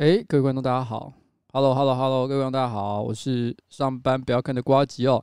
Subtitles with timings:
[0.00, 1.12] 哎，各位观众，大家好
[1.52, 3.02] ！Hello，Hello，Hello，各位观众，大家好！
[3.02, 5.22] 我是上班不要看的瓜吉哦。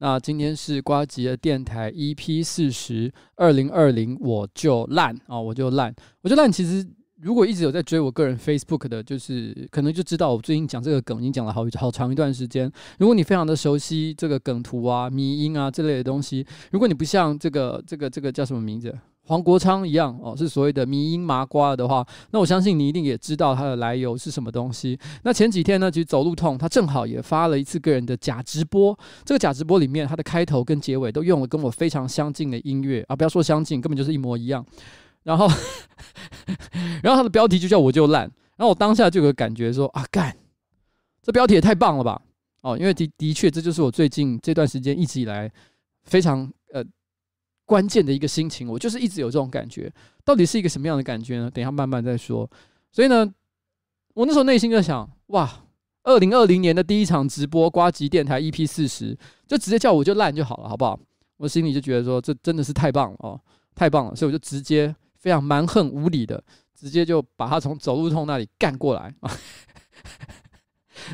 [0.00, 6.52] 那今天是瓜吉的电台 EP 四十，二零二零我就烂啊，我就烂，我就烂。
[6.52, 6.86] 其实
[7.22, 12.70] 如果一直有在追我个人 Facebook 的，就是可能就知道我最近讲这个梗已经讲了好好长一段时间。
[12.98, 18.94] 如果你非常的熟悉这个梗图啊、迷音啊这类的东西，如果你不像这个这个这个叫什么名字？
[19.28, 24.98] 黄国昌一样哦，是所谓的迷因麻瓜的话，那我相信你一定也知道它的来由是什么东西。
[25.22, 28.98] 那前几天呢，其实走路痛，他正好也发了一次个人的假直播。
[29.26, 34.64] 这个假直播里面，它的开头跟结尾都用了跟我非常相近的音乐啊，不要说相近，根本就是一模一样。
[35.24, 35.46] 然后，
[37.04, 38.22] 然后它的标题就叫我就烂。
[38.56, 40.34] 然后我当下就有个感觉说啊，干，
[41.22, 42.18] 这标题也太棒了吧！
[42.62, 45.52] 哦，因为的的确，这就是我最近这段时间一直以来
[46.04, 46.50] 非常。
[47.68, 49.92] 关键的一个心情，我就是一直有这种感觉，
[50.24, 51.50] 到底是一个什么样的感觉呢？
[51.50, 52.50] 等一下慢慢再说。
[52.90, 53.30] 所以呢，
[54.14, 55.66] 我那时候内心在想，哇，
[56.04, 59.14] 二零二零年的第一场直播，瓜吉电台 EP 四十，
[59.46, 60.98] 就直接叫我就烂就好了，好不好？
[61.36, 63.38] 我心里就觉得说，这真的是太棒了哦，
[63.74, 66.42] 太棒了，所以我就直接非常蛮横无理的，
[66.74, 69.14] 直接就把他从走路痛那里干过来。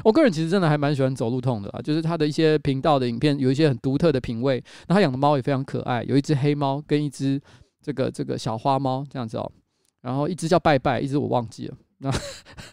[0.04, 4.62] 我个人其实真的还蛮喜欢走路痛的啊，就是他的一些频道的影片有一些很独特的品味。
[4.88, 7.40] 那他养的猫也非常可爱，有一只黑猫跟一只
[7.82, 9.52] 这个这个小花猫这样子哦。
[10.00, 11.76] 然后一只叫拜拜，一只我忘记了。
[11.98, 12.10] 那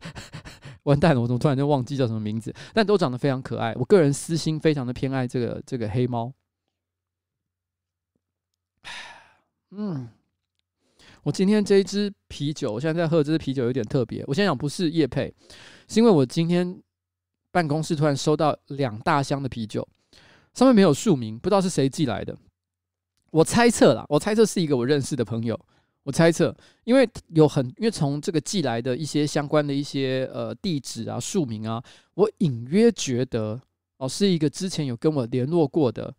[0.83, 2.53] 完蛋了，我怎么突然就忘记叫什么名字？
[2.73, 3.73] 但都长得非常可爱。
[3.75, 6.33] 我个人私心非常的偏爱这个这个黑猫。
[9.71, 10.09] 嗯，
[11.23, 14.23] 我今天这一支啤酒，我现在在喝这支啤酒有点特别。
[14.27, 15.33] 我先讲不是叶配，
[15.87, 16.81] 是因为我今天。
[17.51, 19.87] 办公室突然收到两大箱的啤酒，
[20.53, 22.35] 上面没有署名，不知道是谁寄来的。
[23.29, 25.59] 我猜测啦，我猜测是一个我认识的朋友。
[26.03, 31.83] 我猜测，因为有很，因为从这个寄来的一些相关的一些呃地址啊、署名啊，
[32.15, 33.61] 我隐约觉得
[33.97, 36.11] 哦，是一个之前有跟我联络过的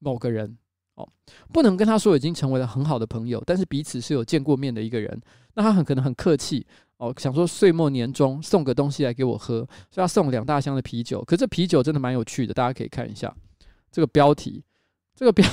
[0.00, 0.58] 某个人
[0.96, 1.08] 哦，
[1.50, 5.18] 不能跟他说已经成为了很好的朋友，但是彼此是有见过面的一个人。
[5.54, 6.66] 那他很可能很客气。
[6.98, 11.24] 哦，想说岁末年终送个东西来给我喝，所以要送两大箱的啤酒。
[11.24, 13.34] 可是这啤酒真的蛮有趣的，大家可以看一下
[13.90, 14.62] 这个标题，
[15.14, 15.48] 这个标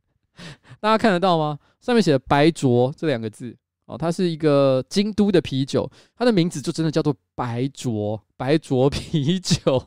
[0.80, 1.58] 大家看得到吗？
[1.80, 3.54] 上面写的“白浊”这两个字
[3.84, 9.86] 哦，它是一个京都的啤酒，它的名字就真的叫做“白浊”白浊啤酒。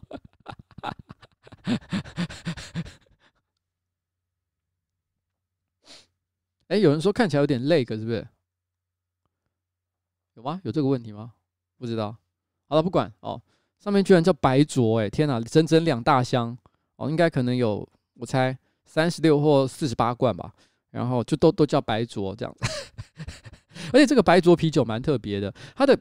[6.68, 8.26] 哎，有人说看起来有点累，可是不是？
[10.36, 10.62] 有吗？
[10.64, 11.34] 有这个问题吗？
[11.78, 12.16] 不知道。
[12.68, 13.42] 好了，不管哦。
[13.80, 16.56] 上面居然叫白灼，哎，天哪，整整两大箱
[16.98, 18.56] 哦，应该可能有，我猜
[18.86, 20.54] 三十六或四十八罐吧。
[20.92, 22.70] 然后就都都叫白灼这样子。
[23.94, 25.98] 而且这个白灼啤酒蛮特别的，它的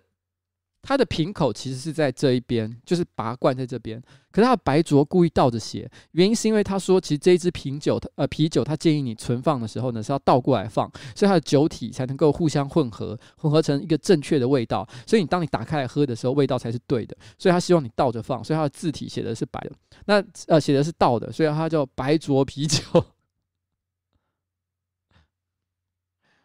[0.82, 4.02] 它的瓶口其实是在这一边，就是拔罐在这边。
[4.32, 14.88] 可是它的白浊故意倒着写，原因是因为他说，其实这一支啤酒，呃，啤酒它建议你存放的时候呢是要倒过来放，所以它的酒体才能够互相混合，混合成一个正确的味道。
[15.06, 17.16] 所以你当你打开来喝的时候，味道才是对的。
[17.38, 19.72] 所以他希望你倒着放，所以它的字体写的是白的，
[20.06, 22.82] 那呃写的是倒的，所以它叫白浊啤酒。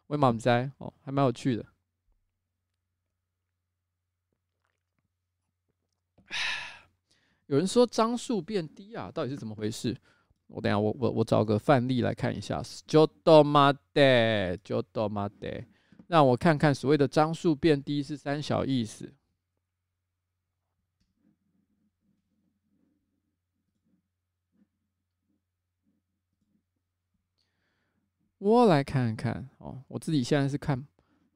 [0.08, 1.66] 我也蛮在哦，还蛮有趣的。
[7.48, 9.96] 有人说张数变低啊，到底是怎么回事？
[10.48, 12.62] 我等下我我我找个范例来看一下。
[12.86, 15.48] 就多玛德，就多玛德，
[16.08, 19.14] 让我看看所谓的张数变低是三小意思。
[28.38, 30.86] 我来看看哦，我自己现在是看，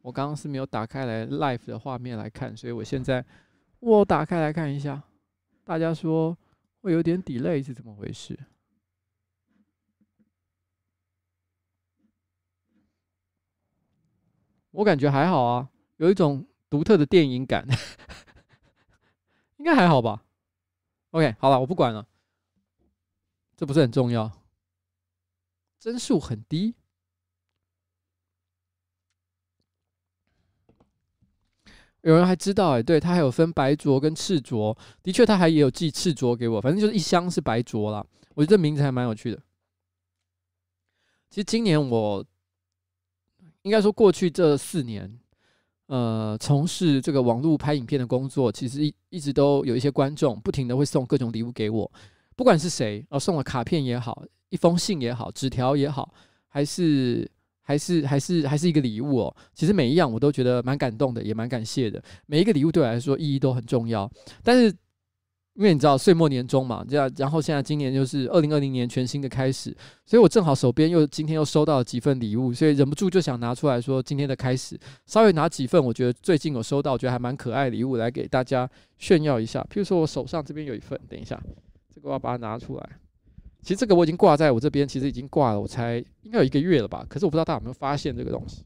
[0.04, 3.26] 我刚刚是没有打开来 live 的画面来看，所以我现在
[3.80, 5.04] 我打开来看一下。
[5.64, 6.38] 大家说
[6.82, 8.38] 会有点 delay 是怎么回事？
[14.72, 17.68] 我感觉还好啊，有一种独特的电影感，
[19.58, 20.26] 应该还好吧
[21.12, 22.08] ？OK，好了，我不管了，
[23.56, 24.32] 这不是很重要，
[25.80, 26.76] 帧数很低。
[32.02, 38.06] 有人还知道哎、对，他还有分白浊跟赤浊，的确他还也有寄赤浊给我，反正就是一箱是白浊啦。
[38.36, 39.38] 我觉得名字还蛮有趣的。
[41.30, 42.26] 其实今年我
[43.64, 45.20] 应该说过去这四年，
[45.88, 51.92] 呃，从事这个网络拍影片的工作，其实一一直都有一些观众不停的会送各种礼物给我，
[52.36, 56.14] 不管是谁，哦，送了卡片也好，一封信也好，纸条也好，
[56.48, 57.30] 还是。
[57.70, 59.36] 还是还是还是一个礼物哦。
[59.54, 62.02] 其实每一样我都觉得蛮感动的，也蛮感谢的。
[62.26, 64.12] 每一个礼物对我来说意义都很重要。
[64.44, 64.76] 但是
[65.54, 69.70] 因为你知道岁末年终嘛，这样，然后现在今年就是二零二零年全新的开始，
[70.04, 74.76] 所以我正好手边又今天又收到了几份礼物，所以忍不住就想拿出来说今天的开始，
[75.06, 78.68] 稍微拿几份我觉得最近有收到，觉得还蛮可爱的礼物来给大家
[78.98, 79.62] 炫耀一下。
[79.70, 81.40] 譬如说我手上这边有一份，等一下，
[81.94, 82.90] 这个我要把它拿出来。
[83.62, 87.06] 其实这个我已经挂在我这边，其实已经挂了，我才应该有一个月了吧。
[87.10, 88.64] 可是我不知道大家有没有发现这个东西。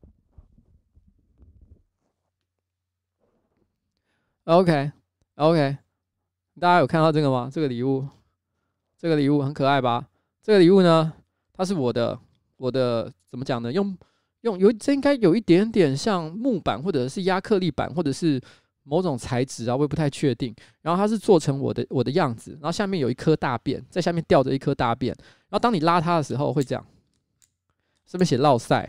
[4.45, 5.78] OK，OK，、
[6.60, 7.50] 大家有看到这个吗？
[7.51, 8.07] 这个礼物，
[8.98, 10.07] 这个礼物很可爱吧？
[10.42, 11.13] 这个礼物呢，
[11.54, 12.19] 它是我的，
[12.57, 13.72] 我的怎么讲呢？
[13.74, 13.98] 用
[14.42, 18.42] 用有这应该有一点点像木板，或者是亚克力板，或者是。
[18.84, 20.54] 某种材质啊，我也不太确定。
[20.82, 25.14] 然后它是做成我的我的样子，然后下面有一颗大便，在下面吊着一颗大便。
[25.50, 26.86] 然后当你拉它的时候，会这样。
[28.13, 28.88] 这边写烙赛，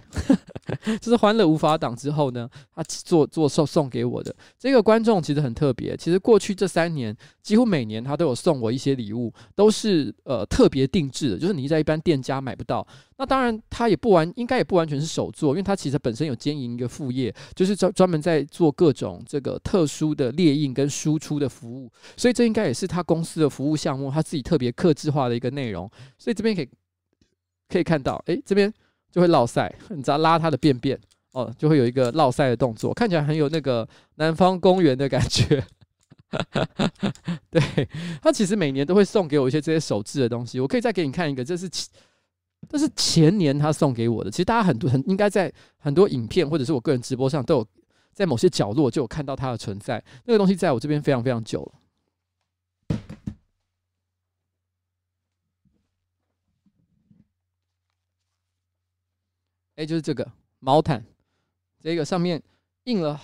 [1.00, 5.96] 这是欢乐无法挡之后呢，他做做送送给我的这个观众其实很特别。
[5.96, 12.86] 其实过去这三年，几乎每年他都有送我一些礼物，都是呃特别定制的，就是你在一般店家买不到。
[13.16, 21.90] 那当然他也不完，应该也不完全是手作，因为他其实本身有经营一个副业，就是专专门在做各种这个特殊的列印跟输出的服务。
[22.14, 25.90] 所以这应该也是他公司的服务项目，他自己特别克制化的一个内容。
[26.19, 26.69] 所以这边可以
[27.70, 28.70] 可以看到，诶，这边。
[29.14, 30.98] 就会落赛， 你知道拉他的便便
[31.30, 35.64] 哦，就会有一个落赛的动作，看起来很有那个南方公园的感觉。
[37.48, 37.88] 对，
[38.20, 41.70] 他其实每年都会送给我一些这些手制的东西，我可以再给你看一个，这是
[42.68, 44.28] 这是前年他送给我的。
[44.28, 47.66] 其实大家很多很应该在很多影片或者是我个人直播上都有
[48.12, 50.02] 在某些角落就有看到它的存在。
[50.24, 51.72] 那个东西在我这边非常非常久了。
[59.76, 61.04] 哎，就是这个毛毯，
[61.81, 62.43] 这个上面
[62.84, 63.20] 印了，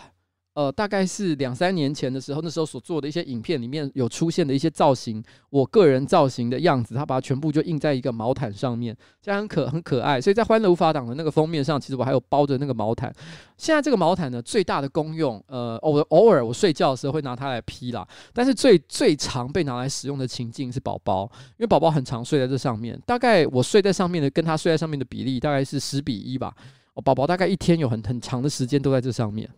[0.61, 10.21] 呃，大概是两三年前的时候，那时候所做的一些影片里面有出现的一些造型，我个人造型的样子，他把它全部就印在一个毛毯上面，这样很可很可爱。
[10.21, 13.11] 所以在《欢乐无法挡》的那个封面上，其实我还有包着那个毛毯。
[13.57, 26.55] 现在这个毛毯呢，最大的功用，呃，偶偶尔我睡觉的时候会拿它来披啦，但是最最常被拿来使用的情境是宝宝，因为宝宝很常睡在这上面，大概我睡在上面的跟他睡在上面的比例大概是十比一吧。
[26.93, 29.49] 哦，宝宝大概一天有很很长的时间都在这上面。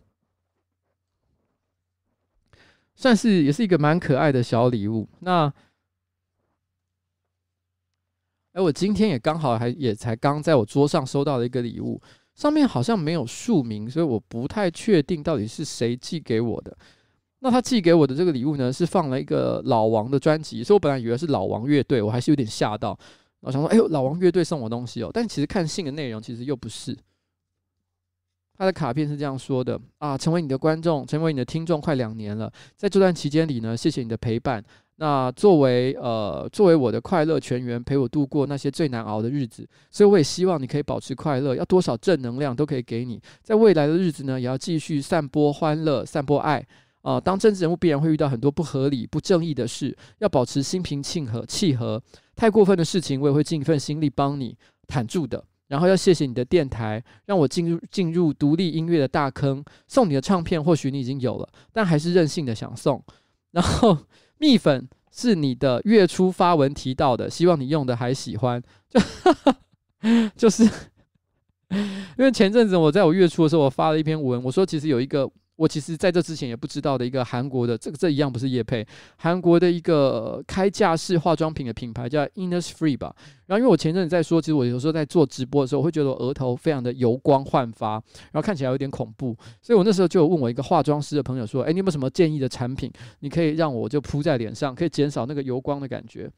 [2.95, 5.07] 算是也是一个蛮可爱的小礼物。
[5.19, 5.51] 那，
[8.53, 12.01] 哎，我今天也刚好还也才刚在我桌上收到了一个礼物，
[12.35, 16.77] 上面好像没有署名，所以我不太确定到底是谁寄给我的。
[17.39, 22.97] 那他寄给我的这个礼物呢，是放了一个老王的专辑，所以我本来以为是老王乐队，我还是有点吓到。
[23.41, 26.97] 我想说，哎呦，老王乐队送我东西哦，但其实看信的内容其实又不是。
[28.57, 32.51] 他的卡片是这样说的啊：成为你的观众，成为你的听众，快两年了。
[32.75, 34.63] 在这段期间里呢，谢谢你的陪伴。
[34.97, 39.67] 那作为呃，作为我的快乐全员，陪我度过那些最难熬的日子。
[39.89, 43.19] 所以我也希望你可以保持快乐，要多少正能量都可以给你。
[43.41, 46.59] 在未来的日子呢，也要继续散播欢乐，散播爱
[47.01, 47.21] 啊、呃。
[47.21, 52.01] 当政治人物必然会遇到很多不合理、不正义的事，要保持心平气和，气和。
[52.35, 54.55] 太过分的事情，我也会尽一份心力帮你
[54.87, 55.43] 坦住的。
[55.73, 59.65] 然后要谢谢你的电台，让我进入进入独立音乐的大坑。
[59.87, 63.03] 送你的唱片，或许你已经有了，但还是任性的想送。
[63.49, 63.97] 然后
[64.37, 68.61] 蜜粉是你的月初发文提到的，希望你用的还喜欢。
[68.87, 69.01] 就
[70.37, 70.63] 就是
[71.73, 75.27] 因为前阵子我在我月初的时候，我发了一篇文，我说其实有一个。
[75.55, 78.85] 我其实在这之前也不知道的一个韩国的这个这一样不是业配，
[79.17, 83.15] 韩国的一个开架式化妆品的品牌叫 Innisfree 吧。
[83.45, 87.91] 然后因为我前阵子在说，其实我有时候在做直播的时候，我会觉得我额头非常的油光焕发，
[88.31, 96.31] 然后看起来有点恐怖，所以我那时候就有问我一个化妆师的朋友说：“哎，你有没有什么建议的产品，你可以让我就铺在脸上，可以减少那个油光的感觉？”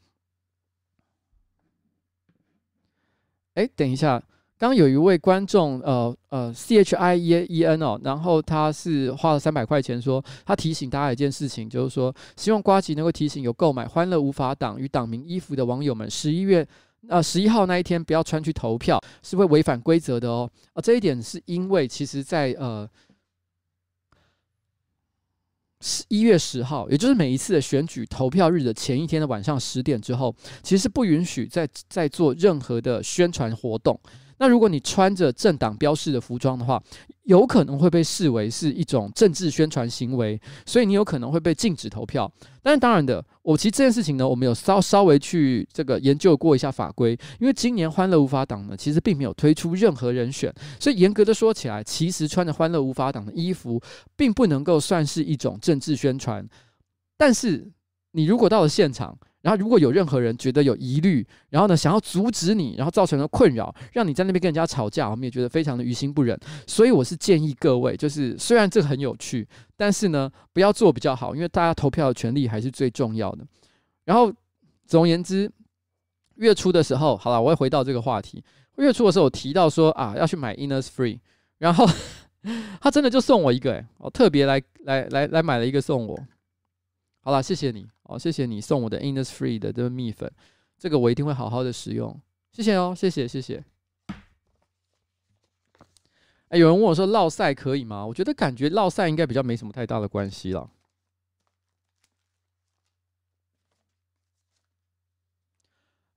[3.54, 4.22] 哎，等一下。
[4.58, 16.66] 刚有一位观众，呃呃，C H I E E N 哦，然后他是花了三百块钱说，他提醒大家一件事情，就是说希望瓜吉能够提醒有购买《欢乐无法挡》与党名衣服的网友们，十一月
[17.06, 20.50] 呃十一号那一天不要穿去投票，是会违反规则的哦。
[20.72, 22.88] 啊，这一点是因为其实在呃
[25.82, 34.00] 十一月十号，也就是每一次的选举投票日的前一天的晚上十点之后，其实是不允许再再做任何的宣传活动。
[34.38, 36.82] 那如果你穿着政党标示的服装的话，
[37.22, 42.30] 有可能会被视为是一种政治宣传行为，所以你有可能会被禁止投票。
[42.62, 53.80] 但是当然的，我其实这件事情呢，我们有稍稍微去这个研究过一下法规，因为今年欢乐无法党呢，其实并没有推出任何人选，所以严格的说起来，其实穿着欢乐无法党的衣服，
[54.16, 56.46] 并不能够算是一种政治宣传。
[57.16, 57.66] 但是
[58.12, 66.36] 你如果到了现场，然后，如果有任何人觉得有疑虑，然后呢，想要阻止你，然后造成了困扰，让你在那边跟人家吵架，我们也觉得非常的于心不忍。
[66.66, 73.46] 所以，我是建议各位，就是虽然这个很有趣，但是呢，不要做比较好，因为大家投票的权利还是最重要的。
[74.04, 74.32] 然后，
[74.84, 75.48] 总而言之，
[76.38, 78.42] 月初的时候，好了，我会回到这个话题。
[78.78, 81.20] 月初的时候，我提到说啊，要去买 Inners Free，
[81.58, 81.86] 然后
[82.82, 86.18] 他真的就送我一个，诶，我特别来来来来买了一个送我。
[87.26, 87.84] 好了，谢谢你。
[88.04, 90.32] 哦，谢谢你送我的 Innisfree 的这个蜜粉，
[90.78, 92.22] 这个我一定会好好的使用。
[92.52, 93.64] 谢谢哦，谢谢谢谢。
[96.50, 98.06] 哎，有人问我说落赛可以吗？
[98.06, 100.70] 我觉得感觉落赛应该比较没什么太大的关系了。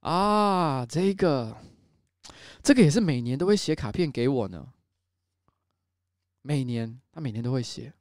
[0.01, 1.58] 啊，这个，
[2.62, 4.74] 这个也是每年都会写卡片给我呢。
[6.44, 7.94] 每年他每年都会写。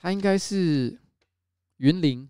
[0.00, 0.98] 他应该是
[1.76, 2.26] 云林，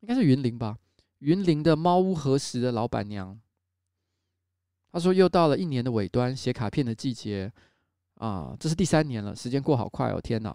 [0.00, 0.76] 应该是云林吧？
[1.20, 3.40] 云林的猫屋何时的老板娘，
[4.92, 7.50] 他说又到了一年的尾端，写卡片的季节
[8.16, 8.54] 啊！
[8.60, 10.20] 这是第三年了，时间过好快哦！
[10.20, 10.54] 天哪，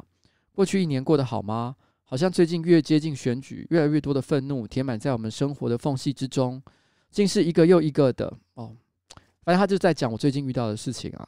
[0.53, 1.75] 过去一年过得好吗？
[2.03, 6.61] 好像最近越接近选举，越来越多的愤怒填满在我们生活的缝隙之中，
[7.09, 8.77] 竟是一个又一个的哦。
[9.41, 11.27] 反正他就在讲我最近遇到的事情啊。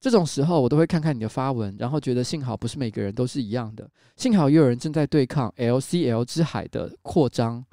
[0.00, 7.64] 这种时候，我都会看看你的发文，然后觉得幸好不是每个人都是一样的，幸好也有人正在对抗 LCL 之海的扩张。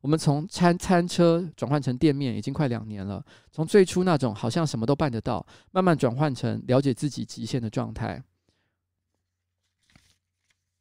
[0.00, 8.22] 我们从餐餐车转换成店面已经快两年了，从最初那种好像什么都办得到，慢慢转换成了解自己极限的状态。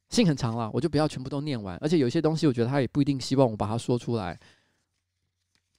[0.09, 4.39] 信很长了，我就不要全部都念完，而且有些东西我觉得他也不一定希望我把它说出来。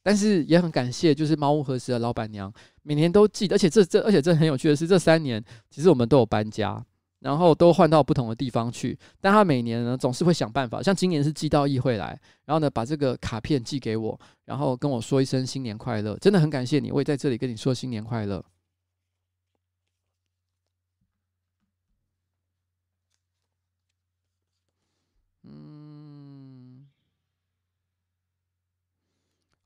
[0.04, 6.84] 但是也很感谢，就是猫屋何时的老板娘每年都寄，而且这这而且这很有趣的是，这三年其实我们都有搬家，
[7.20, 18.44] 然后都换到不同的地方去，但他每年呢总是会想办法，像今年是寄到议会来，然后呢把这个卡片寄给我，然后跟我说一声新年快乐，真的很感谢你，我也在这里跟你说新年快乐。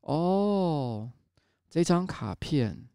[0.09, 1.11] 哦，
[1.69, 2.89] 这张卡片，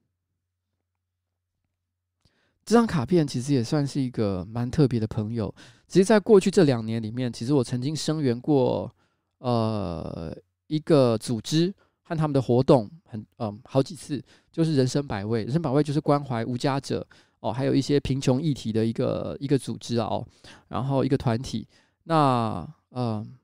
[2.66, 5.54] 这张卡片其实也算是一个蛮特别的朋友。
[5.88, 8.92] 其实，在过去这两年里面，其实我曾经声援过
[9.38, 14.20] 呃一个组织和他们的活动很，嗯好几次，
[14.52, 17.06] 就是人生百味，人生百味就是关怀无家者
[17.42, 20.26] 哦，还有一些贫穷议题的一个一个组织啊哦，
[20.68, 21.68] 然后一个团体。
[22.06, 23.38] 那嗯、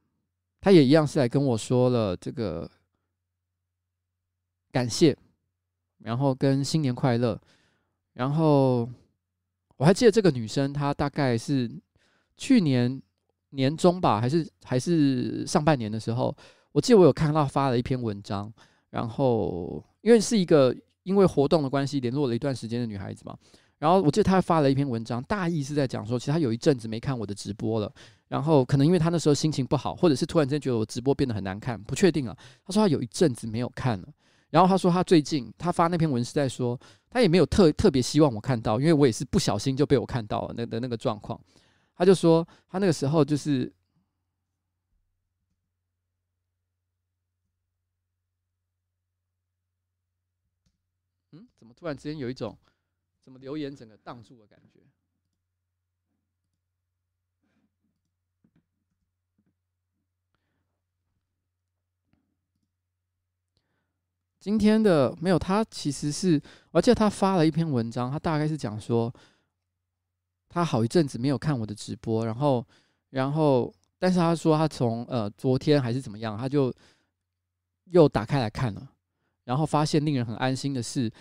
[0.60, 2.68] 他也一样是来跟我说了这个。
[4.72, 5.16] 感谢，
[6.00, 7.40] 然后跟新年快乐，
[8.14, 8.90] 然后
[9.78, 11.70] 我还记得这个女生，她大概是
[12.38, 13.02] 去年
[13.52, 16.36] 年中吧，还是还是上半年的时候，
[16.72, 18.52] 我记得我有看到发了一篇文章。
[18.92, 23.38] 然后因为是一个因为活动的关系联络了一段时间的女孩子嘛，
[23.78, 27.94] 然后我记得她发了一篇文章，大意是在讲说，其实她有一阵子没看我的直播了。
[28.28, 32.38] 然后可能因为他那时候心情不好，或者是突然间觉得我直播变得很难看，不确定啊。
[32.64, 34.08] 他说他有一阵子没有看了，
[34.50, 36.80] 然后他说他最近他发那篇文是在说，
[37.10, 41.40] 他也没有特特别希望我看到，因为我也是不小心就被我看到了那的那个状况。
[41.96, 43.72] 他就说他那个时候就是，
[51.32, 52.58] 嗯，怎么突然之间有一种
[53.22, 54.80] 怎么留言整个挡住的感觉？
[64.40, 66.42] 今天的没有，他其实是，
[66.72, 69.14] 而且他发了一篇文章，他大概是讲说，
[70.48, 72.66] 他好一阵子没有看我的直播，然后，
[73.10, 76.74] 然后，但是他说他从呃昨天还是怎么样，他就
[77.86, 78.90] 又打开来看了，
[79.44, 81.12] 然后发现令人很安心的是，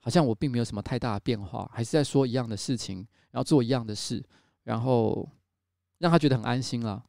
[0.00, 4.20] 好像我并没有什么太大的变化，还是在说一样的事情，然后做一样的事，
[4.64, 5.28] 然后
[5.98, 7.04] 让他觉得很安心了。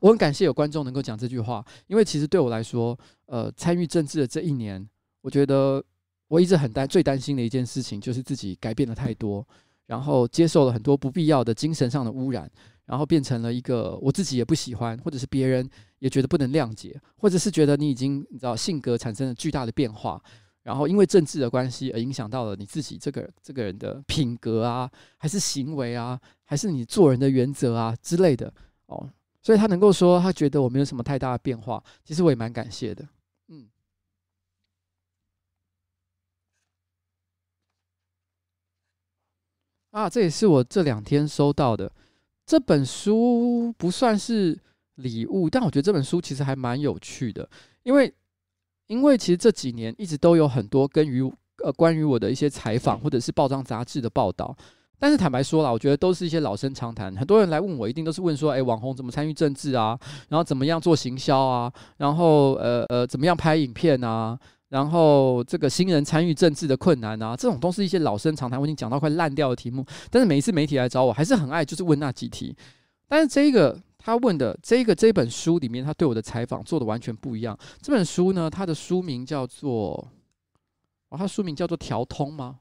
[0.00, 4.86] 我很感谢有观众能够讲这句话，因为其实对我来说，呃，参与政治的这一年，
[5.20, 5.82] 我觉得
[6.28, 9.46] 我一直很担最担心的一件事情就是自己改变了太多，
[9.86, 12.50] 然后接受了很多不必要的精神上的污染，
[12.86, 20.22] 然后变成了一个我自己也不喜欢，或者是别人也觉得不能谅解，或者是觉得你已经你知道性格产生了巨大的变化，
[20.62, 28.52] 然后因为政治的关系而影响到了你自己这个这个人的品格啊，还是行为啊，还是你做人的原则啊之类的
[28.86, 29.10] 哦。
[29.42, 33.08] 所以他能够说他觉得我没有什么太大的变化，其实我也蛮感谢的。
[33.48, 33.68] 嗯，
[39.92, 41.90] 啊，这也是我这两天收到的
[42.44, 44.58] 这本书，不算是
[44.96, 47.48] 礼物，但我觉得这本书其实还蛮有趣的，
[47.82, 48.14] 因为
[48.88, 51.22] 因为其实这几年一直都有很多关于
[51.64, 54.56] 呃关于我的一些采访或者是报章杂志的报道。
[55.00, 57.16] 但是坦白说了，我觉得都是一些老生常谈。
[57.16, 59.98] 很多人来问我，一定都是问说：“诶，网红怎么参与政治啊？
[60.28, 61.72] 然后怎么样做行销啊？
[61.96, 64.38] 然后呃呃，怎么样拍影片啊？
[64.68, 67.34] 然后这个新人参与政治的困难啊？
[67.34, 69.82] 这种都是一些老生常谈，我已经讲到快烂掉的题目。
[70.10, 72.54] 但是每一次媒体来找我，还是很爱就是问那几题。
[73.08, 77.58] 但是这一个他问的这个这本书里面，他对我的采访做的完全不一样。
[77.80, 80.06] 这本书呢，它的书名叫做……
[81.08, 82.58] 哦，它书名叫做《调通》吗？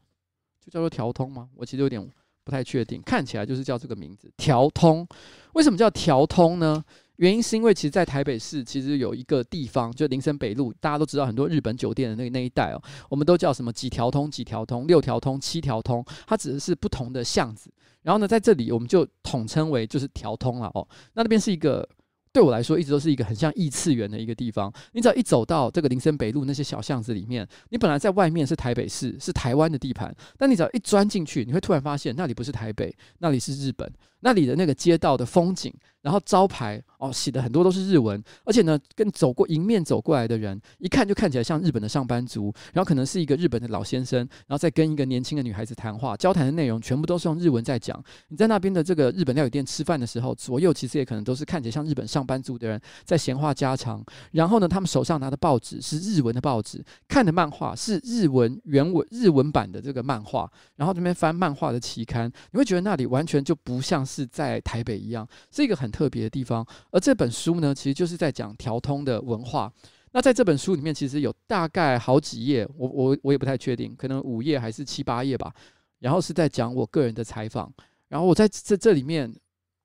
[0.66, 1.50] 就叫做《调通》吗？
[1.58, 2.10] 我其实有点。
[2.50, 5.08] 不太确定，看起来就是叫这个名字“条通”。
[5.54, 6.84] 为什么叫“条通”呢？
[7.18, 17.72] 原因是因为其实，在台北市其实有一个地方，就林森北路，大家都知道很多日本酒店的那那一带哦，我们都叫什么几条通、几条通、六条通、七条通，它指的是不同的巷子。
[18.02, 20.88] 然后呢，在这里我们就统称为就是条通了哦。
[21.14, 21.88] 那那边是一个。
[22.32, 24.72] 对我来说，一直都是一个很像异次元的一个地方。
[24.92, 33.92] 你只要一走到这个林森北路那些小巷子里面，你本来在外面是台北市，是台湾的地盘，但你只要一钻进去，你会突然发现那里不是台北，那里是日本。
[34.22, 48.04] 那里的那个街道的风景，然后招牌哦，写的很多都是日文，而且呢，跟走过迎面走过来的人，一看就看起来像日本的上班族，然后可能是一个日本的老先生，然后再跟一个年轻的女孩子谈话，交谈的内容全部都是用日文在讲。
[48.28, 54.04] 你在那边的这个日本料理店吃饭的时候，左右其实也可能都是看起来像日本上班族的人在闲话家常。
[54.32, 64.06] 然后呢，他们手上拿的报纸是日文的报纸，看的漫画是日文原文日文版的这个漫画，然后这边翻漫画的期刊，你会觉得那里完全就不像。
[64.10, 66.66] 是在台北一样，是一个很特别的地方。
[66.90, 69.72] 而这本书呢，其实就是在讲条通的文化。
[70.12, 75.54] 那在这本书里面，其实有大概好几页，我我我也不太确定，可能五页还是七八页吧。
[76.00, 77.72] 然后是在讲我个人的采访。
[78.08, 79.32] 然后我在这这里面，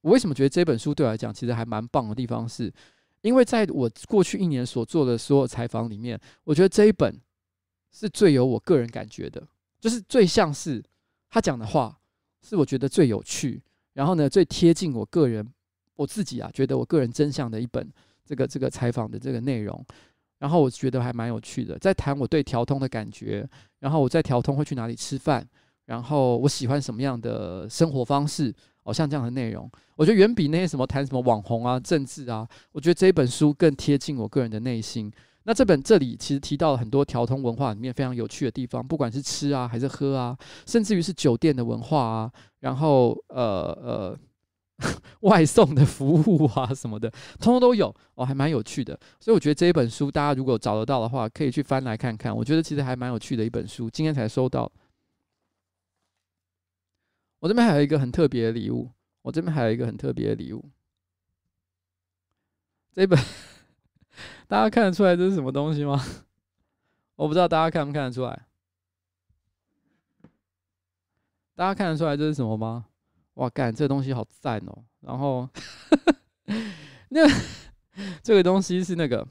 [0.00, 2.72] 我为什么觉得这本书对我来讲其实还蛮棒的地方是，是
[3.20, 7.20] 因为在我过去一年所做的所有采访里面，我觉得这一本
[7.92, 9.46] 是最有我个人感觉的，
[9.78, 10.82] 就是最像是
[11.28, 11.98] 他讲的话，
[12.42, 13.62] 是我觉得最有趣。
[13.94, 15.46] 然后呢，最贴近我个人，
[15.96, 17.88] 我自己啊，觉得我个人真相的一本
[18.26, 19.85] 这个这个采访的这个内容，
[20.38, 25.46] 然后我觉得还蛮有趣的，在谈我对调通的感觉，然后我在调通会去哪里吃饭，
[25.87, 28.52] 然后我喜欢什么样的生活方式，
[28.83, 35.12] 哦，像这样的内容，我觉得远比那些什么谈什么网红啊、政治啊，我觉得这一本书更贴近我个人的内心。
[35.46, 44.18] 那这本这里其实提到了很多条通文化里面非常有趣的地方，不管是吃啊，还是喝啊，甚至于是酒店的文化啊，然后呃呃
[45.20, 48.98] 外送的服务啊什么的，通通都有哦，还蛮有趣的。
[49.20, 52.35] 所以我觉得这一本书大家如果找得到的话，可以去翻来看看。
[52.35, 54.70] 我觉得其实还蛮有趣的一本书，今天才收到。
[57.40, 60.64] 我这边还有一个很特别的礼物，我这边还有一个很特别的礼物。
[62.94, 63.18] 这本
[64.48, 66.03] 大家看得出来这是什么东西吗？
[67.16, 68.46] 我不知道大家看不看得出来。
[71.55, 72.87] 大家看得出来这是什么吗？
[73.35, 74.85] 哇，干，这东西好赞哦！
[75.00, 75.48] 然后，
[77.11, 77.20] 那
[78.22, 79.27] 这个东西是那个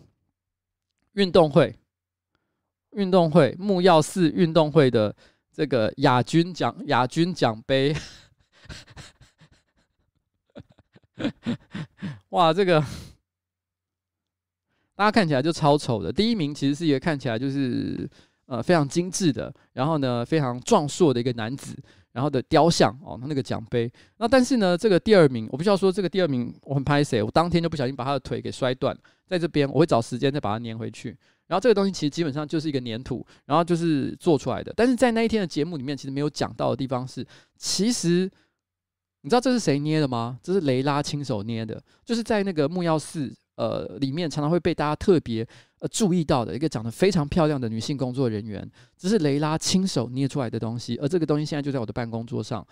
[1.13, 1.77] 运动会，
[2.91, 5.13] 运动会木曜四运动会的
[5.51, 7.95] 这个亚军奖亚军奖杯。
[12.29, 12.83] 哇，这个
[14.95, 16.11] 大家看起来就超丑的。
[16.11, 18.09] 第一名其实是一个看起来就是
[18.45, 21.75] 呃非常精致的，然后呢非常壮硕的一个男子。
[22.13, 23.91] 然后的雕像哦，他那个奖杯。
[24.17, 31.09] 那但是呢，这个第二名，我不需要说，这个第二名我很拍谁，我当天就不小心把他的腿给摔断，在这边我会找时间再把它粘回去。
[31.47, 34.71] 然后这个东西其实基本上就是一个粘土，然后就是做出来的。
[34.75, 37.25] 但是在那一天的节目里面，其实没有讲到的地方是，
[37.57, 38.29] 其实
[39.21, 40.37] 你知道这是谁捏的吗？
[40.43, 45.47] 这是雷拉亲手捏的，就是在那个木曜寺呃里面，常常会被大家特别。
[45.79, 48.65] 呃，注意到的一个长得非常漂亮的女性工作人员，
[48.97, 52.65] 这是雷拉亲手捏出来的东西，而这个东西现在就在我的办公桌上。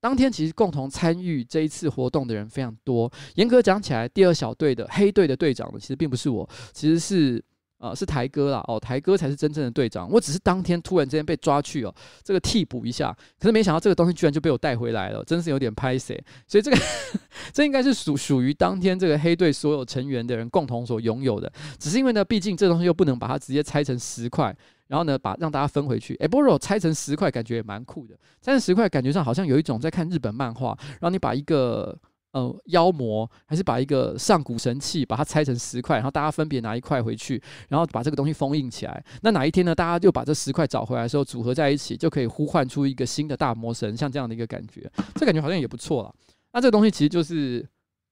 [0.00, 7.44] 当天其实共同参与这一次活动的人非常多，严格讲起来，第二小队的黑队的队长呢，其实并不是我，其实是。
[7.82, 10.08] 呃，是台哥啦，哦，台哥才是真正的队长。
[10.08, 11.92] 我只是当天突然之间被抓去哦，
[12.22, 16.14] 这个替补一下，可是没想到这个东西居然就被我带回来了，真是有点拍谢。
[16.46, 16.76] 所以这个
[17.52, 21.52] 这应该是属属于当天这个黑队所有成员的人共同所拥有的。
[21.76, 26.14] 只是因为呢，毕竟这东西又不能把它直接拆成十块，然后呢，把让大家分回去。
[26.20, 31.98] 哎，不过拆成十块感觉也蛮酷的，拆成十块感觉上好像有一种在看日本漫画，然后你把一个。
[32.32, 39.04] 呃，妖魔还是把一个上古神器把它拆成十块，然后大家分别拿一块回去，然后把这个东西封印起来。
[39.20, 39.74] 那哪一天呢？
[39.74, 44.90] 大家就把这十块找回来的时候，组合在一起，就可以呼唤出一个新的大魔神，像这样的一个感觉。
[45.14, 46.14] 这感觉好像也不错了。
[46.52, 47.66] 那这个东西其实就是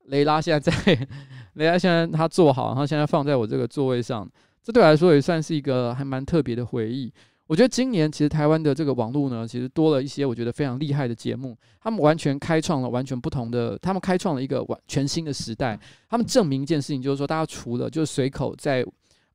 [0.07, 1.09] 雷拉现在在，
[1.55, 4.31] 雷拉现在他做好，然后现在放在我这个座位上。
[4.63, 7.11] 这对我来说也算是一个还蛮特别的回忆。
[7.51, 15.77] 我觉得今年其实台湾的这个网络呢，其实多了一些我觉得非常厉害的节目，他们完全开创了完全不同的，他们开创了一个完全新的时代。
[16.09, 18.87] 他们证明一件事情，就是说大家除了就是随口在。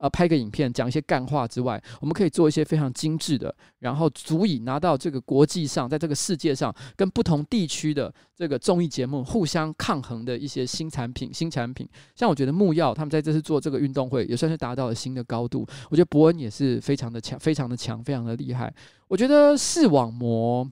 [0.06, 11.34] 呃，拍个影片讲一些干话之外，我们可以做一些非常精致的，然后足以拿到这个国际上，在这个世界上跟不同地区的这个综艺节目互相抗衡的一些新产品。
[11.34, 15.66] 新产品，像我觉得木曜他们在这次做这个运动会，也算是达到了新的高度。
[15.90, 18.72] 我觉得伯恩也是非常的强，非常的强，非常的厉害。
[19.08, 20.70] 我觉得视网膜。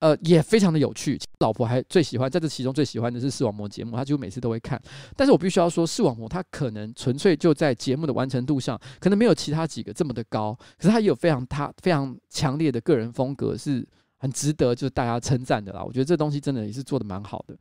[0.00, 1.18] 呃，也非常的有趣。
[1.40, 4.80] 老婆还最喜欢，在这其中最喜欢的是视网膜节目，她几乎每次都会看。
[5.16, 10.56] 但是我必须要说，视网膜它可能纯粹就在节目的完成度上，可能没有其他几个这么的高。
[10.76, 13.84] 可是它也有非常它非常强烈的个人风格，是
[14.18, 15.82] 很值得就是大家称赞的啦。
[15.82, 17.56] 我觉得这东西真的也是做得蛮好的。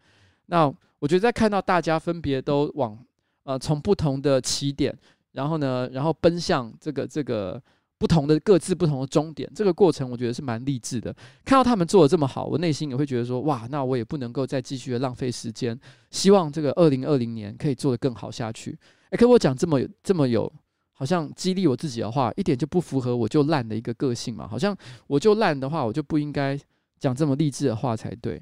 [0.46, 2.98] 那我觉得在看到大家分别都往
[3.44, 4.96] 呃从不同的起点，
[5.32, 7.62] 然后呢，然后奔向这个这个。
[8.00, 11.12] 不同的各自不同的终点，这个过程我觉得是蛮励志的。
[11.44, 15.80] 看到他们做的这么好，我内心也会觉得说：哇，那我也不能够再继续的浪费时间。
[16.12, 18.78] 希望这个二零二零年可以做得更好下去。
[19.10, 20.52] 诶，可我讲这么这么有，
[20.94, 24.48] 好像激励我自己的话，一点就不符合我就烂的一个个性嘛。
[24.48, 26.60] 好像我就烂的话，我就不应该
[27.00, 28.42] 讲这么励志的话才对，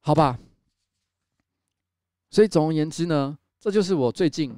[0.00, 0.38] 好吧？
[2.30, 4.52] 所以总而言之呢，这就是我最近。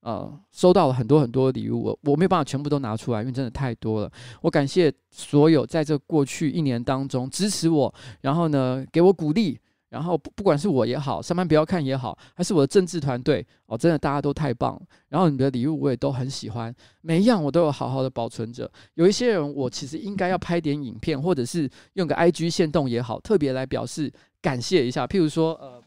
[0.00, 4.10] 呃，收到了很多很多礼物，我我没有办法全部都拿出来，因为真的太多了。
[4.40, 9.58] 我感谢所有在这过去一年当中支持我，然后呢给我鼓励，
[9.88, 14.80] 然后不不管是我也好，上班不要看也好，还是我的政治团队哦，真的大家都太棒。
[15.08, 18.70] 然后你的礼物我也都很喜欢，每一样我都有好好的保存着。
[18.94, 25.06] 有一些人我其实应该要拍点影片，或者是用个 IG 限动也好，特别来表示感谢一下。
[25.06, 25.82] 譬如说呃。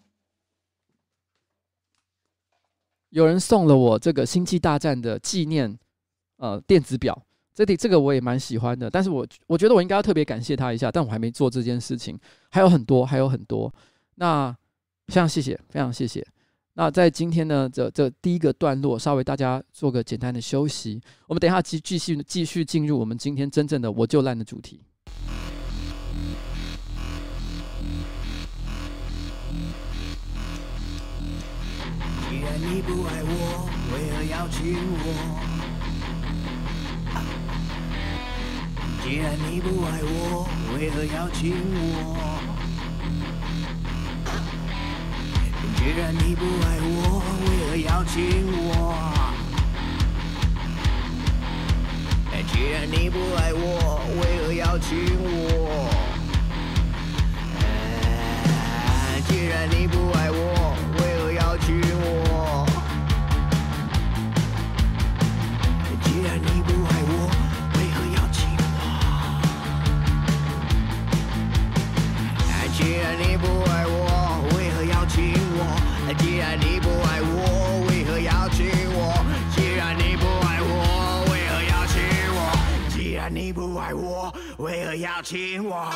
[3.12, 5.78] 有人送了我这个《星际大战》的纪念，
[6.38, 7.22] 呃，电子表，
[7.54, 8.90] 这里这个我也蛮喜欢的。
[8.90, 12.18] 但是我我觉得我应该要特别感谢他一下，但我还没做这件事情，
[12.50, 13.72] 还有很多，还有很多。
[14.16, 14.56] 那
[15.08, 16.26] 非常谢谢，非常谢谢。
[16.74, 21.02] 那在今天呢，这这第一个段落，稍微大家做个简单的休息。
[21.28, 24.80] 我们等一下继继续继续进入我们今天真正的我就烂的主题。
[32.82, 35.06] 不爱我为何要亲我？
[39.04, 41.80] 既然你不爱我为何要亲我？
[45.78, 48.18] 既然你不爱我为何要亲
[48.52, 48.70] 我？
[52.52, 54.90] 既然你不爱我为何要亲
[55.20, 55.26] 我
[59.28, 60.61] 既然你不爱我？
[73.42, 75.60] 不爱我为何要亲我？
[76.20, 79.26] 既然你不爱我为何要亲我？
[79.56, 82.02] 既然你不爱我为何要亲
[82.34, 82.40] 我？
[82.90, 85.92] 既然你不爱我为何要亲我？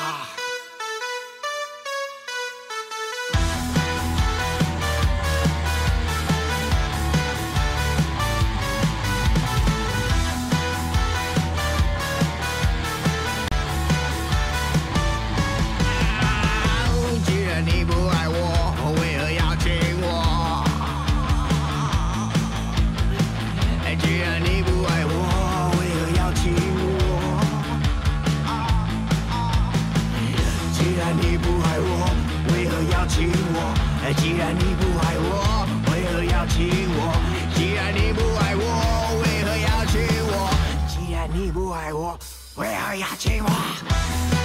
[42.55, 44.44] Where are you, Chihuahua?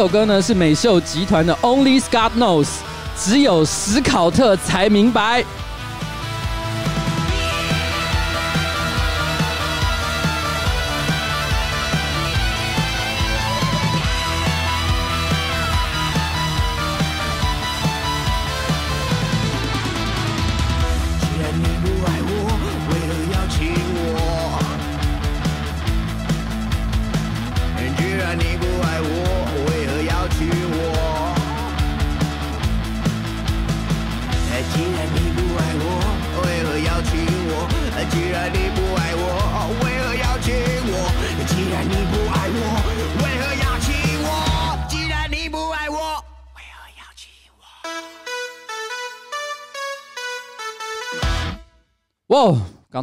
[0.00, 2.64] 首歌呢是美秀集团的《Only Scott Knows》，
[3.18, 5.44] 只有史考特才明白。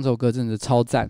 [0.02, 1.10] 这首歌真的超赞！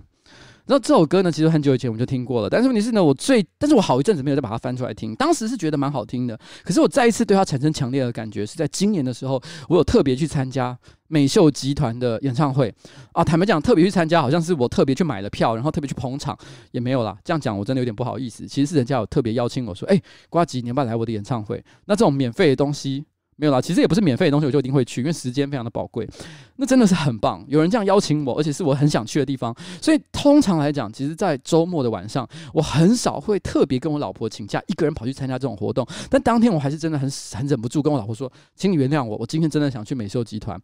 [0.65, 5.15] 然后这首歌呢，其实很久以前我们就听过了，但是问题是呢，我最，但是我好一阵子没有再把它翻出来听。
[5.15, 12.73] 当时是觉得蛮好听的，可是我再一次对它产生强烈的感觉，是在今年的时候，我有特别去参加美秀集团的演唱会
[13.13, 13.23] 啊。
[13.23, 16.38] 坦白讲，特别去参加，好像是我特别去买了票，然后特别去捧场，
[16.71, 17.17] 也没有啦。
[17.23, 18.45] 这样讲我真的有点不好意思。
[18.45, 21.63] 其实是人家有特别邀请我说，哎，呱吉，你要不要来我的演唱会？
[21.86, 23.06] 那这种免费的东西。
[23.39, 26.10] 没有啦，其实也不是免费的东西，我就一定会去，因为时间非常的宝贵。
[26.56, 29.56] 那真的是很棒，有人这样邀请我，而且是我很想去的地方。
[29.80, 35.88] 所以通常来讲，其实，在周末的晚上，我很少会特别跟我老婆请假，一个人跑去参加这种活动。
[36.10, 40.60] 但当天我还是真的很很忍不住跟我老婆说：“请你原谅我，我今天真的想去美秀集团。”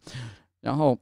[0.60, 0.98] 然后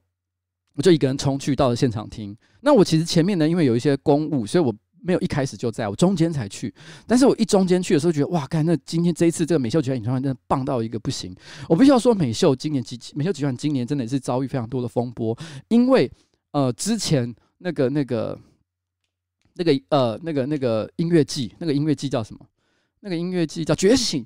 [0.76, 2.36] 我就一个人冲去到了现场听。
[2.60, 4.74] 那我其实前面呢，因为有一些公务，所以我。
[5.02, 6.72] 没有一开始就在，我中间才去，
[7.06, 11.34] 但是我一中间去的时候，觉得哇，看那今天这一次这个美秀集团演唱会真的棒到一个不行。
[11.68, 15.36] 我必须要说，美秀今年集美秀集团今年真的是遭遇非常多的风波，
[15.68, 16.10] 因为
[16.52, 18.38] 呃之前那个那个
[19.54, 22.46] 那个呃那个那个音乐季，那个音乐季叫什么？
[23.00, 24.24] 那个音乐季叫《觉醒》。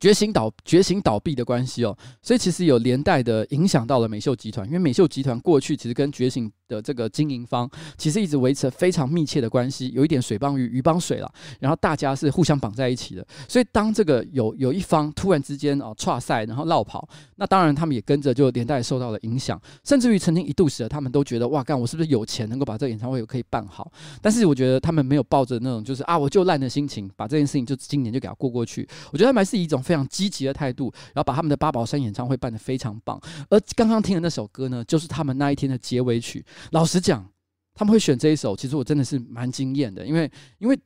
[0.00, 23.90] 觉醒倒觉醒倒闭的关系哦，所以其实有连带的影响到了美秀集团，因为美秀集团过去其实跟觉醒的这个经营方其实一直维持非常密切的关系，有一点水帮鱼鱼帮水了，然后大家是互相绑在一起的，所以当这个有有一方突然之间哦岔赛，然后落跑，那当然他们也跟着就连带受到了影响，甚至于曾经一度时他们都觉得哇干我是不是有钱能够把这个演唱会可以办好，
[24.22, 29.82] 但是我觉得他们没有抱着那种就是啊我就烂的心情把这件事情就今年就给他过过去，我觉得他们还是一种。
[29.88, 33.18] 非常积极的态度，然后把他们的八宝山演唱会办得非常棒。
[33.48, 36.44] 而刚刚听的那首歌呢，就是他们那一天的结尾曲。
[36.72, 37.26] 老实讲，
[37.72, 40.04] 他们会选这一首，其实我真的是蛮惊艳的。
[40.04, 40.78] 因为，因为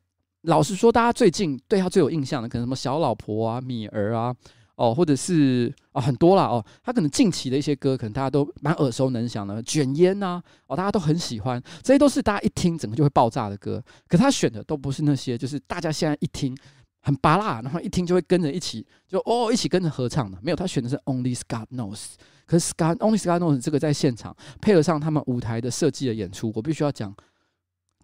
[0.42, 4.32] 老实说，大家最近对他最有印象的，可能什么小老婆啊、米儿啊，
[4.76, 13.82] 哦，或者是啊很多啦哦，他可能近期的一些歌，可能大家都蛮耳熟能详的，卷烟呐，哦，大家都很喜欢，这些都是大家一听整个就会爆炸的歌。
[14.06, 16.56] 可他选的都不是那些，就是大家现在一听。
[17.02, 20.38] 很拔辣，然后一听就会跟着一起，就哦一起跟着合唱的。
[20.40, 22.14] 没有，他选的是 Only God Knows。
[22.46, 27.14] 可是 God Only God Knows 这个在现场配合上他们舞台的设计的演出，我必须要讲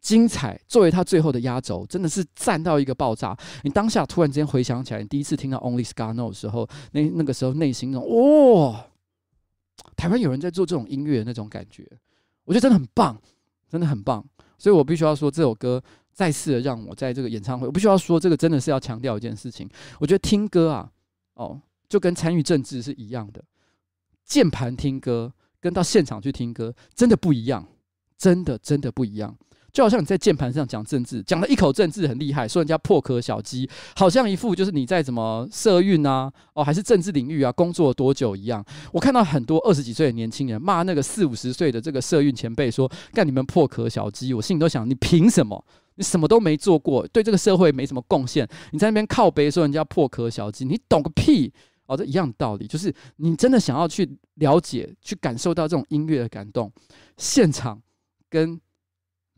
[0.01, 0.61] 精彩。
[0.67, 3.37] 作为他最后的压轴，真的是赞到一个爆炸。
[3.63, 8.85] 你当下突然之间回想起来，你第一次听到 Only God Knows 的时候，那那个时候内心那种哦，
[9.97, 11.87] 台湾有人在做这种音乐的那种感觉，
[12.45, 13.21] 我觉得真的很棒，
[13.71, 14.25] 真的很棒。
[14.57, 15.81] 所以我必须要说这首歌。
[16.19, 19.71] 再次的让我在这个演唱会，我必须要说，这个真的是要强调一件事情。
[20.01, 20.91] 我觉得听歌啊，
[21.35, 23.41] 哦，就跟参与政治是一样的。
[24.25, 27.65] 键盘听歌跟到现场去听歌真的不一样，
[28.17, 29.39] 真的真的不一样。
[29.73, 38.65] 就好像你在键盘上讲政治，讲了一口政治很厉害，说人家破壳小鸡，好像一副就是你在怎么社运啊，哦，还是政治领域啊，工作多久一样。
[38.91, 45.65] 我看到很多二十几岁的年轻人骂那个四五十岁的这个社运前辈说，干你们破壳小鸡，我心里都想，你凭什么？
[45.99, 51.53] 你什么都没做过，对这个社会没什么贡献，你在那边靠背说人家破壳小鸡，你懂个屁
[51.87, 51.97] 哦！
[51.97, 56.73] 这一样的道理，就是你真的想要去了解、去感受到这种音乐的感动，
[57.17, 57.83] 现场
[58.31, 58.61] 跟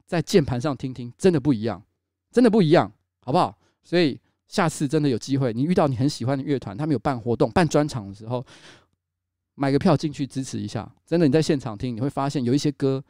[0.04, 1.82] 在键盘上听听真的不一样，
[2.30, 2.92] 真的不一样，
[3.24, 3.56] 好不好？
[3.82, 8.44] 所以下次真的有机会，你遇到你很喜欢的乐团，他们有办活动、办专场的时候，
[9.54, 10.86] 买个票进去支持一下。
[11.06, 13.02] 真的，你在现场听，你会发现有一些歌。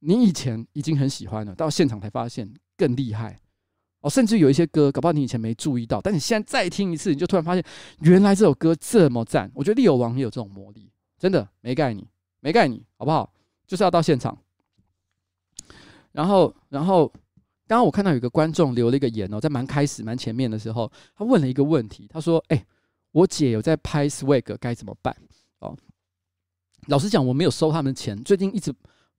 [0.00, 3.38] 你以前已经很喜欢了，到现场才发现更厉害
[4.00, 4.08] 哦。
[4.08, 7.64] 甚至有一些歌，搞不好你以前没注意到，但你现在再听一次，你就突然发现
[8.00, 9.50] 原来这首歌这么赞。
[9.54, 12.06] 我觉得利友王也有这种魔力，真的没盖你，
[12.40, 13.32] 没盖你，好不好？
[13.66, 14.38] 就是要到现场。
[16.12, 17.08] 然后，然后
[17.66, 22.64] 刚刚我看到有个观众留了一个言哦，在蛮开始蛮前面的时候，他问了一个问题，他说：“哎，
[23.10, 25.14] 我姐有在拍 Swag，该怎么办？”
[25.58, 25.76] 哦，
[26.86, 28.72] 老实讲，我没有收他们钱，最近一直。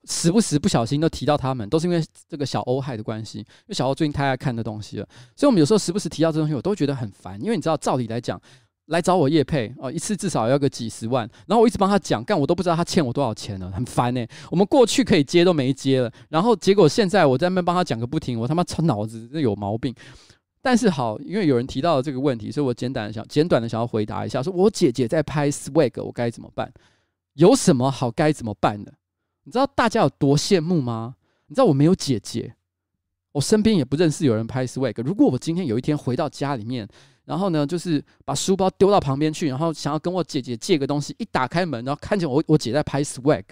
[0.05, 3.39] 时不时不小心都提到他们，都是因为这个小欧害的关系。
[3.39, 7.41] 因为小欧最近太爱看的东西了，所以我们有时候时不时提到这东西，我都觉得很烦。
[7.43, 8.41] 因为你知道，照理来讲，
[8.87, 14.25] 来找我叶配哦，一次至少要个几十万，然后我一直帮他讲，干我都不知道他欠我多少钱了，很烦呢。
[14.49, 19.93] 我们过去可以接都没接了，然后结果现在我在那边帮他讲个不停，我他妈操脑子有毛病。
[20.61, 26.71] 但是好，因为有人提到了这个问题，所以我简短的想简短的想要回答一下，说我姐姐在拍 Swag，我该怎么办？
[27.35, 28.91] 有什么好该怎么办的？
[29.43, 31.15] 你知道大家有多羡慕吗？
[31.47, 32.55] 你知道我没有姐姐，
[33.31, 35.01] 我身边也不认识有人拍 swag。
[35.03, 36.87] 如果我今天有一天回到家里面，
[37.25, 43.43] 然后呢，就是把书包丢到旁边去，然后想要跟我姐姐借个东西，一打开门，然后看见我我姐在拍 swag，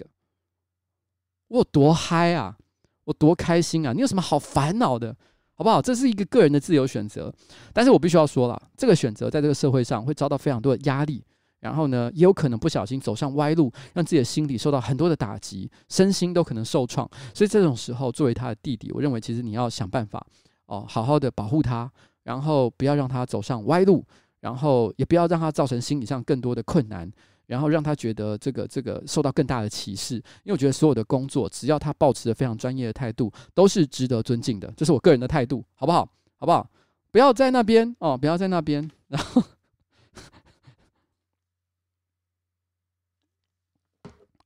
[1.48, 2.56] 我有多嗨啊！
[3.04, 3.94] 我多开心啊！
[3.94, 5.16] 你有什么好烦恼的，
[5.54, 5.80] 好不好？
[5.80, 7.34] 这是一个个人的自由选择，
[7.72, 11.24] 但是我必须要说了，这个选择在这个社会上会遭到非常多的压力。
[11.60, 17.08] 然后呢，也有可能不小心走上歪路，让自己的心理受到很多的打击，身心都可能受创。
[17.34, 20.24] 所以这种时候，作为他的弟弟，我认为其实你要想办法
[20.66, 21.90] 哦，好好的保护他，
[22.22, 24.04] 然后不要让他走上歪路，
[24.40, 27.10] 然后也不要让他造成心理上更多的困难，
[27.46, 30.14] 然后让他觉得这个这个受到更大的歧视。
[30.14, 34.72] 因为我觉得所有的工作，只要他保持着非常专业的态度，都是值得尊敬的。
[34.76, 36.08] 这是我个人的态度，好不好？
[36.36, 36.70] 好不好？
[37.10, 39.42] 不要在那边哦，不要在那边，然后。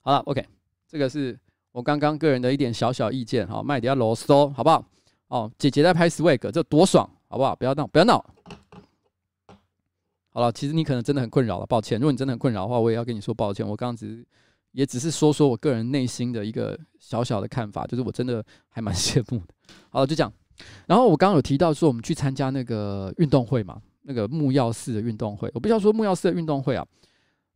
[0.02, 0.44] 好了，OK，
[0.88, 1.38] 这个是
[1.70, 4.84] 我刚刚个人的一点小小意见，好，麦迪亚罗嗦，好不好？
[5.28, 7.54] 哦，姐姐在拍 Swag，这多爽，好不好？
[7.56, 8.22] 不要闹，不要闹。
[10.30, 12.00] 好了，其实你可能真的很困扰了，抱歉。
[12.00, 13.66] 如果你真的很困扰的话，我也要跟你说抱歉。
[13.66, 14.26] 我刚刚只是，
[14.72, 19.54] 也只是说说我个人内心的一个小小的看法，就是我真的还蛮羡慕的。
[19.88, 20.32] 好了，就这样。
[20.86, 25.50] 然后我刚刚有提到说，我们去参加那个运动会嘛，那个木曜四的运动会。
[25.54, 26.86] 我必须要说木曜四的运动会啊，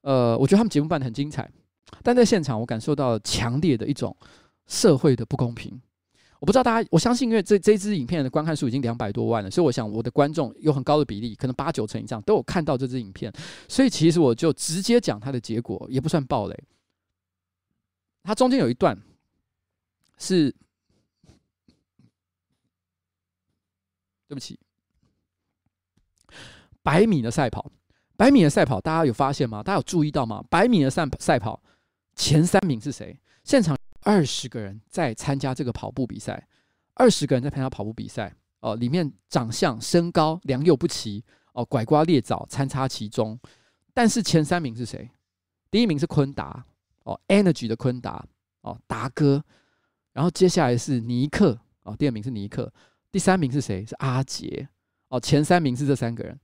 [0.03, 1.51] 呃，我觉得他们节目办得很精彩。
[2.03, 4.15] 但在现场我感受到强烈的一种
[4.67, 5.81] 社会的不公平。
[6.39, 13.33] 我不知道大家，我相信因为这这支影片的观看数已经两百多万了，所以我想我的观众有很高的比例，可能八九成以上都有看到这支影片，
[13.69, 16.65] 所以其实我就直接讲它的结果，也不算暴雷。
[18.23, 18.95] 它中间有一段
[20.19, 20.51] 是，
[24.29, 24.59] 对不起，
[26.83, 27.73] 百米的赛跑，
[28.15, 29.63] 百米的赛跑，大家有发现吗？
[29.63, 30.45] 大家有注意到吗？
[30.51, 31.59] 百米的赛赛跑
[32.17, 33.19] 前三名是谁？
[33.45, 36.49] 现场二十个人在参加这个跑步比赛，
[36.95, 43.39] 二十个人在参加跑步比赛哦，里面长相、身高良莠不齐哦，拐瓜裂枣参差其中，
[43.95, 45.09] 但是前三名是谁？
[45.71, 46.67] 第一名是坤达。
[47.05, 48.27] 哦，Energy 的坤达
[48.63, 49.41] 哦，达哥，
[50.13, 52.75] 然后接下来是尼克哦，第二名是尼克，
[53.13, 53.87] 第三名是谁？
[53.87, 54.69] 是阿杰
[55.07, 56.41] 哦，前三名是这三个人，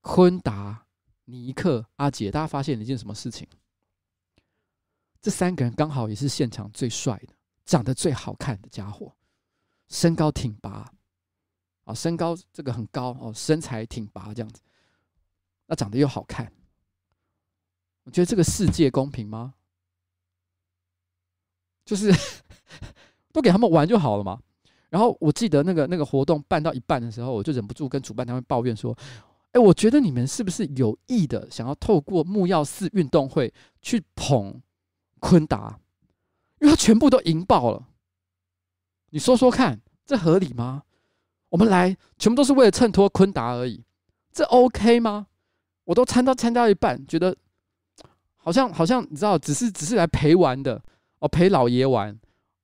[0.00, 0.86] 坤达、
[1.26, 2.32] 尼克、阿杰。
[2.32, 3.46] 大家发现了一件什么事情？
[5.20, 9.12] 这三个人刚好也是现场最帅的、长得最好看的家伙，
[9.88, 10.92] 身高挺拔
[11.84, 14.60] 啊，身高这个很高哦，身材挺拔这样子，
[15.66, 16.52] 那长得又好看。
[18.04, 19.54] 我觉得这个世界公平吗？
[21.84, 22.12] 就是
[23.32, 24.40] 都给他们玩就好了嘛。
[24.88, 28.96] 然后我记得那个那个活动办到一半的时候，我就忍不住跟主办单位抱怨说
[29.52, 33.52] ：“哎，我觉得你们是不是有意的想要透过木曜四运动会
[33.82, 34.62] 去捧
[35.18, 35.78] 坤达？
[36.60, 37.88] 因为他全部都赢爆了。
[39.10, 40.82] 你说说看，这合理吗？
[41.50, 43.84] 我们来全部都是为了衬托坤达而已，
[44.32, 45.26] 这 OK 吗？
[45.84, 47.36] 我都参到参加一半，觉得。”
[48.40, 50.82] 好像好像你知道，只是只是来陪玩的
[51.18, 52.18] 哦，陪老爷玩。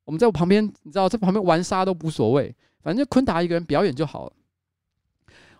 [0.04, 4.32] 我们在我旁边，你知道在旁边玩沙都无所谓，反正就坤达一个人表演就好了。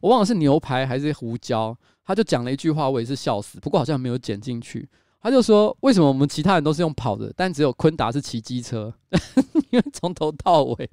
[0.00, 3.60] 我忘了是牛排还是胡椒，他就讲了一句话，我也是笑死。
[3.60, 4.88] 不过好像没有剪进去。
[5.24, 8.92] 他就说：“为什么我们其他人都是用跑的，但只有坤达是骑机车？
[9.72, 10.90] 因为从头到尾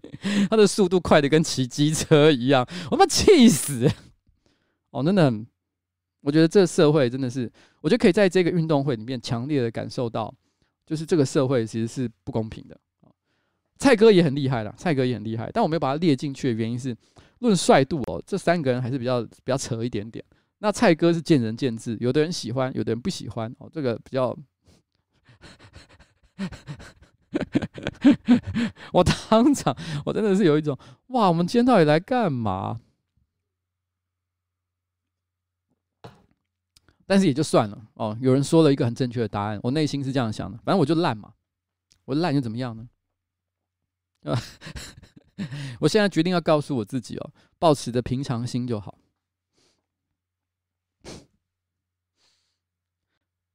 [0.50, 3.92] 他的速度快得跟骑机车一样。”我他妈气死！
[4.92, 5.32] 哦，真的。
[6.22, 7.52] 我觉得这个社会真的是，
[7.82, 10.34] 我觉得可以在这个运动会里面强烈的感受到，
[10.86, 12.80] 就是这个社会其实是不公平的。
[13.80, 16.96] 蔡哥也很厉害啦，蔡哥也很厉害，但我没有把他列进去的原因是，
[17.40, 20.24] 论帅度哦，这三个人还是比较比较扯一点点。
[20.64, 24.38] 那蔡哥是见仁见智，有的人喜欢，有的人不喜欢哦，这个比较。
[28.94, 32.80] 我当场，我真的是有一种哇，我们今天到底来干嘛？
[37.08, 38.16] 但是也就算了哦。
[38.22, 40.60] 有人说了一个很正确的答案，我内心是这样想的。
[40.60, 41.34] 反正我就烂嘛，
[42.06, 42.88] 我烂又怎么样呢？
[45.80, 49.00] 我现在决定要告诉我自己哦，保持着平常心就好。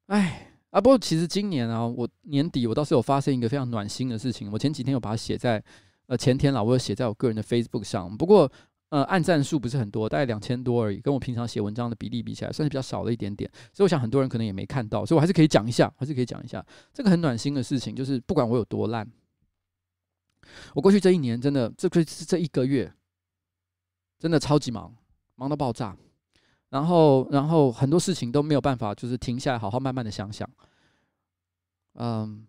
[0.07, 4.51] 哎啊，不过其实今年啊，我年底我倒是有发生一个非常暖心的事情。
[4.53, 5.63] 我前几天有把它写在
[6.07, 8.17] 呃前天了，我有写在我个人的 Facebook 上。
[8.17, 8.51] 不过。
[8.91, 13.51] 呃，按赞数不是很多，大概两千多而已，跟我平常写文章的比例比起来，算是比较少了一点点。
[13.73, 19.05] 所以我想很多人可能也没看到，所以我还是可以讲一下，还是可以讲一下这个很暖心的事情，就是不管我有多烂，
[20.73, 22.91] 我过去这一年真的，这个这一个月
[24.21, 24.95] 真的超级忙，
[25.35, 25.97] 忙到爆炸，
[26.77, 30.47] 然后然后很多事情都没有办法，就是停下来好好慢慢的想想。
[31.95, 32.47] 嗯，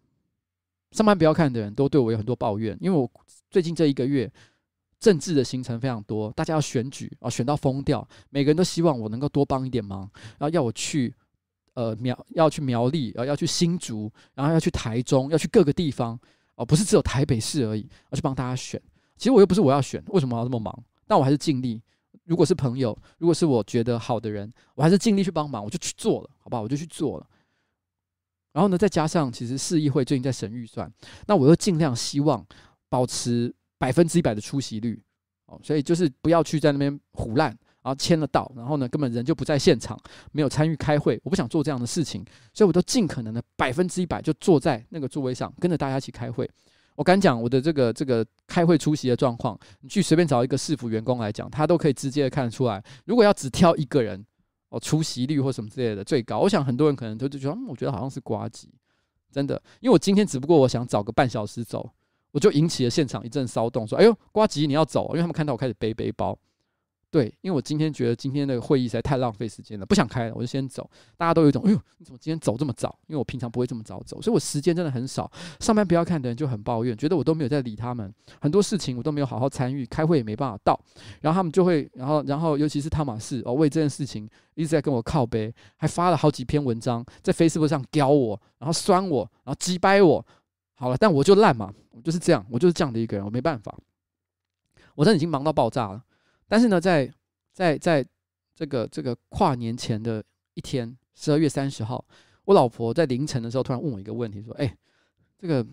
[0.91, 3.09] 上班不要看的人都对我有很多抱怨，因为我
[3.49, 4.31] 最近这一个月。
[4.99, 10.09] 政治的行程非常多，大家要选举啊，选到疯掉，每个人都希望我能够多帮一点忙，
[10.39, 11.13] 然后要我去
[11.75, 16.19] 呃苗，要去苗栗，然后要去新竹，然后要去台中，要去各个地方
[16.55, 18.81] 哦，不是只有台北市而已，要去帮大家选。
[19.17, 20.75] 其实我又不是我要选，为什么要这么忙？
[21.05, 21.79] 但我还是尽力。
[22.27, 26.61] 如果是朋友，如果是我觉得好的人，我还是尽力去帮忙，我就去做了，好不好？
[26.61, 27.27] 我就去做了。
[28.53, 30.91] 然后呢，再加上其实市议会最近在审预算，
[31.25, 32.45] 那我又尽量希望
[32.87, 33.51] 保持。
[33.79, 34.99] 百分之一百的出席率，
[35.45, 37.49] 哦，所以就是不要去在那边胡烂，
[37.83, 39.95] 然后签了到，然后呢，根本人就不在现场，
[40.31, 41.21] 没有参与开会。
[41.23, 42.25] 我不想做这样的事情，
[42.55, 46.49] 所以我都尽可能的百分之一百就坐在那个座位上，跟着大家一起开会。
[46.97, 52.83] 我敢讲，我的这个这个开会出席的状况，你去随便找一个市府员工来讲，他都可以直接的看得出来。
[53.05, 54.25] 如果要只挑一个人，
[54.69, 58.73] 哦，出席率或什么之类的最高，我想很多人可能都就觉得，嗯，我觉得好像是瓜吉，
[59.31, 61.89] 真的，因为我今天只不过我想找个半小时走。
[62.31, 66.37] 我就引起了现场一阵骚动，说：“哎呦，瓜吉你要走？”因为他们看到我开始背背包，
[67.09, 70.89] 对，因为我今天觉得今天的会议实在太浪费时间了，不想开了，我就先走。
[71.15, 72.93] 大家都有一种，哎呦，你怎么今天走这么早？
[73.07, 75.31] 因为我平常不会这么早走，所以我时间真的很少。
[75.61, 80.77] 上班不要看的人就很抱怨，觉得我都没有在理他们，很多事情我都没有好好参与，开会也没办法到。
[81.21, 90.25] 然后他们就会，然后然后尤其是汤马士哦，为这件事情一直在跟我靠背，还发了好几篇文章在 Facebook 上飙我，然后酸我，然后击败我。
[90.75, 93.73] 好了，但我就烂嘛，我就是这样，我就是这样的一个人，我没办法。
[94.93, 96.03] 我真的已经忙到爆炸了。
[96.47, 97.11] 但是呢，在
[97.53, 98.05] 在在
[98.55, 100.23] 这个这个跨年前的
[100.53, 102.03] 一天，十二月三十号，
[102.45, 104.75] 我老婆在凌晨的时候突然问我一个问题，说：“哎，
[105.37, 105.65] 这个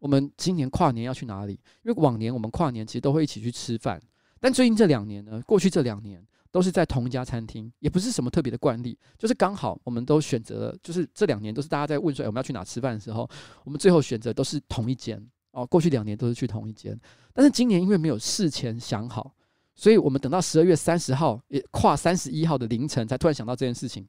[0.00, 1.52] 我们今年跨年要去哪里？
[1.82, 4.00] 因为往年我们跨年其实都会一起去吃饭，
[4.40, 13.28] 但最近这两年呢，过去这两年都是在同一家餐厅，也不是什么特别的惯例，就是刚好我们都选择了，就是这两年都是大家在问说，哎，我们要去哪吃饭的时候，
[13.64, 15.64] 我们最后选择都是同一间哦。
[15.64, 16.98] 过去两年都是去同一间，
[17.32, 19.32] 但是今年因为没有事前想好。”
[19.76, 24.06] 所以我们等到十二月三十号，也跨三十一号的凌晨，才突然想到这件事情。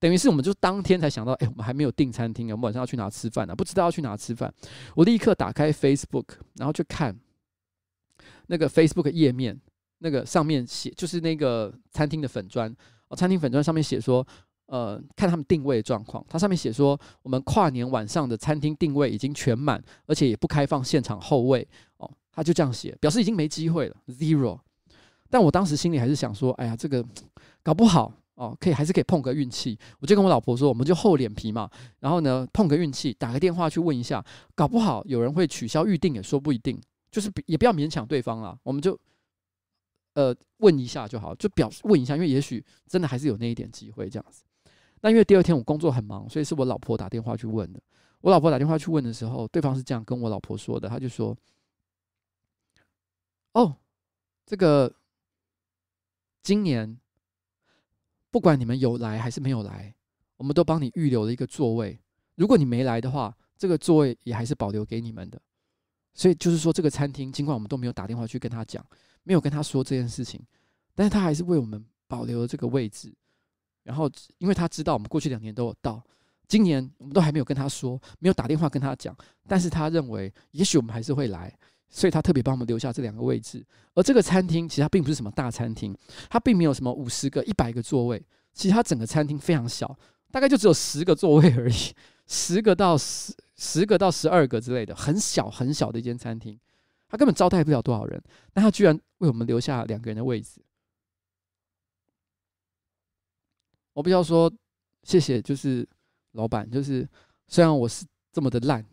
[0.00, 3.56] 等于是我们就当天才想到，哎，我们还没有订餐厅，我们晚上要去哪吃饭呢？
[3.56, 4.52] 不知道要去哪吃饭。
[4.94, 7.18] 我立刻打开 Facebook，然后去看
[8.46, 9.60] 那个 Facebook 页面，
[9.98, 12.72] 那个上面写就是那个餐厅的粉砖
[13.08, 14.24] 哦，餐厅粉砖上面写说，
[14.66, 21.66] 呃，看他们定位状况，它上面写说，我们跨年晚上的餐厅定位已经全满，而且也不开放现场后位
[21.96, 24.60] 哦，他就这样写，表示已经没机会了，zero。
[25.30, 27.04] 但我当时心里还是想说，哎呀，这个
[27.62, 29.78] 搞不好哦，可以还是可以碰个运气。
[30.00, 31.68] 我就跟我老婆说，我们就厚脸皮嘛，
[32.00, 34.24] 然后呢，碰个运气，打个电话去问一下，
[34.54, 36.80] 搞不好有人会取消预定，也说不一定。
[37.10, 38.98] 就是也不要勉强对方啊，我们就
[40.14, 44.44] 呃问一下就好，就表示问一下，因为也许真的还是有那一点机会这样子。
[45.00, 47.80] 那因为第二天我工作很忙，所以是我老婆打电话去问的。
[48.20, 51.36] 我老婆打电话去问的时候，对方是这样跟我老婆说的，他就说
[53.54, 53.76] ：“哦，
[54.46, 54.92] 这个。”
[56.48, 56.98] 今年
[58.30, 59.94] 不管你们有来还是没有来，
[60.38, 62.00] 我们都帮你预留了一个座位。
[62.36, 65.38] 如果你没来的话，这个座位也还是保留给你们的。
[66.14, 68.82] 所以就是说，这个餐厅尽管我们都没有打电话去跟他讲，
[69.24, 70.40] 没有跟他说这件事情，
[70.94, 73.14] 但是他还是为我们保留了这个位置。
[73.82, 76.02] 然后，因为他知道我们过去两年都有到，
[76.46, 79.14] 今年我们都还没有跟他说，没有打电话跟他讲，
[79.46, 81.54] 但是他认为也许我们还是会来。
[81.90, 83.64] 所以他特别帮我们留下这两个位置，
[83.94, 85.96] 而这个餐厅其实它并不是什么大餐厅，
[86.28, 88.22] 它并没有什么五十个、一百个座位，
[88.52, 89.98] 其实它整个餐厅非常小，
[90.30, 91.94] 大概就只有十个座位而已，
[92.26, 96.60] 十个到十十个到十二个之类的，很小很小的一间餐厅，
[97.08, 98.22] 它根本招待不了多少人，
[98.52, 100.60] 但他居然为我们留下两个人的位置。
[103.94, 104.52] 我必须要说
[105.04, 105.88] 谢谢，就是
[106.32, 107.08] 老板，就是
[107.46, 108.84] 虽然我是这么的烂，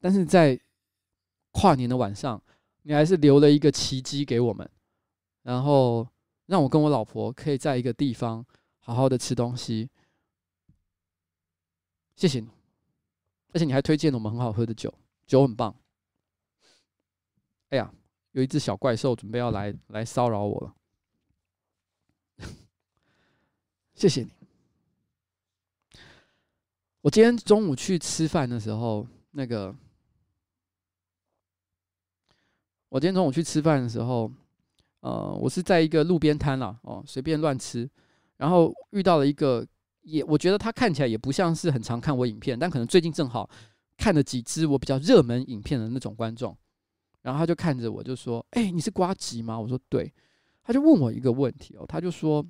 [0.00, 0.58] 但是在。
[1.58, 2.42] 跨年的晚上，
[2.82, 4.70] 你还是留了一个奇迹给我们，
[5.42, 6.06] 然后
[6.44, 8.44] 让我跟我老婆可以在一个地方
[8.78, 9.88] 好好的吃东西。
[12.14, 12.48] 谢谢你，
[13.54, 14.92] 而且你还推荐了我们很好喝的酒，
[15.26, 15.74] 酒很棒。
[17.70, 17.90] 哎呀，
[18.32, 20.74] 有一只小怪兽准备要来来骚扰我了。
[23.96, 24.30] 谢谢你。
[27.00, 29.74] 我今天中午去吃饭的时候，那个。
[32.88, 34.30] 我今天中午去吃饭的时候，
[35.00, 37.88] 呃，我是在一个路边摊啦，哦，随便乱吃，
[38.36, 39.66] 然后遇到了一个，
[40.02, 43.48] 也我觉得他看起来也不像是很常看我影片，但可能最近正好
[43.96, 46.56] 看了几支我比较热门影片的那种观众，
[47.22, 50.12] 然后他就看着我就说：“哎，你是瓜吉吗？”我说：“对。”
[50.62, 52.44] 他就问我一个问题哦，他就说：“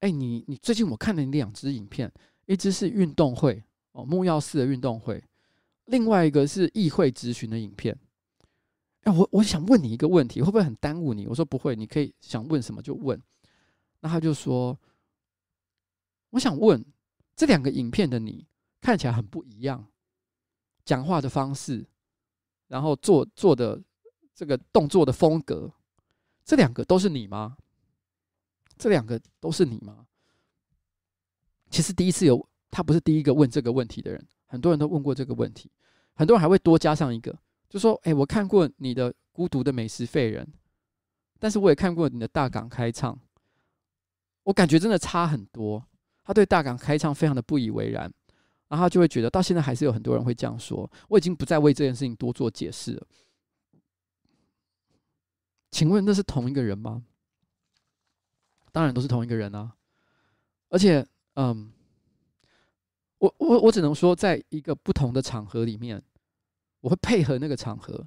[0.00, 2.12] 哎，你你最近我看了你两支影片，
[2.46, 5.22] 一支是运动会哦，木曜四的运动会。”
[5.86, 7.98] 另外一个是议会质询的影片，
[9.02, 11.26] 哎，我我想问你一个问题，会不会很耽误你？
[11.26, 13.20] 我说不会，你可以想问什么就问。
[14.00, 14.78] 那他就说，
[16.30, 16.84] 我想问
[17.34, 18.46] 这两个影片的你
[18.80, 19.86] 看起来很不一样，
[20.84, 21.84] 讲话的方式，
[22.68, 23.80] 然后做做的
[24.34, 25.72] 这个动作的风格，
[26.44, 27.56] 这两个都是你吗？
[28.78, 30.06] 这两个都是你吗？
[31.70, 34.26] 其实第一次有，他不是第一个问这个问题的人。
[34.52, 35.70] 很多人都问过这个问题，
[36.12, 37.34] 很多人还会多加上一个，
[37.70, 40.44] 就说：“哎，我看过你的《孤独的美食废人》，
[41.38, 43.14] 但是我也看过你的《大港开唱》，
[44.42, 45.82] 我感觉真的差很多。”
[46.22, 48.02] 他对《大港开唱》非常的不以为然，
[48.68, 50.88] 然后他就会觉得到现在还是有很多人会这样说。
[51.08, 53.06] 我已经不再为这件事情多做解释了。
[55.70, 57.02] 请问那是同一个人吗？
[58.70, 59.74] 当然都是同一个人啊，
[60.68, 61.72] 而且，嗯。
[63.22, 66.02] 我我我只能说，在一个不同的场合里面，
[66.80, 68.04] 我会配合那个场合，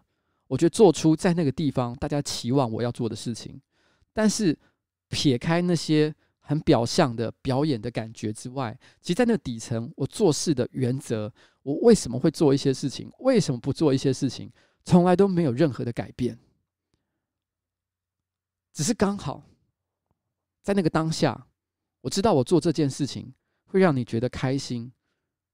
[0.47, 3.61] 我觉得做出在那个地方大家期望我要做的事情，
[4.11, 4.57] 但是
[5.07, 14.51] 撇开那些很表象的表演的感觉之外，其实在那底层，我做事的原则，我为什么会做一些事情，为什么不做一些事情，
[14.83, 16.37] 从来都没有任何的改变，
[18.73, 19.43] 只是刚好
[20.61, 21.47] 在那个当下，
[22.01, 24.91] 我知道我做这件事情会让你觉得开心，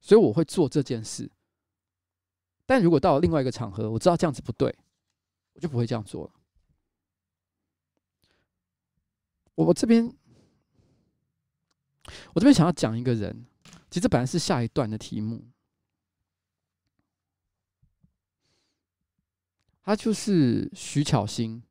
[0.02, 1.32] 所以我会做这件事。
[2.66, 4.76] 但如果到了另外一个场合，我知道这样子不对，
[5.54, 6.34] 我就不会这样做了。
[9.56, 10.06] 我我这边，
[12.34, 13.46] 我这边想要讲一个人，
[13.90, 15.44] 其实本来是下一段的题目，
[19.84, 21.62] 他就是徐巧芯。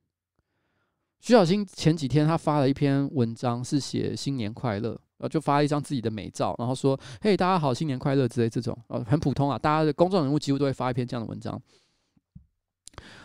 [1.19, 5.01] 徐巧芯前几天他发了一篇文章，是写新年快乐。
[5.21, 9.59] 然后就发一张自己的美照，然后说：“嘿，大家好，新年快乐！”之类这种，呃，很普通啊。
[9.59, 11.61] 大家的公众人物几乎都会发一篇这样的文章。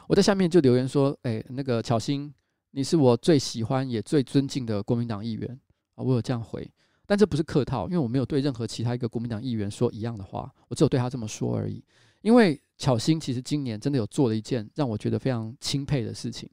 [0.07, 2.33] 我在下面就留言说：“哎，那个巧芯，
[2.71, 5.57] 你是我最喜欢也最尊敬的国民党议员
[5.95, 6.69] 啊。”我有这样回，
[7.05, 11.81] 但这不是客套，因为我没有对任何其他一个国民党议员说一样的话，我只有对他这么说而已。
[12.19, 16.49] 因为巧芯其实今年真的有做了一件让我觉得非常钦佩的事情，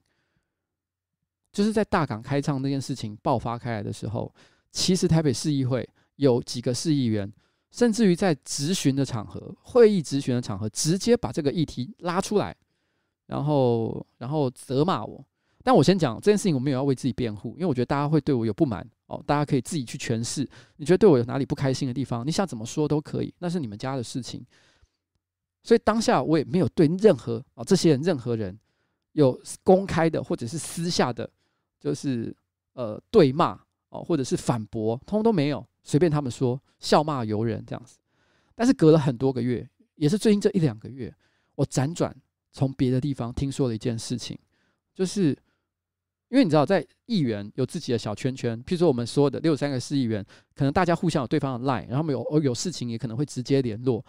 [1.52, 4.32] 就是在大港开唱那件事情爆发开来的时候。
[4.72, 7.30] 其实台北市议会有几个市议员，
[7.70, 12.56] 甚至于在质询的场合、会议质询的场合，直接把这个议题拉出来，
[13.26, 15.24] 然后然后责骂我。
[15.62, 20.48] 但我先讲这件事情，我没有要为自己辩护，因为我觉得大家会对我有不满哦，大家可以自己去诠释。
[20.76, 24.44] 你觉得对我有哪里不开心的地方，你想怎么说都可以，那是你们家的事情。
[25.62, 28.58] 所以当下我也没有对任何啊这些人、任何人
[29.12, 31.30] 有公开的或者是私下的，
[31.78, 32.34] 就是
[32.72, 33.60] 呃对骂。
[33.92, 37.98] 哦，或者是反驳，通通都没有，随便他们说，笑骂由人这样子。
[38.54, 41.14] 但是隔了很多个月，也是最近这一两个月，
[41.54, 42.14] 我辗转
[42.50, 44.38] 从别的地方听说了一件事情，
[44.94, 45.36] 就是
[46.28, 50.24] 因为你知道，在议员有自己的小圈圈，譬如说我们说的六三个市议员，
[50.54, 54.04] 可能大家互相有对方的 line，然后没有有事情也可能会直接联络。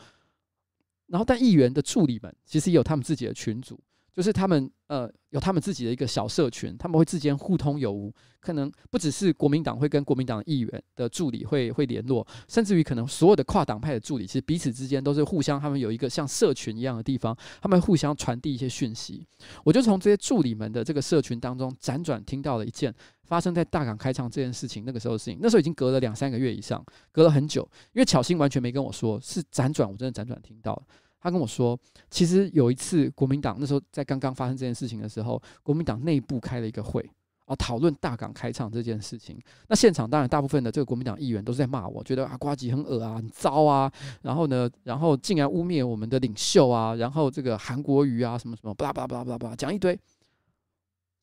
[1.08, 3.78] 然后，但议员的助理们其实也有他们自己的群组。
[4.14, 19.26] 就是他们呃有他们自己的一个小社群，他们会之间互通有无，可能不只是国民党会跟国民党议员的助理会会联络，甚至于可能所有的跨党派的助理，其实彼此之间都是互相，他们有一个像社群一样的地方，他们互相传递一些讯息。
[19.64, 22.94] 我就从这些助理们的这个社群当中辗转听到了一件
[23.24, 30.84] 发生在大港开唱这件事情，那个时候的事情，那时候已经隔了两三个月以上，隔了很久，因为巧心完全没跟我说，是辗转，我真的辗转听到了。
[31.24, 37.10] 他跟我说，其实有一次国民党那时候在刚刚发生这件事情的时候，国民党内部开了一个会
[37.46, 39.40] 啊，讨论大港开唱这件事情。
[39.70, 43.90] 那现场当然大部分的这个国民党议员都是在骂我，觉得啊瓜吉很恶啊，很糟啊。
[44.22, 49.98] 然后呢，然后竟然污蔑我们的领袖啊，然后这个韩国瑜啊什么什么，巴拉巴拉巴拉巴拉巴拉讲一堆。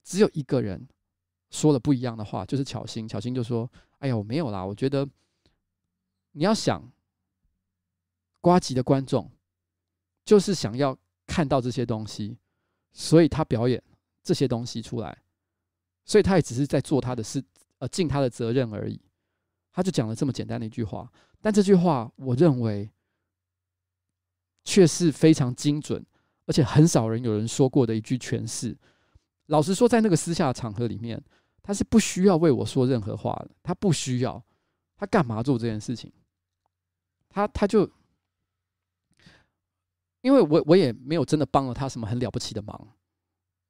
[0.02, 0.88] 只有一个人
[1.50, 3.06] 说了不一样的话，就是巧心。
[3.06, 3.70] 巧心就说
[4.00, 5.06] ：“哎呀，我没有啦，我觉得
[6.32, 6.90] 你要想
[8.40, 9.30] 瓜吉的观众。”
[10.30, 12.38] 就是想要看到这些东西，
[12.92, 13.82] 所以他表演
[14.22, 15.24] 这些东西出来，
[16.04, 17.42] 所以他也只是在做他的事，
[17.78, 19.00] 呃，尽他的责任而已。
[19.72, 21.10] 他就讲了这么简单的一句话，
[21.40, 22.88] 但这句话我认为
[24.62, 26.00] 却是非常精准，
[26.46, 28.78] 而且很少人有人说过的一句诠释。
[29.46, 31.20] 老实说，在那个私下场合里面，
[31.60, 34.40] 他是不需要为我说任何话的，他不需要，
[34.94, 36.12] 他干嘛做这件事情？
[37.28, 37.90] 他他就。
[40.22, 42.88] 因为我我也没有真的帮了他什么很了不起的忙，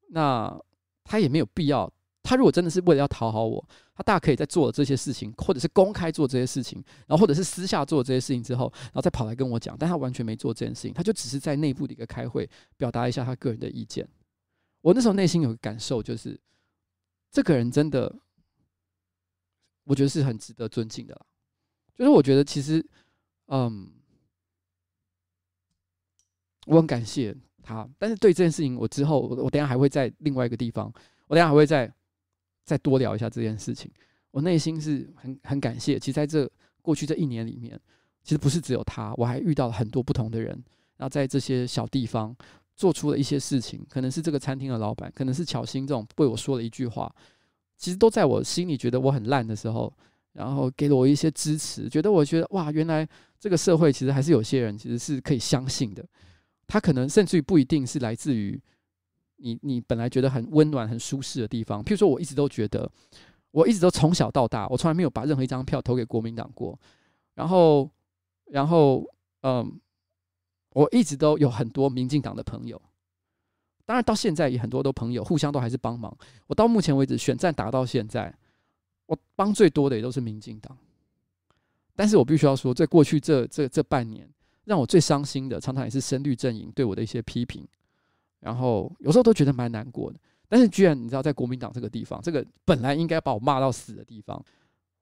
[0.08, 0.60] 那
[1.04, 1.92] 他也没有必要。
[2.22, 9.74] 他如果真的是为了要讨好我，他大可以在做了这些事情，或者是公开做这些事情，然后或者是私下做这些事情之后，然后再跑来跟我讲。
[9.78, 14.06] 但他完全没做这件事情，他就只是在内部的一个开会，表达一下他个人的意见。
[14.82, 16.38] 我那时候内心有个感受，就是
[17.30, 18.14] 这个人真的，
[19.84, 21.24] 我觉得是很值得尊敬的啦。
[21.94, 22.84] 就是我觉得其实，
[23.46, 23.92] 嗯。
[26.70, 30.86] 我很感谢他，但是对这件事情，我之后我我等下还会在另外一个地方，
[31.26, 31.92] 我等下还会再
[32.64, 33.90] 再多聊一下这件事情。
[34.30, 36.48] 我内心是很很感谢，其实在这
[36.80, 37.78] 过去这一年里面，
[38.22, 40.50] 其实不是只有他，我还遇到了很多不同的人，
[40.96, 42.34] 然后在这些小地方
[42.76, 47.12] 做出了一些事情，可能是这个餐厅的老板，可能是巧芯这种为我说了一句话，
[47.76, 49.92] 其实都在我心里觉得我很烂的时候，
[50.34, 53.08] 然后给了我一些支持，觉得我觉得哇，原来
[53.40, 56.06] 这个社会其实还是有些人其实是可以相信的。
[56.70, 58.60] 他可能甚至于不一定是来自于
[59.36, 61.82] 你，你本来觉得很温暖、很舒适的地方。
[61.82, 62.90] 譬如说，我一直都觉得，
[63.50, 66.78] 我一直都从小到大，我从来没有把任何一张票投给国民党过。
[67.34, 67.90] 然后，
[68.46, 69.04] 然后，
[69.42, 69.80] 嗯，
[70.70, 72.80] 我一直都有很多民进党的朋友，
[73.84, 76.16] 当然到现在也很多的朋友互相都还是帮忙。
[76.46, 78.32] 我到目前为止选战打到现在，
[79.06, 80.76] 我帮最多的也都是民进党。
[81.96, 84.28] 但是我必须要说，在过去这这这半年，
[84.64, 87.66] 让我最伤心的，常常也是深绿阵营对我的一些批评，
[88.38, 90.18] 然后有时候都觉得蛮难过的。
[90.48, 94.44] 但是居然你知道，在国民党这个地方，这个本来应该把我骂到死的地方，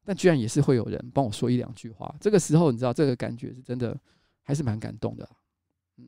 [0.04, 2.14] 但居然也是会有人帮我说一两句话。
[2.20, 3.98] 这个时候，你知道这个感觉是真的，
[4.42, 5.28] 还是蛮感动的。
[5.96, 6.06] 嗯，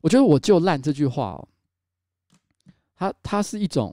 [0.00, 1.48] 我觉得我就烂这句话哦，
[2.94, 3.92] 它它是一种，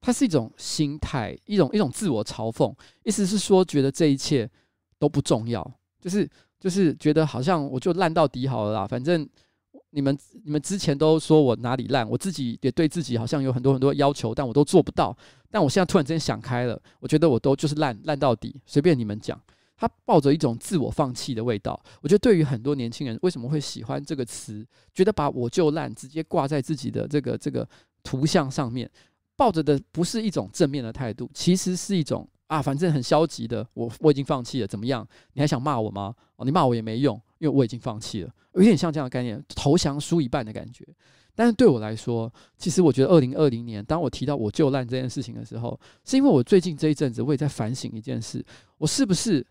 [0.00, 4.50] 它是一种心态，一种一种自我嘲讽，意思是说，觉得这一切
[4.98, 5.62] 都不重要，
[6.00, 6.26] 就是
[6.60, 9.28] 就是觉得好像我就烂到底好了啦，反正。
[9.92, 15.16] 你们你们之前都说我哪里烂，我自己也对自己好像有很多很多要求，但我都做不到。
[15.50, 19.40] 但我现在突然之间想开了，我觉得我都就是烂烂到底，随便你们讲。
[19.76, 21.80] 他抱着一种自我放弃的味道。
[22.02, 24.64] 我觉得对于很多年轻人，为什么会喜欢这个词？
[24.94, 27.68] 觉得把我就烂直接挂在自己的这个这个
[28.04, 28.88] 图像上面，
[29.34, 33.64] 抱着的不是一种正面的态度，其实是一种啊，反正很消极的。
[33.74, 35.06] 我我已经放弃了，怎么样？
[35.34, 36.12] 你还想骂我吗？
[36.34, 37.14] 哦，你骂我也没用。
[37.38, 40.86] 因为我已经放弃了，有点像这样的概念，投降输一半的感觉。
[41.34, 48.44] 但是对我来说，其实我觉得二零二零年，当我提到我就烂这件事情的时候，是因为我最近这一阵子，我也在反省一件事：
[48.76, 49.46] 我是不是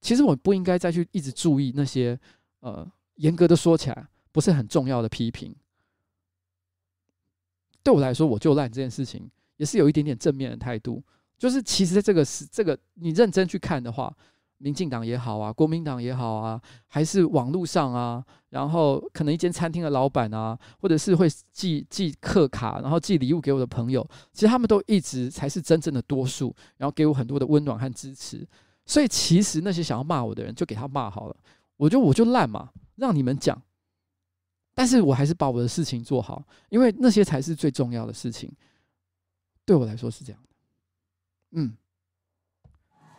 [0.00, 2.18] 其实我不应该再去一直注意那些
[2.60, 2.84] 呃，
[3.16, 5.54] 严格的说起来不是很重要的批评。
[7.84, 11.02] 对我来说，我就烂这件事情也是有一点点正面的态度，
[11.36, 14.12] 就是其实这个是这个，你认真去看的话。
[14.60, 28.44] 民进党也好啊，国民党也好啊，还是网络上啊，然后可能一间餐厅的老板啊，或者是会寄寄贺卡，然后寄礼物给我的朋友，其实他们都一直才是真正的多数，然后给我很多的温暖和支持。
[28.84, 31.36] 所以其实那些想要骂我的人，就给他骂好了，
[31.76, 33.62] 我就我就烂嘛，让你们讲。
[34.74, 38.52] 但是我还是把我的事情做好，因为那些才是最重要的事情。
[39.68, 40.48] 对我来说是这样的，
[41.60, 41.76] 嗯，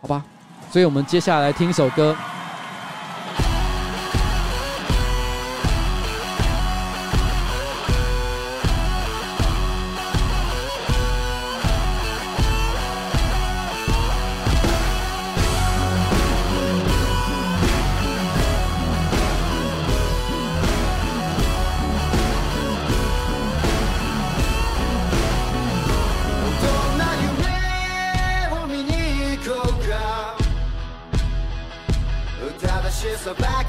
[0.01, 0.25] 好吧。
[0.71, 2.17] 所以我们接下来听一首歌。
[33.35, 33.63] 命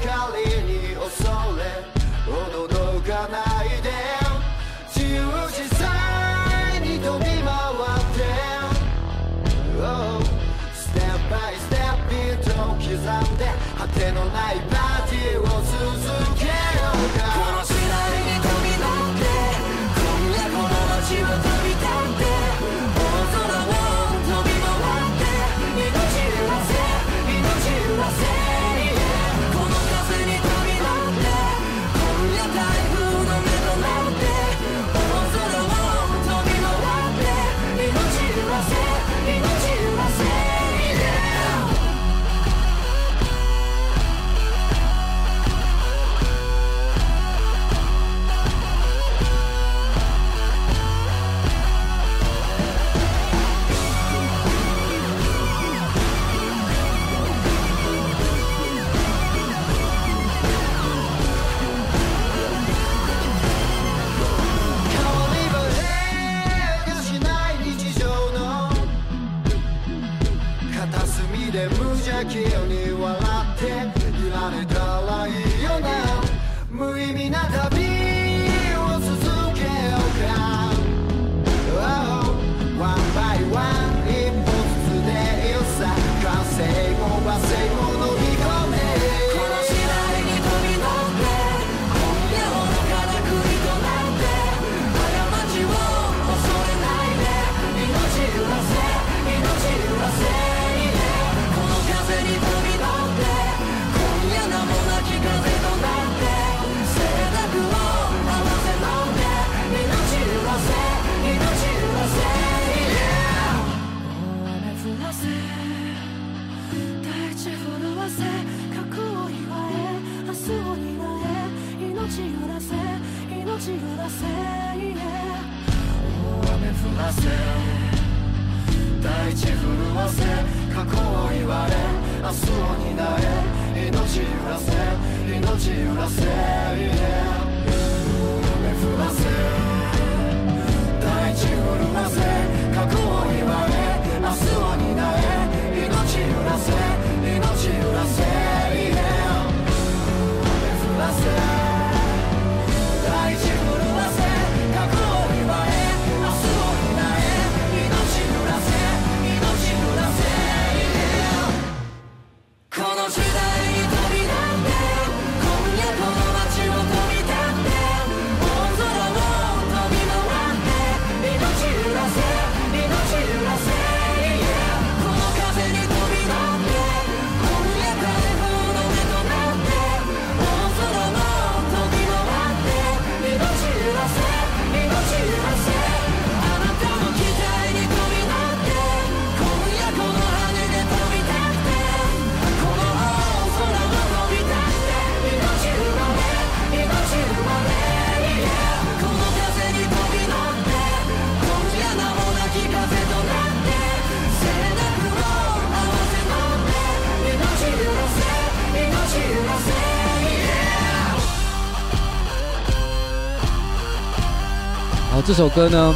[215.31, 215.95] 这首歌呢，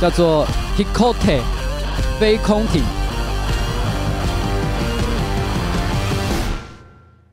[0.00, 0.46] 叫做
[0.76, 1.40] 《Hikote》，
[2.20, 2.80] 飞空艇。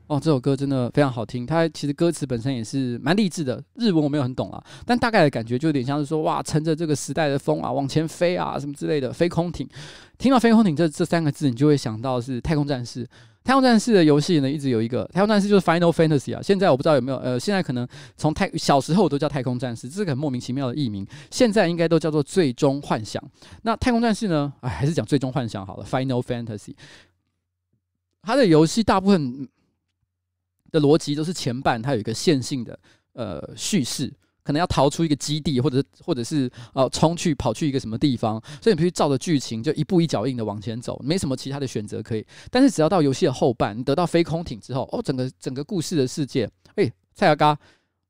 [0.08, 1.46] 哦，这首歌真的非常好听。
[1.46, 9.12] 它其实歌词本身也是蛮励志的，日文我没有很懂啊，但大概的感觉就有点像是说，哇，乘着这个时代的风啊，往前飞啊，什么之类的。
[9.12, 9.68] 飞空艇，
[10.18, 13.06] 听到“飞空艇”这这三个字，你就会想到是太空战士。
[13.42, 16.42] 太空战士的游戏呢，一直有一个太空战士就是 Final Fantasy 啊。
[16.42, 21.06] 现在我不知道有没有，呃，现在可能从太小时候都叫太空战士，这是个很莫名其妙的译名。
[21.30, 23.22] 现在应该都叫做最终幻想。
[23.62, 24.52] 那太空战士呢？
[24.60, 25.84] 哎，还是讲最终幻想好了。
[25.84, 26.74] Final Fantasy，
[28.22, 29.48] 它的游戏大部分
[30.70, 32.78] 的逻辑都是前半它有一个线性的
[33.14, 34.12] 呃叙事。
[34.50, 42.26] 可能要逃出一个基地，或者或者是呃冲去跑去一个什么地方，所以你必须照着剧情就一步一脚印的往前走，没什么其他的选择可以。
[42.50, 47.56] 但是只要到游戏的后半，你得到飞空艇之后，哦，整个整个故事的世界，哎，蔡阿嘎，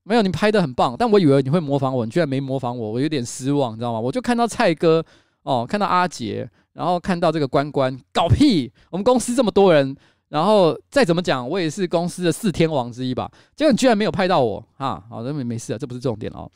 [0.03, 4.01] 没有你拍的很棒，但我以为你会模仿我，你居然没模仿我，我有点失望，你知道吗？
[4.01, 5.05] 我就看到蔡哥
[5.43, 9.95] 哦，看到阿杰，然后看到这个关关搞屁，我们公司这么多人。
[10.31, 13.31] 然后再怎么讲，我也是公司的四天王之一吧。
[13.55, 15.05] 结果你居然没有拍到我啊！
[15.11, 16.51] 好，那没没事啊，这不是重点哦。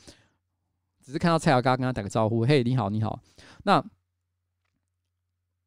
[1.05, 3.19] 只是看到蔡小刚跟他打个招呼，嘿，你好，你好。
[3.65, 3.85] 那。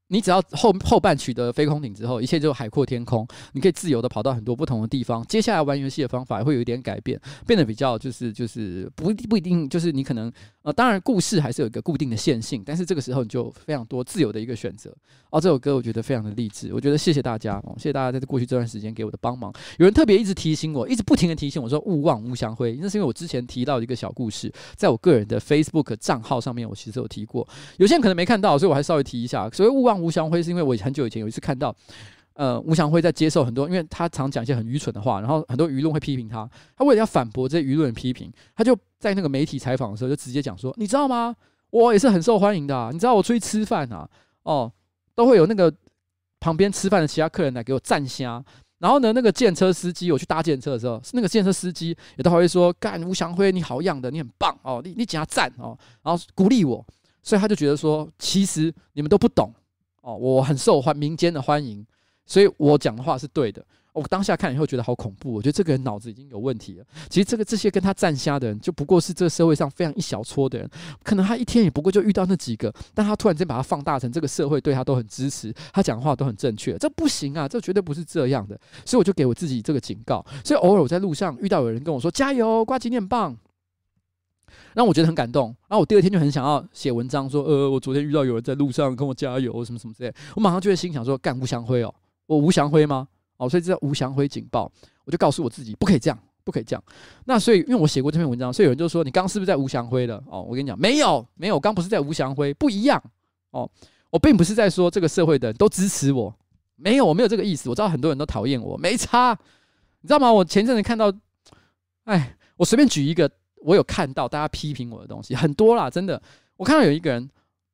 [0.09, 5.25] 你只要后后半取得飞空艇之后，一切就海阔天空，你可以自由的跑到很多不同的地方。
[5.27, 10.33] 接下来玩游戏的方法会有一点改变，变得比较就是就是不不一定就是你可能
[10.63, 14.91] 呃，当然故事还是有一个固定的线性，但是这个时候你就非常多自由的一个选择。
[15.31, 17.57] 哦，这首歌我觉得非常的励志，我觉得谢谢大家。
[17.65, 18.11] 哦，谢谢大家。
[18.11, 19.53] 在这过去这段时间给我的帮忙。
[19.77, 27.47] 有人特别一直提醒我，一直不停的提醒我说勿忘吴祥辉，那是因为我之前提到一个小故事，在我个人的 Facebook 账号上面，我其实有提过，
[27.77, 29.51] 有些人可能没看到，所以我还稍微提一下。
[29.51, 29.98] 所谓勿忘。
[30.01, 31.75] 吴祥辉是因为我很久以前有一次看到，
[32.35, 41.35] 呃，吴祥辉在接受很多，因为他常讲一些很愚蠢的话，然后很多舆论会批评他，他为了要反驳这些舆论批评，他就在那个媒体采访的时候就直接讲说：“你知道吗？
[41.71, 44.09] 我也是很受欢迎的，你知道我出去吃饭啊，
[44.45, 44.73] 哦，
[45.15, 45.73] 都会有那个
[46.41, 48.43] 旁边吃饭的其他客人来给我赞虾，
[48.79, 56.87] 然后呢，那个计程车司机我去搭计程车的时候，那个计程车司机也都还会说：干吴祥辉你好样的，你很棒哦，你你给他赞哦，然后鼓励我，
[57.23, 59.53] 所以他就觉得说，其实你们都不懂。”
[60.09, 61.87] 哦，我很受欢民间的欢迎，
[62.25, 63.63] 所以我讲的话是对的。
[63.93, 66.85] 我当下看以后觉得好恐怖，我觉得这个人脑子已经有问题了。
[67.11, 70.71] 其实这个这些跟他站瞎的人，就不过是这个社会上非常一小撮的人，
[71.03, 78.59] 可能他一天也不过就遇到那几个，但他突然间把他放大成这个社会对他都很支持，他讲话都很正确，这不行啊，这绝对不是这样的。
[78.87, 80.25] 所以我就给我自己这个警告。
[80.43, 83.37] 所以偶尔我在路上遇到有人跟我说加油，呱吉你很棒。
[84.75, 91.95] 让我觉得很感动，然后我第二天就很想要写文章说，呃，我昨天遇到有人在路上跟我加油，什么什么之类，我马上就会心想说，干吴祥辉哦，
[92.27, 93.07] 我吴祥辉吗？
[93.37, 94.71] 哦，所以这叫吴祥辉警报，
[95.05, 96.83] 我就告诉我自己，不可以这样，不可以这样。
[97.25, 100.21] 那所以，因为我写过这篇文章，所以有人就说，你刚刚是不是在吴祥辉了？
[100.27, 103.01] 哦，我跟你讲，没有，没有，刚不是在吴祥辉，不一样。
[103.51, 103.71] 哦，
[104.11, 106.35] 我并不是在说这个社会的人都支持我，
[106.75, 107.69] 没有，我没有这个意思。
[107.71, 109.39] 我知道很多人都讨厌我，没差，
[110.01, 110.33] 你知道吗？
[110.33, 111.13] 我前阵子看到，
[112.05, 113.31] 哎，我随便举一个。
[113.63, 116.21] 我有看到大家批评我的东西很多啦，真的。
[116.57, 117.31] 我看到有一个人，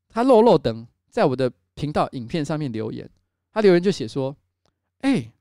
[0.08, 3.08] 他漏漏等在我的频道影片上面留言，
[3.50, 4.36] 他留言就写说
[5.00, 5.32] ：“哎、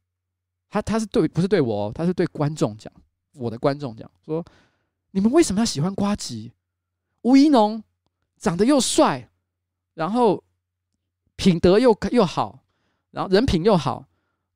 [0.70, 2.92] 他他是对，不是对我，他是对观众讲，
[3.34, 4.44] 我的观众讲说，
[5.12, 6.54] 你们为什么要喜欢瓜吉？
[7.24, 7.84] 吴怡农
[8.38, 9.30] 长得又帅，
[9.94, 10.44] 然后
[11.36, 12.64] 品德又又好，
[13.12, 14.06] 然后人品又好，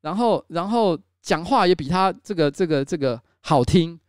[0.02, 4.00] 然后然后讲话也比他这个这个这个好听。”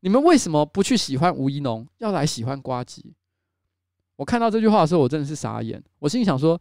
[0.00, 3.14] 你们为什么不去喜欢吴一农，要来喜欢呱吉？
[4.16, 5.82] 我看到这句话的时候，我真的是傻眼。
[5.98, 6.60] 我心里想说，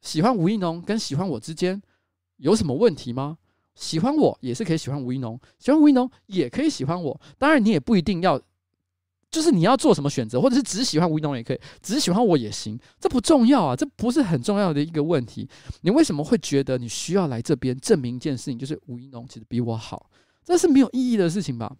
[0.00, 1.80] 喜欢吴一农跟喜欢我之间
[2.36, 3.36] 有什么问题吗？
[3.74, 7.20] 喜欢我也是可以喜欢吴一农，喜欢吴一农也可以喜欢我。
[7.38, 8.40] 当然，你也不一定要，
[9.30, 15.48] 就是你要做什么选择，或者是只喜欢吴一农也可以，只喜欢我也行，这不重要啊，这不是很重要的一个问题。
[15.80, 20.08] 你为什么会觉得你需要来这边证明一件事情，就是吴一农其实比我好？
[20.44, 21.76] 这是没有意义的事情吧？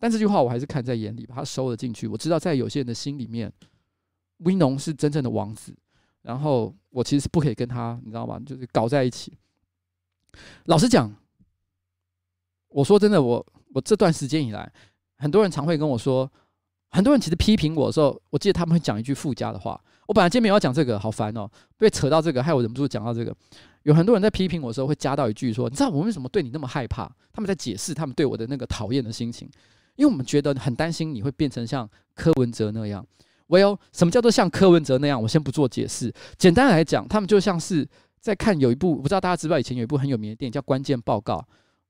[0.00, 2.08] 但这句话我还是看在眼里，把它收了进去。
[2.08, 3.52] 我知道在有些人的心里面，
[4.38, 5.76] 威农是真正的王子，
[6.22, 8.40] 然后我其实是不可以跟他，你知道吗？
[8.44, 9.36] 就是搞在一起。
[10.64, 11.14] 老实讲，
[12.68, 14.72] 我说真的，我我这段时间以来，
[15.18, 16.30] 很多人常会跟我说，
[16.90, 19.78] 很多人其实批评我的时候，我记得他们会讲一句附加的话。
[20.06, 23.36] 我本来今天没有要讲这个，好烦哦，被扯到这个，害我忍不住讲到这个。
[23.84, 29.48] 有很多人在批评我的时候，会加到一句说：“你知道我为什么对你那么害怕？”他们在解释他们对我的那个讨厌的心情，
[30.00, 33.06] 因为我们觉得很担心你会变成像柯文哲那样。
[33.46, 35.22] Well，什么叫做像柯文哲那样？
[35.22, 36.12] 我先不做解释。
[36.38, 37.86] 简单来讲，他们就像是。
[38.22, 41.36] 在看有一部，不知道大家知不知道，以前有一部很有名的电影叫《关键报告》。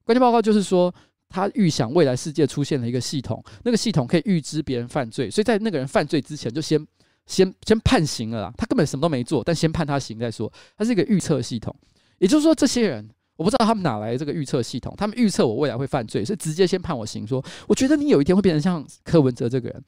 [0.04, 0.94] 关键报告就是说，
[1.28, 6.86] 他预想未来世界出现了一个系统，那个系统可以预知别人犯罪，所以在那个人犯罪之前就先
[7.26, 8.54] 先先判刑了啦。
[8.56, 10.48] 他根本什么都没做，但先判他刑再说。
[10.78, 11.74] 他是一个预测系统，
[12.18, 19.82] 也就是说，这些人我不知道他们哪来的这个预测系统，他们预测我未来会犯罪，是直接先判我刑，说我觉得你有一天会变成像柯文哲这个人。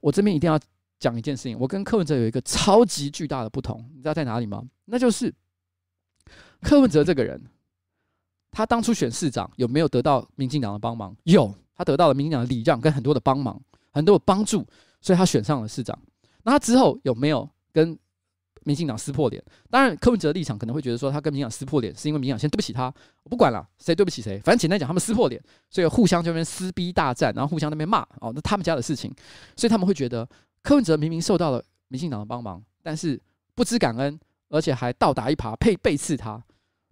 [0.00, 0.60] 我这边一定要
[1.00, 4.62] 讲一件事情，我跟柯文哲有一个超级巨大的不同，你知道在哪里吗？
[4.84, 5.34] 那就是。
[6.60, 7.40] 柯文哲这个人，
[8.50, 11.16] 他当初选市长有没有得到民进党的帮忙？
[11.22, 13.58] 有，他得到了民进党的礼让跟很多的帮忙，
[13.92, 14.66] 很多的帮助，
[15.00, 15.96] 所以他选上了市长。
[16.42, 17.96] 那他之后有没有跟
[18.64, 19.42] 民进党撕破脸？
[19.70, 22.92] 当然，柯文哲立场可能会觉得说，他跟民进党撕破脸是因为民进党先对不起他。
[23.22, 29.14] 我不管了，谁对不起谁，反正简单讲，他们撕破脸，所以互相这边撕逼大战，然后互相那边骂哦，那他们家的事情，
[29.56, 30.28] 所以他们会觉得
[30.62, 33.20] 柯文哲明明受到了民进党的帮忙，但是
[33.54, 34.18] 不知感恩。
[34.50, 36.42] 而且还倒打一耙，配背刺他。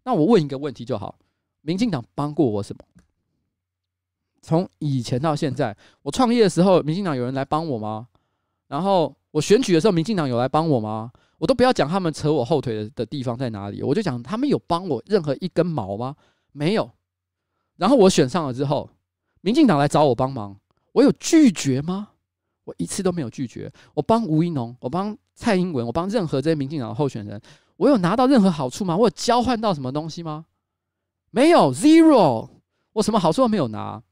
[0.05, 1.19] 那我问一个问题就好：
[1.63, 2.85] 民进党帮过我什么？
[4.43, 8.09] 从以前到现在，我创业的时候，民进党有人来帮我吗？
[8.69, 11.11] 然后我选举的时候，民进党有来帮我吗？
[11.39, 16.17] 我都不要讲他们扯我后腿的的地方在哪里，我就讲他们有帮我任何一根毛吗？
[16.53, 16.91] 没有。
[17.77, 18.91] 然后我选上了之后，
[19.41, 20.59] 民进党来找我帮忙，
[20.93, 22.09] 我有拒绝吗？
[22.65, 23.73] 我一次都没有拒绝。
[23.95, 25.17] 我帮吴一农，我帮。
[25.39, 27.39] 蔡英文，我帮任何这些民进党的候选人，
[27.77, 28.97] 我有拿到任何好处吗？
[28.97, 30.47] 我有交换到什么东西吗？
[31.29, 32.49] 没有，zero，
[32.95, 34.03] 我什么好处都没有拿。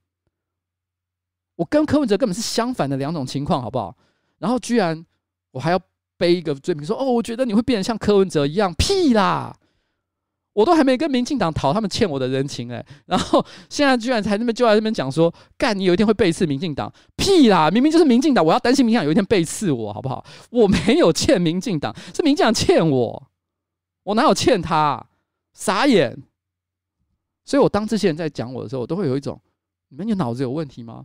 [1.56, 3.96] 我跟柯文哲根本是相反的两种情况，好不好？
[4.36, 5.06] 然后居然
[5.50, 5.80] 我还要
[6.16, 9.54] 背一个罪名，说哦，我觉得你会变得像柯文哲一样，屁啦！
[10.52, 17.68] 我都还没跟民进党讨他们欠我的人情哎、然后现在居然才那边就在那边讲说，干你有一天会背刺民进党，屁啦！
[17.70, 20.24] 明明就是民进党，我要担心民进党有一天背刺我，好不好？
[20.50, 23.30] 我没有欠民进党，是民进党欠我，
[24.04, 25.04] 我哪有欠他？
[25.52, 26.16] 傻眼！
[27.44, 29.40] 所以我当这些人在讲我的时候，我都会有一种，
[29.88, 31.04] 你们有脑子有问题吗？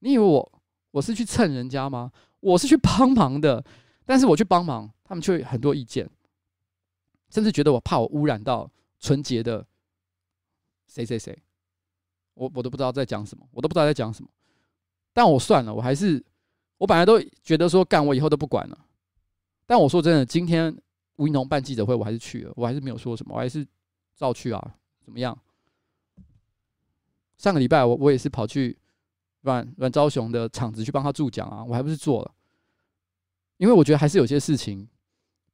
[0.00, 0.52] 你以为我
[0.90, 2.10] 我是去蹭人家吗？
[2.40, 3.64] 我是去帮忙的，
[4.08, 6.08] 但是我去帮忙，他们却很多意见，
[7.28, 8.70] 甚至觉得我怕我污染到。
[9.00, 9.64] 纯洁的
[10.88, 11.40] 谁谁谁，
[12.34, 14.28] 我我都不知道在讲什么，我都不知道在讲什么。
[15.12, 16.20] 但我算了，我还是
[16.78, 18.76] 我本来都觉得说干，我以后都不管了。
[19.66, 20.76] 但我说真的，今天
[21.14, 23.64] 吴一农办记者会，我还是去了，我还是没有说什么，我还是
[24.16, 24.74] 照去啊。
[25.04, 25.38] 怎么样？
[27.36, 28.76] 上个礼拜我我也是跑去
[29.42, 32.34] 阮阮昭雄的场子去帮他助讲啊，我还不是做了，
[33.58, 34.88] 因为我觉得还是有些事情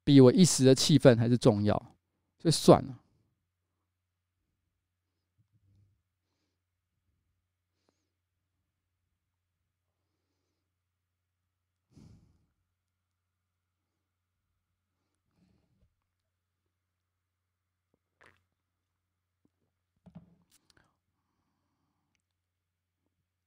[0.04, 1.74] 比我一时的气愤还是重要，
[2.38, 3.00] 所以算了。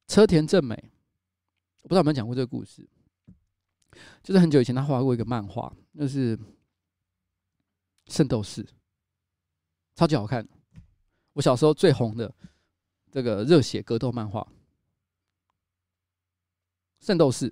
[0.08, 0.74] 车田正美，
[1.84, 2.90] 我不知道有没有讲过这个故事，
[4.24, 6.38] 就是很久以前他画过一个漫画，就是
[8.08, 8.64] 《圣斗士》，
[9.96, 10.48] 超级好看。
[11.34, 12.34] 我小时候最红的
[13.12, 14.42] 这个热血格斗漫画
[17.06, 17.50] 《圣斗士》，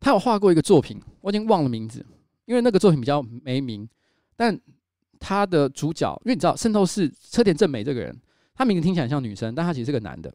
[0.00, 2.04] 他有画过一个作品，我已经忘了名字，
[2.46, 3.88] 因为那个作品比较没名。
[4.34, 4.58] 但
[5.20, 8.18] 他的主角，因为你知道《圣斗士》车田正美这个人，
[8.54, 10.34] 他名字听起来像女生，但他其实是个男的。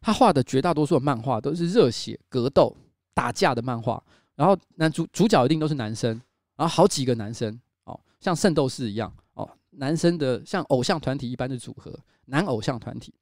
[0.00, 2.74] 他画的绝大多数的漫画都是热血格斗
[3.12, 4.02] 打架的漫画，
[4.34, 6.10] 然后男主主角一定都是男生，
[6.56, 13.12] 然后好几个男生哦，像圣斗士一样哦，男生的像偶像团体一般的组合，男偶像团体。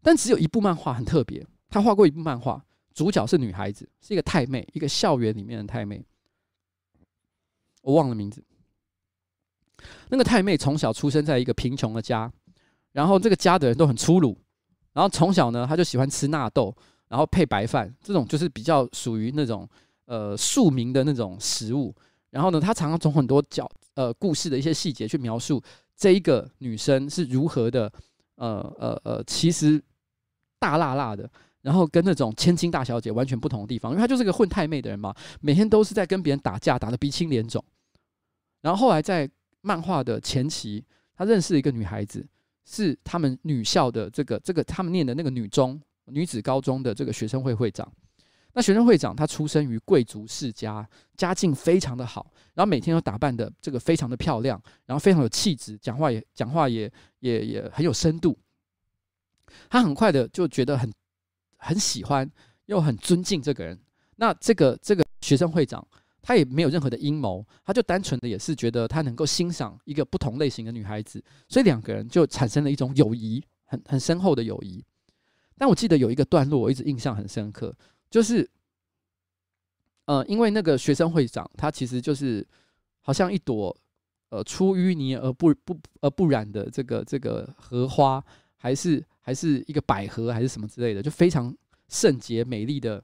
[0.00, 6.06] 但只有一部漫画很特别，他画过一部漫画，主角是女孩子，是一个太妹，一个校园里面的太妹，
[7.82, 8.44] 我忘了名字。
[10.08, 12.32] 那个太妹从小出生在一个贫穷的家，
[12.92, 14.38] 然后这个家的人都很粗鲁，
[14.96, 16.74] 然后从小呢，他就喜欢吃纳豆，
[17.06, 19.68] 然后配白饭，这种就是比较属于那种
[20.06, 21.94] 呃庶民的那种食物。
[22.30, 25.62] 然后呢，他常常从很多角呃故事的一些细节去描述
[25.94, 27.92] 这一个女生是如何的
[28.36, 29.78] 呃呃呃，其实
[30.58, 31.30] 大辣辣的，
[31.60, 37.62] 然后跟那种千金大小姐完全不同的地方，因为她就是个混太妹的人嘛，每天都是在跟别人打架，打得鼻青脸肿。
[38.62, 39.30] 然后后来在
[39.60, 40.82] 漫画的前期，
[41.14, 42.26] 他认识一个女孩子，
[42.68, 47.90] 是他们女校的这个这个他们念的那个女中女子高中的这个学生会会长。
[48.52, 50.86] 那学生会长他出生于贵族世家，
[51.16, 56.90] 家境非常的好，然后每天都打扮的这个非常的漂亮，然后非常有气质，讲话也讲话也
[57.20, 58.36] 也也很有深度。
[59.70, 60.92] 他很快的就觉得很
[61.58, 62.28] 很喜欢，
[62.64, 63.78] 又很尊敬这个人。
[64.16, 65.86] 那这个这个学生会长。
[66.26, 74.84] 他也没有任何的阴谋，他就单纯的也是觉得他能够欣赏一个不同类型的女孩子，所以两个人就产生了一种友谊，很很深厚的友谊。
[75.56, 77.72] 但我记得有一个段落我一直印象很深刻，
[78.10, 78.50] 就是，
[80.06, 82.44] 呃，因为那个学生会长他其实就是
[83.02, 83.76] 好像一朵
[84.30, 88.20] 呃出淤泥而不不而不染的这个这个荷花，
[88.56, 91.56] 还是还是一个百合还是什么之类的，就非常
[91.88, 93.00] 圣洁美丽的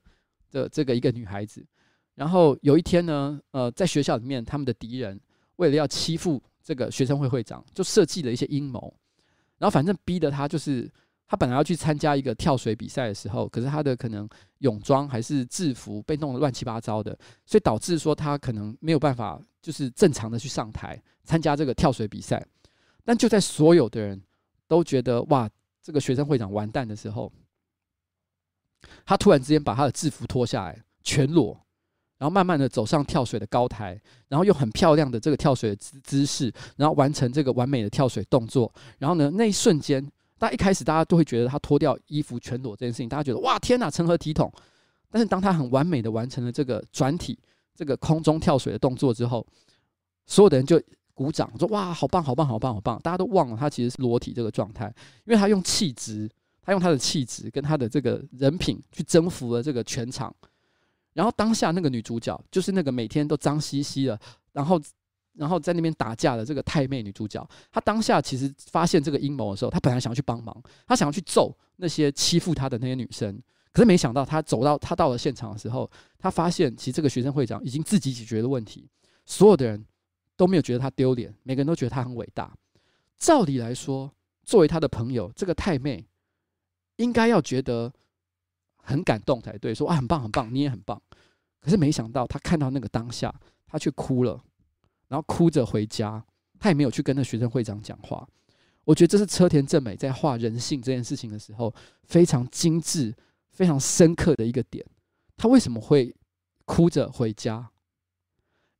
[0.51, 1.65] 的这个一个女孩子。
[2.15, 5.19] 然后有一天呢，呃，在学校里面，他们的敌人
[5.57, 8.93] 为了要欺负这个学生会会长，就设计了一些阴谋。
[9.59, 10.91] 然后反正逼得他，就是
[11.27, 22.45] 他本来要去参加一个跳水比赛的时候，可是他的可能泳装还是制服被弄得乱七八糟的，所以导致说他可能没有办法，就是正常的去上台参加这个跳水比赛。
[23.05, 24.21] 但就在所有的人
[24.69, 25.49] 都觉得哇，
[25.83, 27.33] 这个学生会长完蛋的时候，
[29.07, 31.59] 他突然之间把他的制服脱下来，全裸。
[32.23, 38.73] 然后慢慢的走上跳水的高台，然后用很漂亮的这个跳水的姿姿势，然后完成这个完美的跳水动作。
[39.01, 40.01] 然后呢，那一瞬间，
[40.39, 44.53] 大家一开始大家都会觉得他脱掉衣服全裸这件事情，大家觉得哇天哪，成何体统？
[45.11, 47.37] 但是当他很完美的完成了这个转体、
[47.75, 49.45] 这个空中跳水的动作之后，
[50.25, 50.81] 所有的人就
[51.15, 53.01] 鼓掌说哇，好棒，好棒，好棒，好棒！
[53.03, 54.87] 大家都忘了他其实是裸体这个状态，
[55.25, 56.31] 因为他用气质，
[56.63, 60.33] 他用他的气质跟他的这个人品去征服了这个全场。
[61.15, 64.19] 然后当下那个女主角就是那个每天都脏兮兮的，
[64.53, 64.81] 然后
[65.35, 67.47] 然后在那边打架的这个太妹女主角。
[67.71, 73.39] 她当下其实发现这个阴谋的时候，她本来想要去帮忙，她想要去揍那些欺负她的那些女生。
[73.73, 78.89] 可是没想到，她走到她到了现场的时候，她发现其实这个学生会长已经自己解决了问题，
[79.27, 79.85] 所有的人
[80.37, 82.55] 都没有觉得她丢脸，每个人都觉得她很伟大。
[83.19, 84.11] 照理来说，
[84.45, 86.07] 作为她的朋友，这个太妹
[86.97, 87.93] 应该要觉得。
[88.83, 91.01] 很感动才对，说啊，很棒很棒，你也很棒。
[91.61, 93.33] 可是没想到他看到那个当下，
[93.67, 94.43] 他却哭了，
[95.07, 96.23] 然后哭着回家，
[96.59, 98.29] 他也没有去跟那学生会长讲话。
[98.85, 101.73] 我觉得这是车田正美在画人性这件事情的时候
[102.03, 103.15] 非常精致、
[103.53, 104.85] 非常深刻的一个点。
[105.37, 106.13] 他为什么会
[106.65, 107.71] 哭着回家？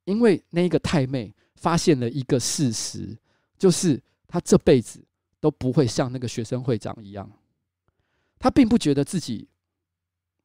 [0.05, 3.17] 因为那个太妹发现了一个事实，
[3.57, 5.01] 就是他这辈子
[5.39, 7.31] 都不会像那个学生会长一样，
[8.41, 9.49] 他并不觉得自己。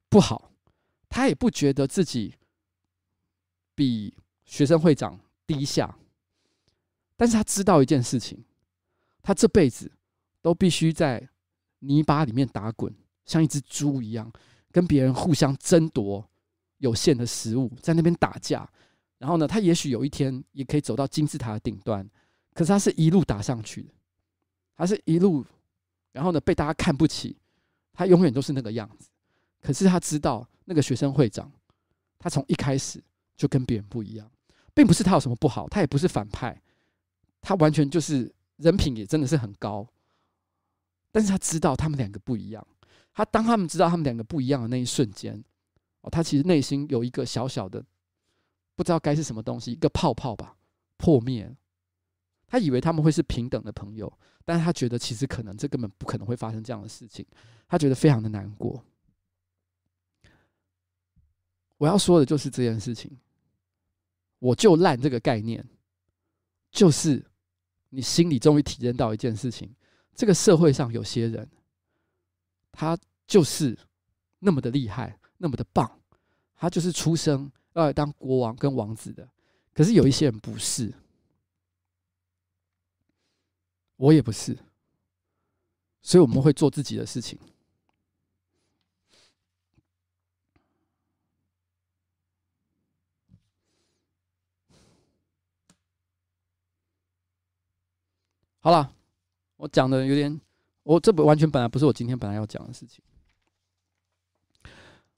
[0.10, 0.52] 不好，
[1.10, 2.36] 他也不觉得自己
[3.76, 4.14] 比
[4.46, 5.98] 学生会长低下，
[7.16, 8.44] 但是他知道一件事情，
[9.22, 9.92] 他这辈子
[10.42, 11.28] 都必须在
[11.80, 12.94] 泥巴里面打滚，
[13.26, 14.32] 像一只猪一样，
[14.72, 16.28] 跟别人互相争夺
[16.78, 18.70] 有限的食物，在那边打架。
[19.18, 22.08] 然后呢，他也许有一天也可以走到金字塔的顶端，
[22.54, 23.94] 可是他是一路打上去的，
[24.76, 25.44] 他是一路，
[26.12, 27.36] 然后呢，被大家看不起，
[27.94, 29.10] 他永远都是那个样子。
[29.62, 31.52] 可是他知道那个学生会长，
[32.20, 33.04] 他从一开始
[33.36, 34.30] 就跟别人不一样，
[34.74, 36.62] 并不是他有什么不好，他也不是反派，
[37.42, 39.88] 他完全就是人品也真的是很高。
[41.12, 42.66] 但是他知道他们两个不一样，
[43.14, 45.44] 他当他们知道他们两个不一样的那一瞬间，
[46.02, 47.84] 哦，他其实内心有一个小小的
[48.76, 50.56] 不知道该是什么东西，一个泡泡吧，
[50.98, 51.56] 破灭。
[52.46, 54.12] 他以为他们会是平等的朋友，
[54.46, 57.26] 但是他觉得其实可能这根本不可能会发生这样的事情，
[57.68, 58.82] 他觉得非常的难过。
[61.78, 63.16] 我要说的就是这件事情，
[64.40, 65.64] 我就烂这个概念，
[66.72, 67.24] 就是
[67.90, 69.74] 你心里终于体验到一件事情：
[70.16, 71.48] 这个社会上有些人，
[72.72, 73.78] 他就是
[74.40, 76.00] 那么的厉害，那么的棒，
[76.56, 79.28] 他就是出生要来当国王跟王子的。
[79.74, 80.92] 可是有一些人不是，
[83.98, 84.58] 我也不是，
[86.02, 87.38] 所以我们会做自己的事情，
[98.68, 98.94] 好了，
[99.56, 100.42] 我讲的有点，
[100.84, 103.02] 我这不完全本来不是我今天本来要讲的事情。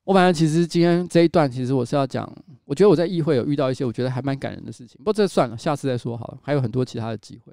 [0.03, 2.31] 我本来其实今天这一段，其实我是要讲，
[2.65, 4.99] 我觉得我在议会有遇到一些我觉得还蛮感人的事情。
[4.99, 7.51] 不过这算了，下次再说好了，还有很多其他的机会。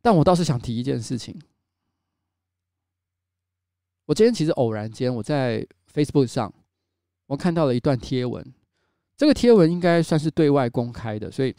[0.00, 1.38] 但我倒是想提一件事情。
[4.06, 6.50] 我今天其实偶然间我在 Facebook 上，
[7.26, 8.42] 我看到了一段贴文。
[9.14, 11.54] 这个贴文应该算是对外公开的，所以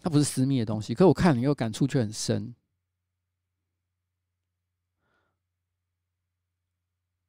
[0.00, 0.94] 它不是私密的东西。
[0.94, 2.54] 可我看了以后感触却很深。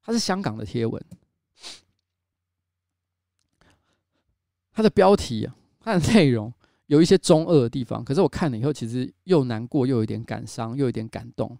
[0.01, 1.03] 它是香港的贴文，
[4.71, 5.47] 它的标题，
[5.79, 6.51] 它的内容。
[6.87, 11.55] 有一些中二的地方，可是我看了以后，其实又难过，又有点感伤，又有点感动。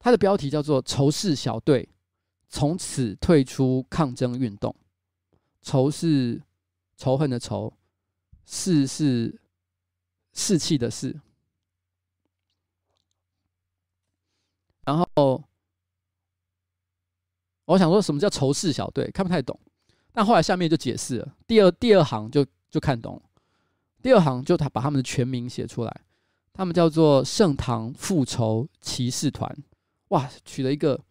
[0.00, 1.88] 它的标题叫做“仇视小队
[2.48, 4.74] 从此退出抗争运动”。
[5.62, 6.42] 仇是
[6.96, 7.72] 仇恨的仇，
[8.46, 9.40] 士是
[10.32, 11.18] 士气的士。
[14.84, 15.42] 然后
[17.64, 19.58] 我想说什么叫仇视小队，看不太懂。
[20.12, 23.22] 但后来下面就解释了，第二第二行就就看懂了。
[24.02, 26.00] 第二行就他把他们的全名写出来，
[26.52, 29.50] 他们叫做盛唐复仇骑士团，
[30.08, 31.02] 哇，取了一个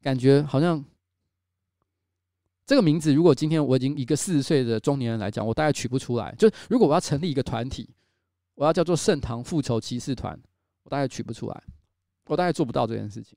[0.00, 0.84] 感觉好像
[2.64, 6.34] 这个名字，如果今天我已经一个四十岁的中年人来讲，我大概取不出来。
[6.38, 7.88] 就如果我要成立一个团体，
[8.54, 10.40] 我要叫做盛唐复仇骑士团，
[10.84, 11.62] 我大概取不出来，
[12.26, 13.36] 我大概做不到这件事情。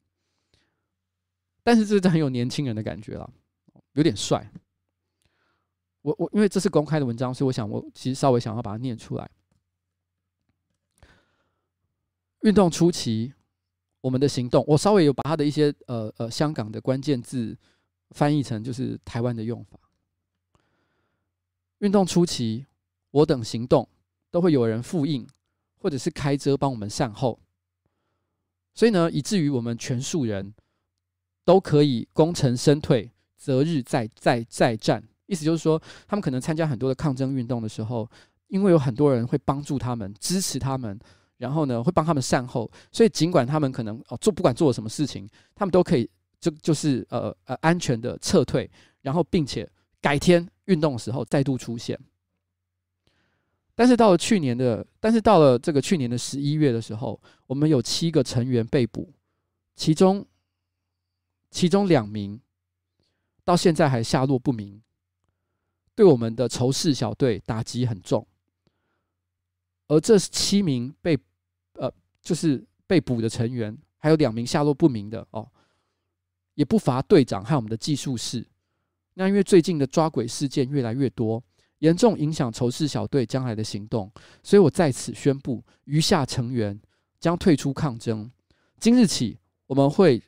[1.63, 3.27] 但是这是很有年轻人的感觉了，
[3.93, 4.47] 有点帅。
[6.03, 9.27] 我我因为这是公开的文章，所以我想我其实稍微想要把它念出来。
[12.41, 13.33] 运动初期，
[14.01, 17.57] 我们的行动，我稍微有把它的一些呃呃香港的关键字
[18.11, 19.79] 翻译成就是台湾的用法。
[21.79, 22.65] 运动初期，
[23.11, 23.87] 我等行动
[24.31, 25.27] 都会有人复印，
[25.77, 27.39] 或者是开遮帮我们善后，
[28.73, 30.53] 所以呢，以至于我们全数人
[31.43, 35.03] 都可以功成身退，择日再再再战。
[35.27, 38.09] 意思就是说，他们可能参加很多的抗争运动的时候，
[38.47, 40.97] 因为有很多人会帮助他们、支持他们，
[41.37, 46.09] 然后呢会帮他们善后，所以尽管他们可能哦做不管做什么事情，他们都可以
[46.45, 48.69] 就就是呃呃安全的撤退，
[49.01, 49.67] 然后并且
[49.99, 51.99] 改天运动的时候再度出现。
[53.73, 59.11] 但是到了去年的，但是到了这个去年的十一月的时候，我们有七个成员被捕，
[59.75, 60.23] 其中
[61.49, 62.39] 其中两名
[63.43, 64.79] 到现在还下落不明。
[65.95, 68.27] 对我们的仇视小队打击很重，
[69.87, 71.17] 而这七名被
[71.73, 71.91] 呃
[72.21, 75.49] 就是被捕的成员，还有两名下落不明的哦，
[76.55, 78.45] 也不乏队长和我们的技术士。
[79.13, 81.41] 那因为最近的抓鬼事件越来越多，
[81.79, 84.11] 严重影响仇视小队将来的行动，
[84.41, 86.77] 所以我在此宣布，余下成员
[87.19, 88.29] 将退出抗争。
[88.79, 89.37] 今日起，
[89.67, 90.21] 我们会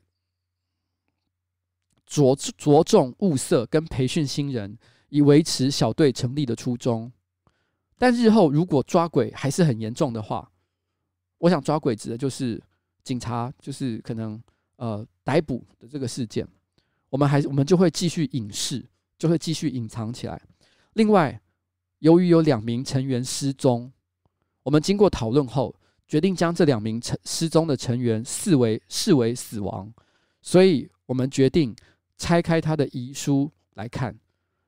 [2.05, 4.77] 着着重物色跟培训新人。
[5.09, 7.09] 以维持小队成立的初衷，
[7.97, 10.51] 但日后如果抓鬼还是很严重的话，
[11.37, 12.61] 我想抓鬼指的就是
[13.05, 14.37] 警察，就是可能
[14.75, 16.47] 呃逮捕的这个事件，
[17.09, 18.81] 我们还我们就会继续隐饰，
[19.17, 20.41] 就会继续隐藏起来。
[20.93, 21.37] 另外，
[21.99, 23.91] 由于有两名成员失踪，
[24.63, 25.75] 我们经过讨论后
[26.07, 29.93] 决定将这两名成失踪的成员视为视为死亡，
[30.41, 31.75] 所以我们决定
[32.17, 34.17] 拆开他的遗书来看。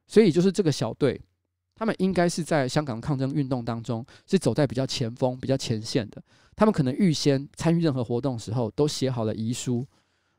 [0.07, 1.22] 所以就是这个小队，
[1.73, 6.22] 他们应该是在香港抗争运动当中是走在比较前锋、比较前线的。
[6.53, 9.88] 他们可能预先参与任何活动的时候都写好了遗书，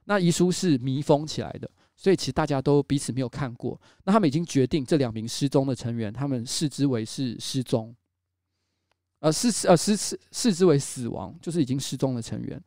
[0.04, 3.80] 那遗书是密封起来的，所以其实大家都彼此没有看过。
[4.04, 7.94] 那他们已经决定这两名失踪的成员，他们视之为是失踪，
[9.20, 12.62] 呃，视呃视视视之为死亡，就是已经失踪的成员。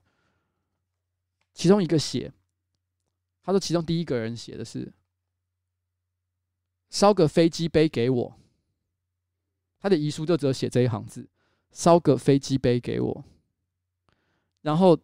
[1.54, 2.32] 其中一个写，
[3.42, 4.92] 他说其中第一个人写的是。
[6.90, 8.40] 烧个飞机杯给我。
[9.80, 11.28] 他的遗书就只有写这一行字：
[11.72, 13.26] 烧个飞机杯给我。
[14.62, 14.96] 然后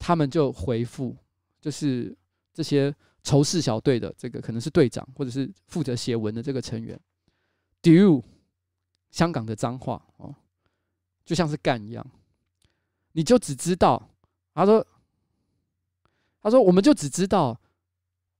[0.00, 1.16] 他们就回复，
[1.60, 2.16] 就是
[2.52, 6.98] 这些仇视小队的这个可能是队长或者是负责写文的这个成员
[7.82, 8.22] ，do
[9.10, 10.34] 香港的脏话哦，
[11.24, 12.06] 就像是干一样。
[13.12, 14.10] 你就只知道，
[14.54, 14.86] 他说，
[16.40, 17.60] 他说我们就只知道。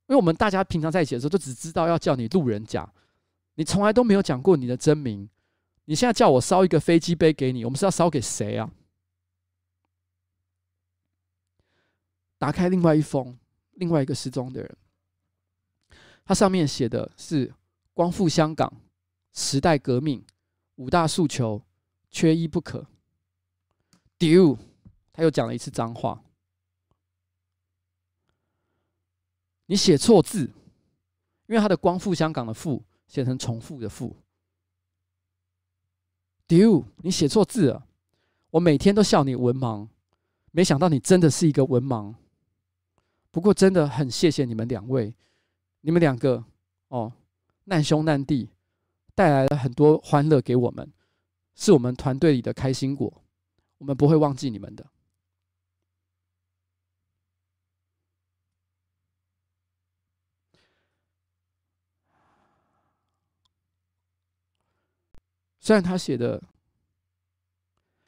[0.07, 2.91] 因为我们大家平常在一起的时候，就只知道要叫你路人甲，
[3.57, 5.29] 你从来都没有讲过你的真名。
[5.85, 8.73] 你现在叫我烧一个飞机杯给你，我们是要烧给谁啊？
[12.39, 13.37] 打开另外一封，
[13.73, 14.77] 另外一个失踪的人，
[16.25, 17.53] 他上面写的是
[17.93, 18.73] “光复香港”、
[19.35, 20.25] “时代革命”、
[20.77, 21.61] “五大诉求”、
[22.11, 22.87] 缺一不可。
[24.17, 24.57] 丢，
[25.13, 26.23] 他又讲了一次脏话。
[29.67, 30.51] 你写错字，
[31.47, 34.17] 因为他的光复香港的复写成重复的复。
[36.47, 37.87] 丢，你写错字了。
[38.51, 39.87] 我每天都笑你文盲，
[40.53, 42.15] 没想到你真的是一个文盲。
[43.31, 45.15] 不过真的很谢谢你们两位，
[45.83, 46.45] 你们两个
[46.89, 47.13] 哦，
[47.65, 48.51] 难兄难弟，
[49.15, 50.93] 带来了很多欢乐给我们，
[51.55, 53.23] 是我们团队里的开心果，
[53.79, 54.87] 我们不会忘记你们的。
[65.61, 66.43] 虽然他写的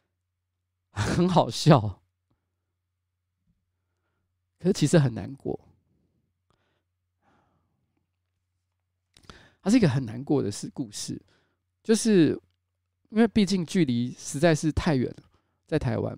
[0.92, 1.99] 很好笑，
[4.60, 5.58] 可是其实很难过。
[9.60, 11.20] 它是一个很难过的事故事，
[11.82, 12.40] 就是
[13.08, 15.24] 因为毕竟距离实在是太远了，
[15.66, 16.16] 在台湾。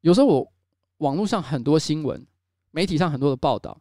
[0.00, 0.52] 有时候我
[0.96, 2.26] 网络上很多新闻，
[2.72, 3.80] 媒体上很多的报道，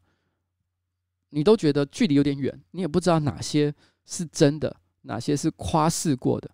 [1.30, 3.74] 你都觉得距离有点远，你也不知道哪些。
[4.12, 6.50] 是真的，哪些是夸饰过的，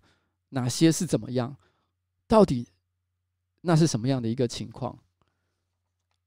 [0.49, 1.55] 哪些是怎么样？
[2.27, 2.67] 到底
[3.61, 4.99] 那是什么样的一个情况？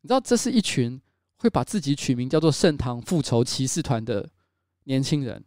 [0.08, 0.98] 你知道，这是一群
[1.36, 4.26] 会把自己取名叫做“圣堂复仇骑士团”的
[4.84, 5.44] 年轻人。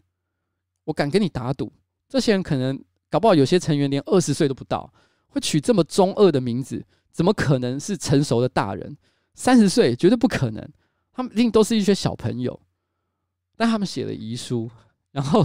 [0.83, 1.73] 我敢跟你打赌，
[2.07, 2.79] 这些人可能
[3.09, 4.93] 搞不好有些成员连二十岁都不到，
[5.29, 8.95] 会取这么中二的名字，怎么可能是成熟的大人？
[9.33, 10.71] 三十岁绝对不可能，
[11.11, 12.61] 他们一定都是一些小朋友。
[13.57, 14.69] 但他们写了遗书，
[15.09, 15.43] 然后。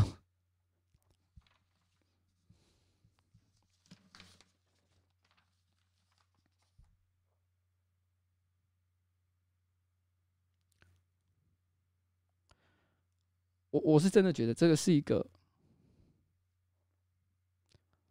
[13.77, 15.27] 我我是真的觉得这个是一个，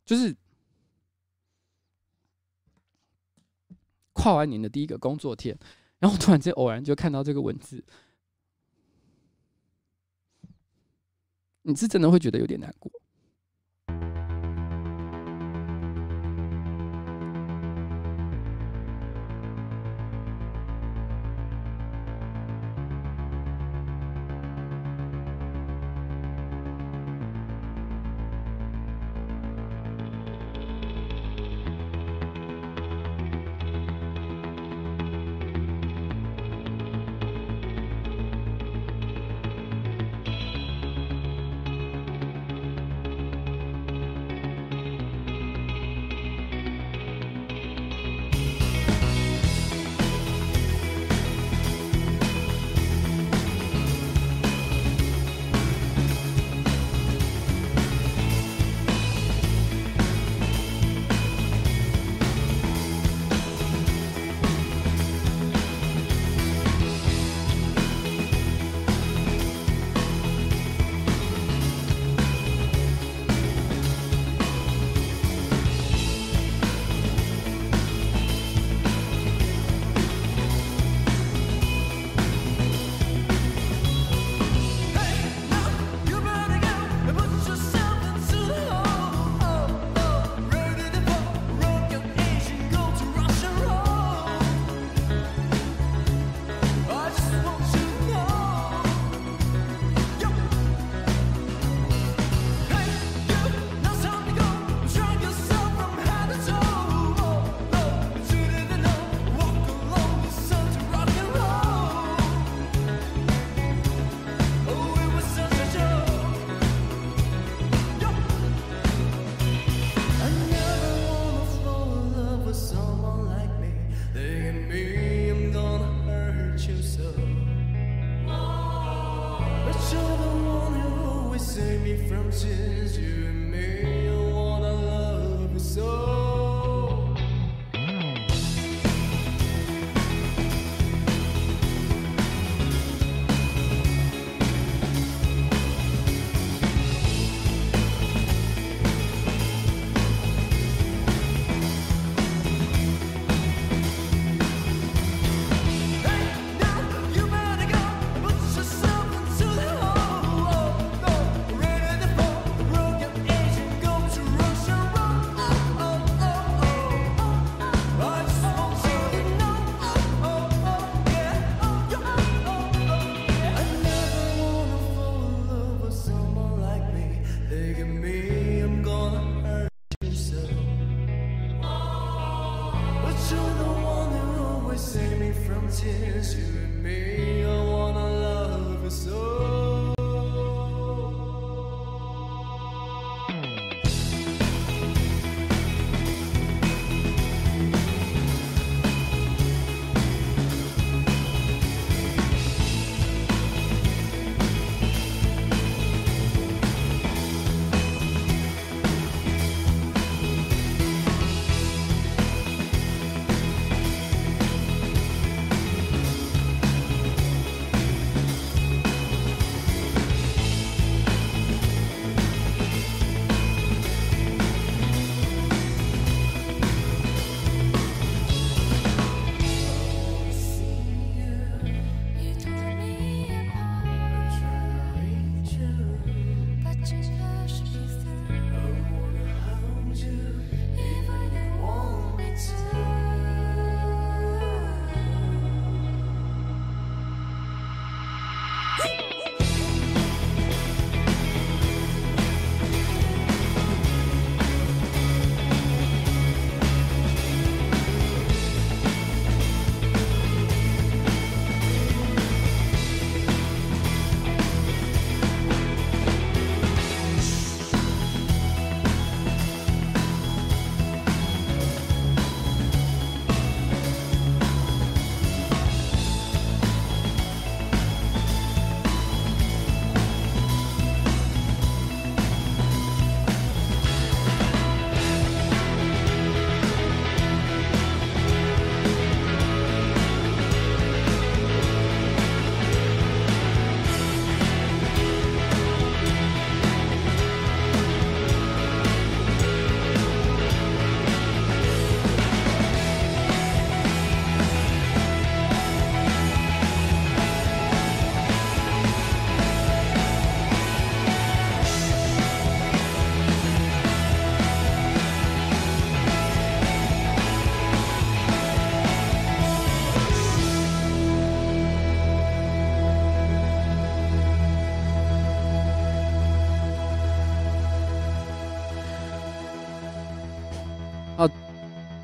[0.05, 0.35] 就是
[4.13, 5.57] 跨完年的第一个工作天，
[5.97, 7.83] 然后突然间偶然就看到这个文字，
[11.63, 12.91] 你是真的会觉得有点难过。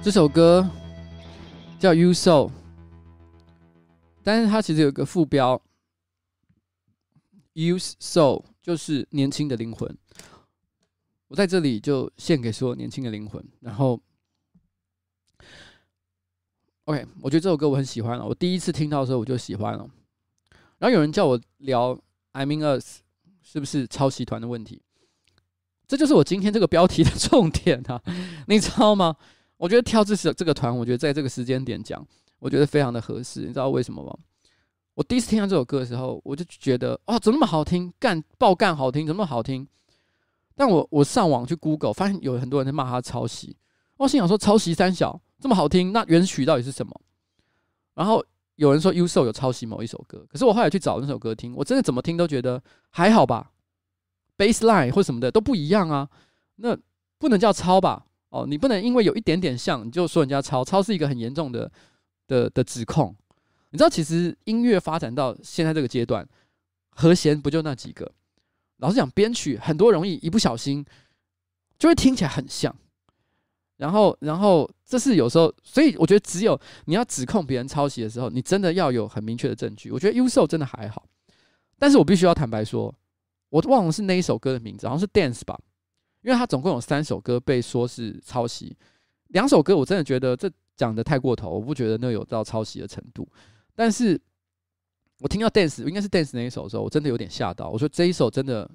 [0.03, 0.68] 这首歌
[1.80, 2.49] 叫《You Soul》，
[4.23, 5.61] 但是它其实有个副标
[7.53, 9.95] You Soul 就是年轻的灵魂。
[11.28, 13.48] 我在这里就献给所有年轻的灵魂。
[13.60, 14.02] 然后
[16.86, 18.26] ，OK，我觉得这首歌我很喜欢了。
[18.26, 19.88] 我第一次听到的时候我就喜欢了。
[20.80, 21.95] 然后有人叫我聊
[22.32, 23.02] I Mean Us
[23.44, 24.82] 是不是抄袭团的问题？
[25.88, 28.02] 这就是我今天这个标题的重点啊！
[28.48, 29.15] 你知道吗？
[29.61, 32.03] 我觉得跳这首这个团，我觉得在这个时间点讲，
[32.39, 33.41] 我觉得非常的合适。
[33.41, 34.11] 你知道为什么吗？
[34.95, 37.93] 我第一次听到这首歌的时候，我就觉得哦，怎么那么好听？
[37.99, 39.67] 干爆干好听，怎么那么好听？
[40.55, 43.55] 但我我上网去 Google，发现有很多人在骂他抄袭。
[43.97, 46.91] 我心想说，抄袭三小这么好听，那原曲到底是什么？
[47.93, 48.25] 然后
[48.55, 53.51] 有人说 U.So 有抄袭某一首歌，可是我后来去找那首歌听，我真的怎么听都觉得还好吧
[54.39, 56.09] ，baseline 或什么的都不一样啊，
[56.55, 56.75] 那
[57.19, 58.07] 不能叫抄吧？
[58.31, 61.71] 哦，你不能因为有一点点像，你就说人家抄，抄是一个很严重的
[62.27, 63.15] 的的指控。
[63.69, 66.27] 你知道，其实音乐发展到现在这个阶段，
[66.89, 68.11] 和弦不就那几个？
[68.77, 70.83] 老实讲，编曲很多容易一不小心
[71.77, 72.75] 就会听起来很像。
[73.77, 79.91] 然后，然后这是有时候，所以我觉得只有你要指控别人抄袭的时候，你真的要有很明确的证据。
[79.91, 81.05] 我觉得 U.So 真的还好，
[81.77, 82.93] 但是我必须要坦白说，
[83.49, 85.59] 我忘了是那一首歌的名字，好像是 Dance 吧。
[86.22, 88.77] 因为他总共有三首歌被说是抄袭，
[89.30, 93.27] 两首歌我真的觉得这讲得太过头，我不觉得那有到抄袭的程度。
[93.73, 94.19] 但是
[95.19, 97.69] 我听到 Dance 应该是 Dance 那一首的时候，我真的有点吓到。
[97.69, 98.69] 我说这一首真的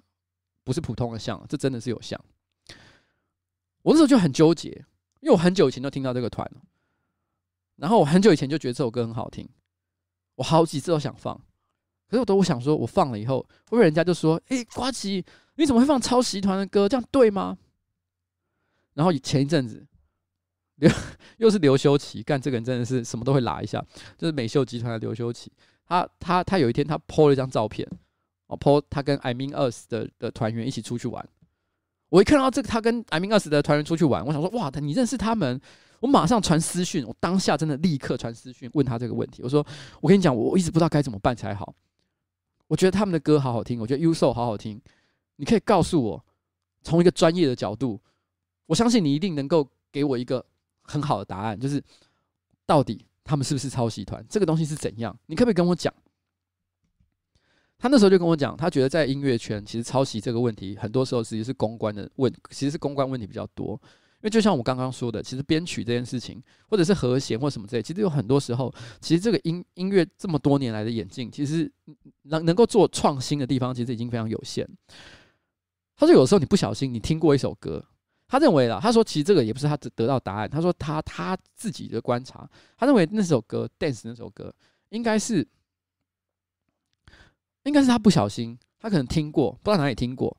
[0.65, 2.21] 不是普通的像，这真的是有像。
[3.83, 4.71] 我那时候就很纠结，
[5.21, 6.63] 因为我很久以前就听到这个团了，
[7.77, 9.49] 然后我很久以前就觉得这首歌很好听，
[10.35, 11.37] 我好几次都想放，
[12.09, 15.25] 可是我都我想说，我放了以后，会不会人家就说，哎，瓜吉。
[15.57, 16.89] 你怎么会放抄袭团的歌？
[16.89, 17.59] 这样对吗？
[18.95, 19.87] 然后前一阵子，
[20.77, 20.91] 刘
[21.39, 23.85] 又是刘修齐，干这个人真的是什么都会拉一下，
[24.17, 25.53] 就是美秀集团的刘修齐。
[25.87, 27.87] 他他他有一天他 po 了一张照片，
[28.47, 31.27] 哦 po 他跟 I Mean Us 的的团员一起出去玩。
[32.09, 35.61] 我一看到这个他跟 I Mean Us 的团员出去玩，我想说哇，你认识他们？
[36.01, 39.43] 我马上传私讯，我当下真的立刻传私讯问他这个问题。
[39.43, 39.67] 我说
[40.01, 41.75] 我跟你讲，我一直不知道该怎么办才好。
[42.67, 44.81] 我觉得他们的歌好好听，我觉得 U.So 好好听。
[45.37, 46.25] 你可以告诉我，
[46.83, 48.01] 从一个专业的角度，
[48.67, 50.45] 我相信你一定能够给我一个
[50.83, 51.83] 很好的答案，就是
[52.65, 54.25] 到底他们是不是抄袭团？
[54.29, 55.17] 这个东西是怎样？
[55.27, 55.93] 你可不可以跟我讲？
[57.79, 63.79] 他那时候就跟我讲，他觉得在音乐圈，其实抄袭这个问题，很多时候其实是公关的问，其实是公关问题比较多。
[64.17, 71.71] 因为就像我刚刚说的，其实编曲这件事情，或者是和弦或什么之类，其实有很多时候，其实这个音音乐这么多年来的演进，其实
[72.23, 74.67] 能能够做创新的地方，其实已经非常有限。
[75.97, 77.83] 他说：“有时候你不小心，你听过一首歌，
[78.29, 80.49] 他认为啦，他说其实这个也不是他得到答案。
[80.49, 82.47] 他说他他自己的观察，
[82.77, 84.55] 他认为那首歌《Dance》那首歌，
[84.91, 85.47] 应该是
[87.63, 90.37] 应该是他不小心，他可能听过，不知道哪里听过，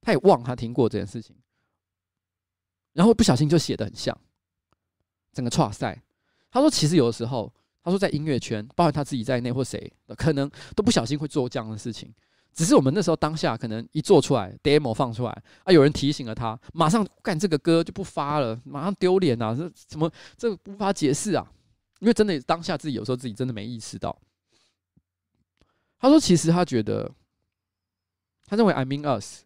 [0.00, 1.36] 他也忘他听过这件事情，
[2.92, 4.18] 然后不小心就写的很像，
[5.32, 6.02] 整个剉赛。
[6.50, 7.54] 他说其实有的时候，
[7.84, 12.12] 他说在音乐圈，包括他自己在内或谁，可能都不小心会做这样的事情。”
[12.58, 15.30] 只是我们那时候当下可能一做出来，demo 放出来
[15.62, 21.52] 啊，有人提醒了他，马上干这个歌就不发了，马上丢脸啊，这怎么这无法解释啊，
[22.00, 24.20] 因为真的当下自己有时候自己真的没意识到。
[26.00, 27.08] 他说，其实他觉得，
[28.44, 29.44] 他认为 I Mean Us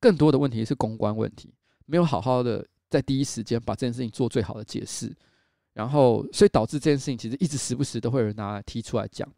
[0.00, 1.54] 更多的问题是公关问题，
[1.86, 5.14] 没有好好的在第一时间把这件事情做最好的解释，
[5.74, 9.32] 然后所以导致这件事情其实一直时不时都会有人拿来提出来讲。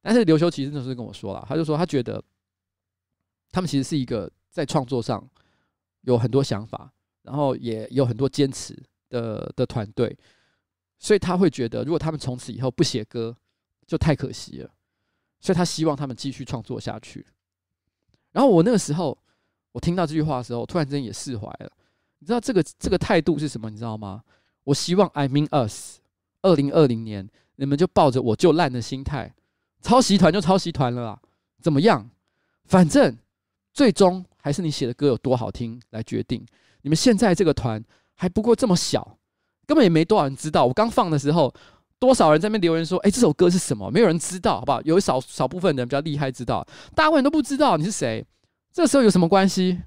[0.00, 2.22] 但是刘修其实那时候跟我说了，他就说他觉得
[3.50, 5.28] 他们其实是一个在创作上
[6.02, 6.92] 有很多想法，
[7.22, 8.80] 然后也有很多坚持
[9.10, 10.16] 的的团队，
[10.98, 13.36] 所以他会觉得如果他们从此以后不写歌，
[13.86, 14.70] 就太可惜了，
[15.40, 17.26] 所以他希望他们继续创作下去。
[18.32, 19.16] 然后我那个时候
[19.72, 21.70] 我听到这句话的时候，突然之间也释怀了。
[22.20, 23.70] 你知道这个这个态度是什么？
[23.70, 24.22] 你知道吗？
[24.64, 25.98] 我希望 I Mean Us
[26.42, 29.34] 二零二零年你们就抱着我就烂的心态。
[29.80, 31.20] 抄袭团就抄袭团了啦，
[31.62, 32.10] 怎么样？
[32.64, 33.16] 反正
[33.72, 36.44] 最终还是你写的歌有多好听来决定。
[36.82, 37.82] 你们现在这个团
[38.14, 39.18] 还不过这么小，
[39.66, 40.66] 根本也没多少人知道。
[40.66, 41.54] 我刚放的时候，
[41.98, 44.80] 多少人在那边留言说：“哎，这首歌是什么？”没有人知道，好不好？
[44.82, 48.26] 有少少部分人比较厉害，知道，大部分人都不知道你是谁。
[48.72, 49.80] 这时候有什么关系？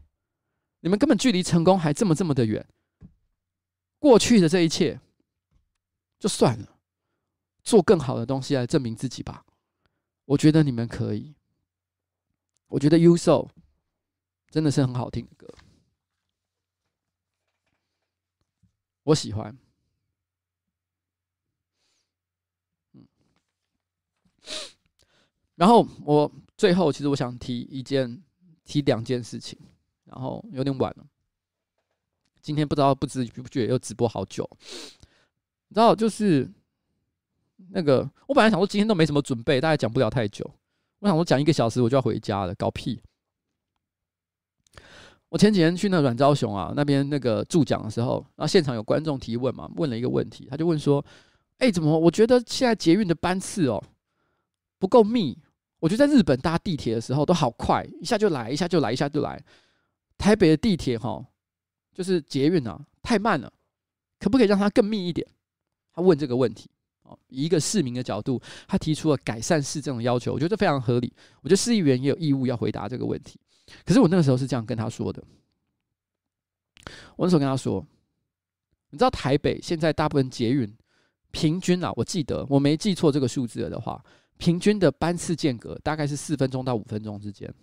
[0.81, 2.65] 你们根本距离成功还这么这么的远。
[3.99, 4.99] 过去的这一切
[6.19, 6.67] 就算了，
[7.63, 9.43] 做更好的东西来证明自己吧。
[10.31, 11.35] 我觉得你们可以。
[12.67, 13.45] 我觉得《Uso》
[14.49, 15.45] 真的是很好听的歌，
[19.03, 19.57] 我喜欢。
[25.55, 28.23] 然后我最后其实我想提一件，
[28.63, 29.59] 提两件事情，
[30.05, 31.05] 然后有点晚了。
[32.41, 34.49] 今天不知道不知不觉又直播好久，
[35.67, 36.49] 你知道就是
[37.69, 40.49] 那个我本来想说今天都没什么准备，大概讲不了太久。
[40.99, 43.01] 我想说讲一个小时我就要回家了，搞屁！
[45.29, 51.03] 我前几天去那阮昭雄啊那边那个助讲的时候，然后现场有观众提问嘛，问了一个问题，他就问说
[51.59, 51.97] ：“哎、怎么？
[51.97, 53.81] 我觉得现在捷运的班次哦
[54.77, 55.37] 不够密。
[55.79, 59.41] 我觉得在日本搭地铁的时候都好快，一下就来，一下就来，一下就来。
[60.17, 61.25] 台北的地铁哈，
[61.93, 63.51] 就是捷运啊太慢了，
[64.19, 65.25] 可不可以让它更密一点？”
[65.95, 66.69] 他问这个问题。
[67.29, 71.11] 一个市民的角度，他提出了改善市政的要求，我觉得非常合理。
[71.41, 73.39] 我觉得市议员也有义务要回答这个问题。
[73.85, 75.23] 可是我那个时候是这样跟他说的：
[77.15, 77.85] 我那时候跟他说，
[78.89, 80.71] 你知道台北现在大部分捷运
[81.31, 84.03] 平均啊，我记得我没记错这个数字的话，
[84.37, 87.53] 平均的班次间隔大概是四分钟到五分钟之间。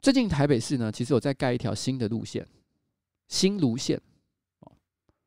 [0.00, 2.46] 最近台北市呢，其实有在盖一条新的路线，
[3.26, 4.00] 新路线，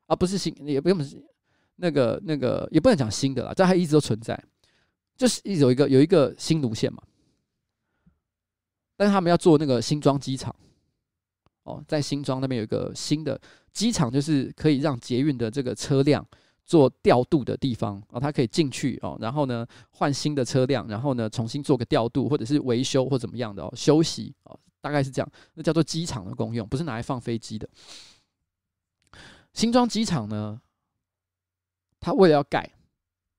[0.08, 1.22] 啊，不是新，也不用是。
[1.76, 4.42] 那个那个也不能讲新的啦，这还一直都存在，
[5.18, 7.02] 就是一直有一个有一个新路线嘛。
[8.96, 10.56] 但是他们要做那个新庄机场，
[11.64, 13.40] 哦，在新庄那边有一个新的
[13.72, 16.26] 机场，就是可以让捷运的这个车辆
[16.64, 27.68] 做调度的地方哦，它可以进去哦，然后呢换新的车辆，然后呢重新做个调度或者是维修或怎么样的哦，休息哦，大概是这样，那叫做机场的功用，不是拿来放飞机的。
[29.54, 30.62] 新庄机场呢？
[32.04, 32.70] 他为了要盖，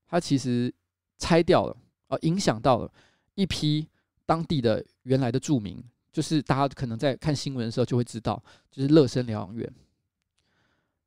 [0.09, 0.73] 他其实
[1.19, 1.77] 拆掉了，
[2.09, 2.91] 呃，影响到了
[3.35, 3.87] 一批
[4.25, 9.71] 当地的原来的住民，就是大家可能在看新闻的时候就会知道，就是乐生疗养院。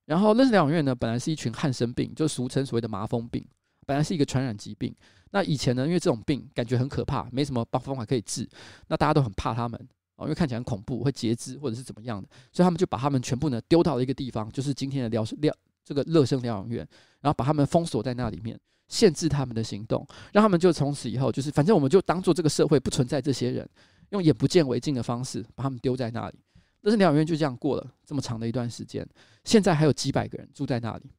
[0.06, 3.46] 然后乐生疗养院呢，本来是一群汉生病，就俗称所谓的麻风病，
[3.86, 4.96] 本来是一个传染疾病。
[5.32, 8.48] 那以前呢，因为这种病感觉很可怕，没什么方法可以治，
[8.88, 9.78] 那大家都很怕他们
[10.16, 15.54] 哦，因为看起来很恐怖，会截肢或者是怎么样的，所以他们就把他们全部呢丢到了一个地方，就是今天的疗疗。
[15.88, 16.86] 这个乐生疗养院，
[17.22, 18.60] 然后把他们封锁在那里面，
[18.90, 23.66] 限制他们的行动，让他们就从此以后就是，反正我们就当做这个社会不存在这些人，
[24.10, 26.38] 用眼不见为净的方式把他们丢在那里。
[26.82, 29.08] 乐生疗养院就这样过了这么长的一段时间，
[29.46, 31.10] 现在还有几百个人住在那里，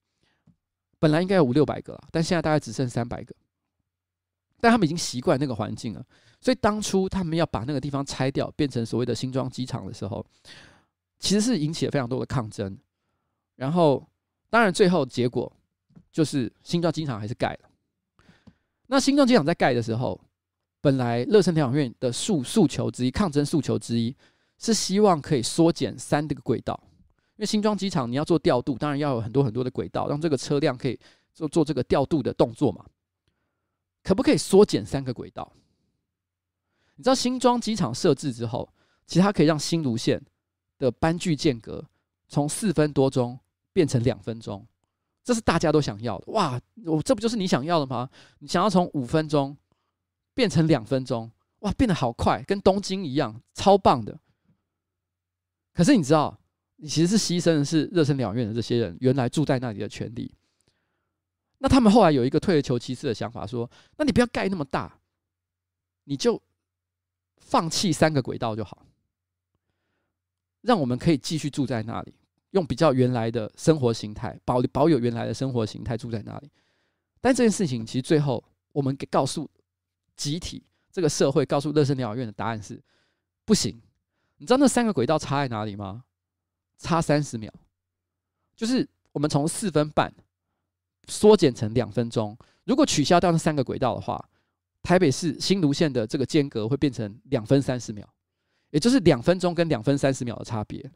[0.98, 3.34] 本来应该有五六百个，但现在大概只剩三百个。
[4.60, 6.04] 但他们已经习惯那个环境了，
[6.42, 10.22] 所以当初他们要把那个地方拆掉，变成所谓的新庄机场的时候，
[11.18, 12.78] 其实是引起了非常多的抗争，
[13.56, 14.06] 然后。
[14.50, 15.52] 当然，最后结果
[16.10, 17.68] 就是新庄机场还是盖了。
[18.86, 20.18] 那新庄机场在盖的时候，
[20.80, 24.16] 本来乐生疗养院的诉诉求之一、抗争诉求之一，
[24.58, 26.80] 是希望可以缩减三这个轨道。
[27.36, 30.98] 因为新庄机场你要做调度，当然要有很多很多的轨道，让这个车辆可以
[31.34, 32.84] 做做这个调度的动作嘛。
[34.02, 35.52] 可不可以缩减三个轨道？
[36.96, 38.72] 你知道新庄机场设置之后，
[39.06, 40.20] 其实它可以让新芦线
[40.78, 41.84] 的班距间隔
[42.26, 43.38] 从四分多钟。
[43.72, 44.66] 变成两分钟，
[45.22, 46.60] 这是大家都想要的哇！
[46.86, 48.08] 我这不就是你想要的吗？
[48.38, 49.56] 你想要从五分钟
[50.34, 51.30] 变成两分钟，
[51.60, 54.18] 哇，变得好快，跟东京一样，超棒的。
[55.74, 56.38] 可是你知道，
[56.76, 60.34] 你其实是牺牲的是热身疗养院的这些人原来住在那里的权利。
[61.58, 65.00] 那他们后来有一个退而求其次的想法，说：那你不要盖那么大，
[66.04, 66.40] 你就
[67.36, 68.86] 放弃三个轨道就好，
[70.60, 72.14] 让我们可以继续住在那里。
[72.50, 76.50] 用比较原来的生活形态，保保有原来的生活形态住在那里，
[77.20, 78.42] 但这件事情其实最后
[78.72, 79.48] 我们给告诉
[80.16, 82.82] 集体这个社会，告诉乐生疗养院的答案是
[83.44, 83.80] 不行。
[84.38, 86.04] 你知道那三个轨道差在哪里吗？
[86.78, 87.52] 差三十秒，
[88.56, 90.12] 就是我们从四分半
[91.08, 92.38] 缩减成两分钟。
[92.64, 94.28] 如果取消掉那三个轨道的话，
[94.82, 98.08] 台北市新芦线的这个间隔会变成两分三十秒，
[98.70, 100.88] 也就是两分钟跟两分三十秒的差别。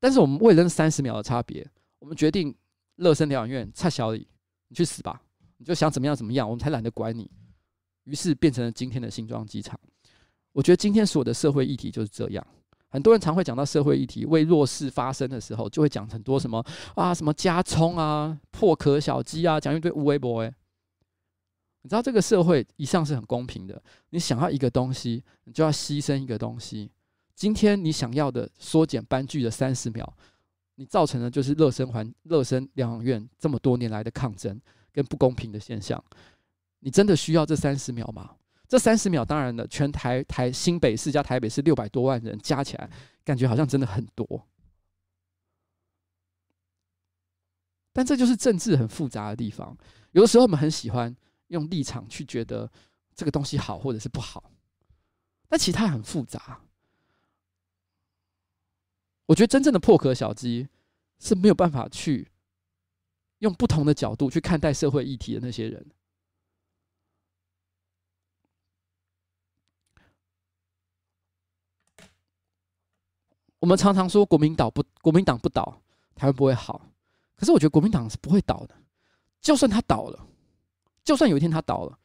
[0.00, 1.68] 但是我们为了那三十秒的差别，
[1.98, 2.54] 我们决定
[2.96, 4.26] 乐生疗养院蔡小李，
[4.68, 5.20] 你去死吧！
[5.56, 7.30] 你就想怎么样怎么样，我们才懒得管你。
[8.04, 9.78] 于是变成了今天的新庄机场。
[10.52, 12.46] 我觉得今天所有的社会议题就是这样。
[12.88, 16.64] 很多人常会讲到社会议题为弱势发声的时候，就会讲很多什么
[16.94, 20.54] 啊什么加葱啊破壳小鸡啊，讲一堆无微博诶。
[21.82, 23.80] 你知道这个社会一向是很公平的，
[24.10, 26.90] 你想要一个东西，你就要牺牲一个东西。
[27.38, 30.12] 今天你想要的缩减班距的三十秒，
[30.74, 34.60] 你造成的就是乐生环乐生疗养院这么多年来的抗争
[34.90, 36.02] 跟不公平的现象。
[36.80, 38.34] 你真的需要这三十秒吗？
[38.66, 42.90] 这三十秒，当然了，全台台新北市加台北市六百多万人加起来，
[43.24, 44.44] 感觉好像真的很多。
[47.92, 49.78] 但这就是政治很复杂的地方。
[50.10, 51.16] 有的时候我们很喜欢
[51.46, 52.68] 用立场去觉得
[53.14, 54.50] 这个东西好或者是不好，
[55.48, 56.60] 但其他很复杂。
[59.28, 60.66] 我觉得真正的破壳小鸡
[61.18, 62.26] 是没有办法去
[63.40, 65.86] 用不同的角度去看待社会议题的那些人。
[73.58, 75.82] 我们常常说国民党不国民党不倒，
[76.14, 76.90] 台湾不会好。
[77.36, 78.74] 可是我觉得国民党是不会倒的，
[79.42, 80.26] 就算他倒了，
[81.04, 81.98] 就算有一天他倒了。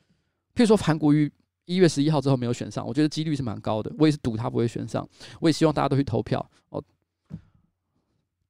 [0.53, 1.31] 譬如说，韩国瑜
[1.65, 3.95] 一月十一号之后没有选上，我觉得几率是蛮高的。
[3.97, 5.07] 我也是赌他不会选上，
[5.39, 6.83] 我也希望大家都去投票哦。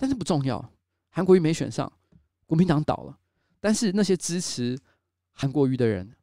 [0.04, 0.70] 但是不重要，
[1.12, 1.90] 韩国瑜没选上，
[2.46, 3.18] 国民党倒了。
[3.62, 4.78] 但是那些支持
[5.32, 6.14] 韩国瑜的人，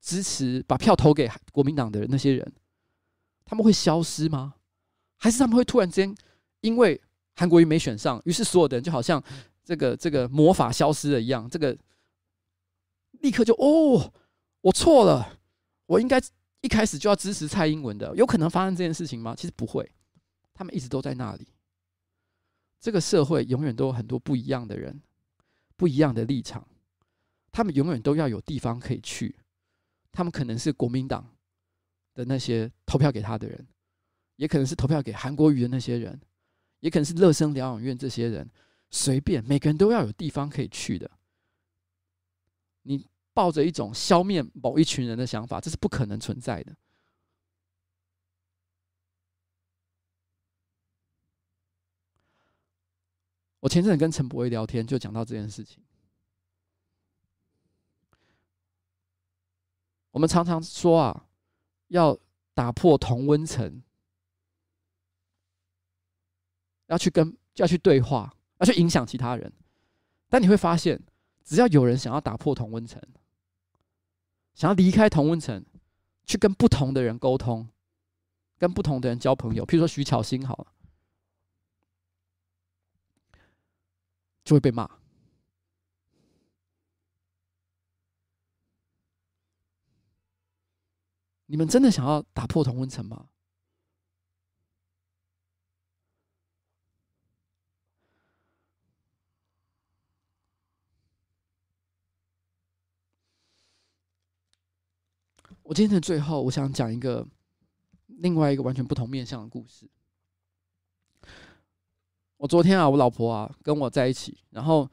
[0.00, 2.52] 支持把票投给国民党的，那些人，
[3.44, 4.54] 他们会消失吗？
[5.18, 6.16] 还是他们会突然间
[6.62, 6.98] 因为
[7.36, 9.22] 韩国瑜没选上，于是所有的人就好像
[9.62, 11.76] 这个这个魔法消失了一样，这个
[13.20, 14.10] 立刻就哦。
[14.62, 15.38] 我错了，
[15.84, 16.18] 我应该
[16.62, 18.16] 一开始就要支持蔡英文的。
[18.16, 19.34] 有可能发生这件事情吗？
[19.36, 19.92] 其实不会，
[20.54, 21.46] 他们一直都在那里。
[22.82, 25.00] 这个社会永远都有很多不一样的人，
[25.76, 26.66] 不一样的立场，
[27.50, 29.34] 他们永远都要有地方可以去。
[30.10, 31.26] 他们可能是国民党
[32.12, 33.66] 的那些投票给他的人，
[34.36, 36.20] 也可能是投票给韩国瑜的那些人，
[36.80, 38.50] 也可能是乐生疗养院这些人。
[38.90, 41.10] 随便，每个人都要有地方可以去的。
[42.82, 43.08] 你。
[43.34, 46.76] 抱着一种消灭某一群人的想法，这是不可能存在的。
[53.62, 55.80] 我前阵子跟陈柏威聊天，就讲到这件事情。
[60.10, 61.28] 我们常常说啊，
[61.86, 62.18] 要
[62.54, 63.80] 打破同温层，
[66.86, 69.52] 要去跟，要去对话，要去影响其他人。
[70.28, 71.00] 但你会发现，
[71.44, 73.00] 只要有人想要打破同温层，
[74.54, 75.64] 想要离开同温层，
[76.24, 77.68] 去跟不同的人沟通，
[78.58, 80.66] 跟不同的人交朋友，譬如说徐巧芯好了，
[84.44, 84.88] 就会被骂。
[91.46, 93.28] 你们真的想要打破同温层吗？
[105.64, 107.26] 我今天的最后，我想讲一个
[108.06, 109.88] 另外一个完全不同面向的故事。
[112.42, 114.90] 我昨天啊，我老婆啊跟我在一起，然后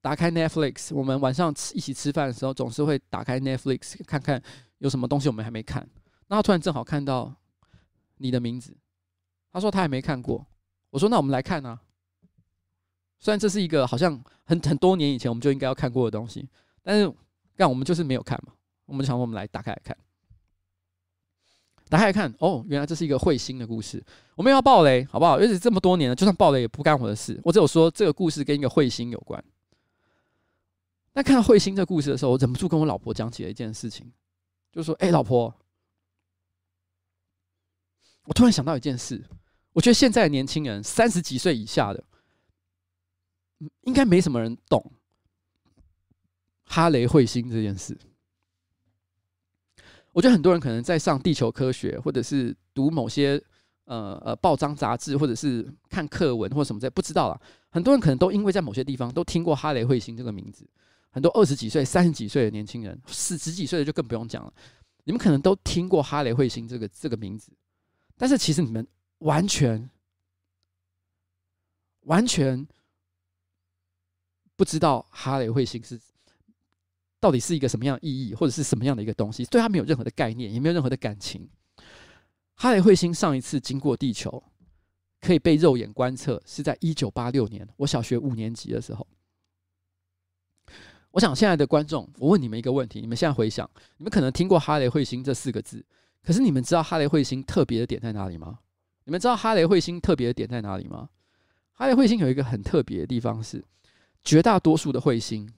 [0.00, 4.42] 打开 Netflix，我们晚上吃一起吃饭的时候，总是会打开 Netflix 看看
[4.78, 5.88] 有什么东西我们还没看。
[6.26, 7.32] 那他突然正好看到
[8.16, 8.76] 你的名字，
[9.52, 10.44] 他说他还没看过。
[10.90, 11.80] 我说那我们来看啊。
[13.20, 16.48] 虽然这是一个好像很很多年以前我们就应该要看过的东西，
[16.82, 17.14] 但是
[17.54, 18.52] 但我们就是没有看嘛。
[18.86, 19.96] 我们就想，我们来打开来看，
[21.88, 24.02] 打开来看，哦，原来这是一个彗星的故事。
[24.34, 25.36] 我们要爆雷，好不好？
[25.36, 27.38] 而且这么多年了，就算爆雷也不干我的事。
[27.44, 29.42] 我只有说这个故事跟一个彗星有关。
[31.12, 34.10] 那看到彗星这故事的时候，我忍不住跟我老婆讲起了一件事情，
[34.72, 35.54] 就说：“哎，老婆，
[38.24, 39.22] 我突然想到一件事，
[39.72, 42.02] 我觉得现在的年轻人三十几岁以下的，
[43.82, 44.90] 应该没什么人懂
[46.64, 47.96] 哈雷彗星这件事。”
[50.14, 53.42] 我觉得很多人可能在上地球科学，或者是读某些
[53.86, 57.40] 呃呃报章杂志，或者是看课文或什么在不知道啦。
[57.68, 60.64] 很多人可能都因为在某些地方都听过哈雷彗星这个名字。
[61.10, 64.54] 很多二十几岁、三十几岁的年轻人，四十几岁的就更不用讲了。
[65.02, 67.50] 你们可能都听过哈雷彗星这个这个名字，
[68.16, 68.86] 但是其实你们
[69.18, 69.90] 完全
[72.02, 72.64] 完全
[74.54, 76.00] 不知道哈雷彗星是。
[77.24, 79.46] 到底是一个什么样的意义，或者是什么样的一个东西？
[79.46, 81.48] 对它没有任何的概念，也没有任何的感情。
[82.54, 84.44] 哈雷彗星上一次经过地球，
[85.22, 89.06] 可以被肉眼观测，是在一九八六年，我小学五年级的时候。
[91.12, 95.82] 我想，现在的观众，我问你们一个问题：你们现在回想，你们可能听过哈雷彗星这四个字，
[96.22, 98.58] 可是你们知道哈雷彗星特别的点在哪里吗？
[99.04, 101.08] 你们知道哈雷彗星特别的点在哪里吗？
[101.72, 103.64] 哈雷彗星有一个很特别的地方是，
[104.22, 105.48] 绝大多数的彗星。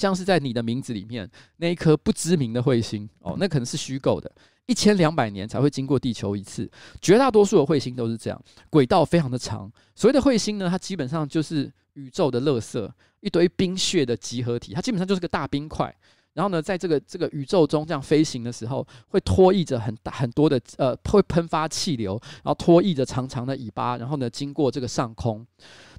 [0.00, 4.32] 像是在你的名字里面那一颗不知名的彗星哦，那可能是虚构的，
[4.64, 6.68] 一千两百年才会经过地球一次。
[7.02, 9.70] 绝大多数的彗星都是这样，轨道非常的长。
[9.94, 12.90] 所谓的彗星呢，它基本上就是宇宙的垃圾，
[13.20, 15.94] 一堆冰雪的集合体，它基本上就是个大冰块。
[16.32, 25.44] 然后呢，在这个这个宇宙中这样飞行的时候，会拖曳着很大很多的呃，会喷发气流，然后拖曳着长长的尾巴，然后呢，经过这个上空。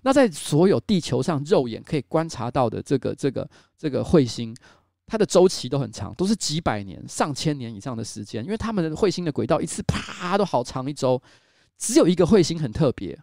[0.04, 3.48] 那在所有地球上肉眼可以观察到的这个这个
[3.78, 4.56] 这个彗星，
[5.06, 8.42] 它的周期都很长，都是几百年、上千年以上的时间。
[8.44, 11.22] 因为他们的彗星的轨道一次啪都好长一周，
[11.78, 13.20] 只有一个彗星很特别，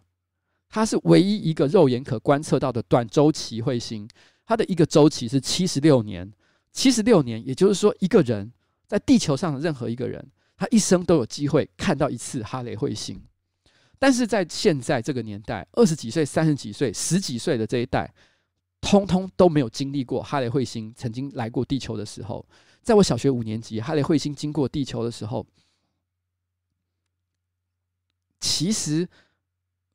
[0.69, 4.07] 它是唯一一个肉眼可观测到的短周期彗星，
[4.45, 6.31] 它的一个周期是七十六年。
[6.71, 8.51] 七十六年，也就是说，一个人
[8.87, 10.25] 在地球上的任何一个人，
[10.55, 13.21] 他一生都有机会看到一次哈雷彗星。
[13.97, 18.13] 但是在现在这个年代，二十几岁、三十几岁、十几岁的这一代，
[18.79, 22.45] 通通都没有经历过哈雷彗星曾经来过地球的时候。
[22.81, 25.45] 在我小学五年级，哈雷彗星经过地球的时候，
[28.39, 29.07] 其实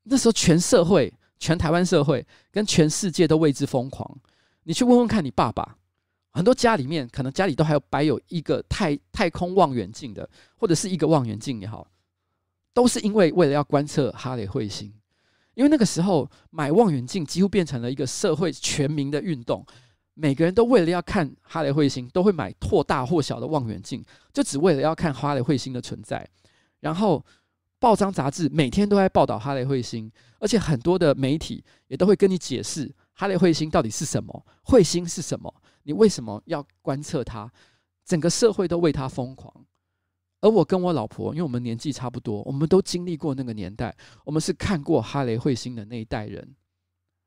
[0.03, 4.19] 那时候全社会、全台湾社会跟全世界都为之疯狂。
[4.65, 5.79] 你去问问看你爸爸，
[6.35, 11.89] 很多家里面可能家里都还有摆有一个太太空望远镜的，或者是一个望远镜也好。
[12.75, 14.93] 都是因为为了要观测哈雷彗星，
[15.55, 19.65] 因为那个时候买望远镜几乎变成了一个社会全民的运动，
[20.15, 26.29] 每个人都为了要看哈雷彗星，都会买或大或小的望远镜，就只为了要看哈雷彗星的存在。
[26.81, 27.25] 然后
[27.79, 35.55] 报章杂志每天都在报道哈雷彗星，而且很多的媒体也都会跟你解释哈雷彗星到底是什么，彗星是什么，
[35.85, 37.51] 你为什么要观测它，
[38.05, 39.65] 整个社会都为他疯狂。
[40.41, 46.55] 而我跟我老婆，因为我们年纪差不多，我们都经历过那个年代，我们是看过哈雷彗星的那一代人。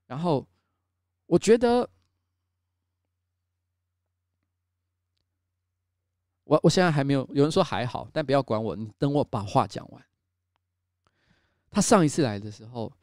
[0.05, 0.47] 然后，
[1.25, 1.89] 我觉得，
[6.43, 10.05] 我我现在还没有，有人说还好，但不要管我，你等我把话讲完。
[11.71, 12.93] 他上一次来的时候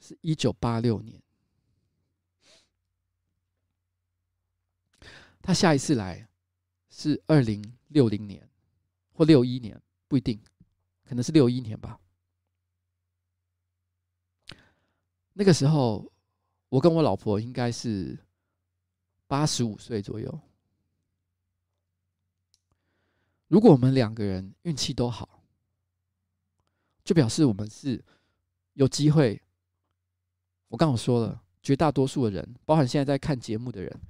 [0.00, 1.22] 是一九八六年，
[5.40, 6.28] 他下一次来
[6.88, 8.46] 是二零六零年。
[9.12, 10.40] 或六一年不一定，
[11.04, 12.00] 可能是六一年吧。
[15.34, 16.10] 那个时候，
[16.70, 18.18] 我跟我老婆应该是
[19.26, 20.40] 八十五岁左右。
[23.48, 25.44] 如果我们两个人运气都好，
[27.04, 28.02] 就表示我们是
[28.72, 29.38] 有机会。
[30.68, 34.00] 我刚刚说了，绝大多数的人，包含现在在看节目的人，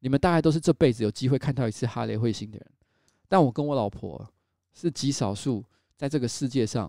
[0.00, 2.70] 你们大概都是这辈子有机会看到一次哈雷彗星的人。
[3.28, 4.32] 但我跟我老婆。
[4.74, 5.64] 是极少数
[5.96, 6.88] 在这个世界上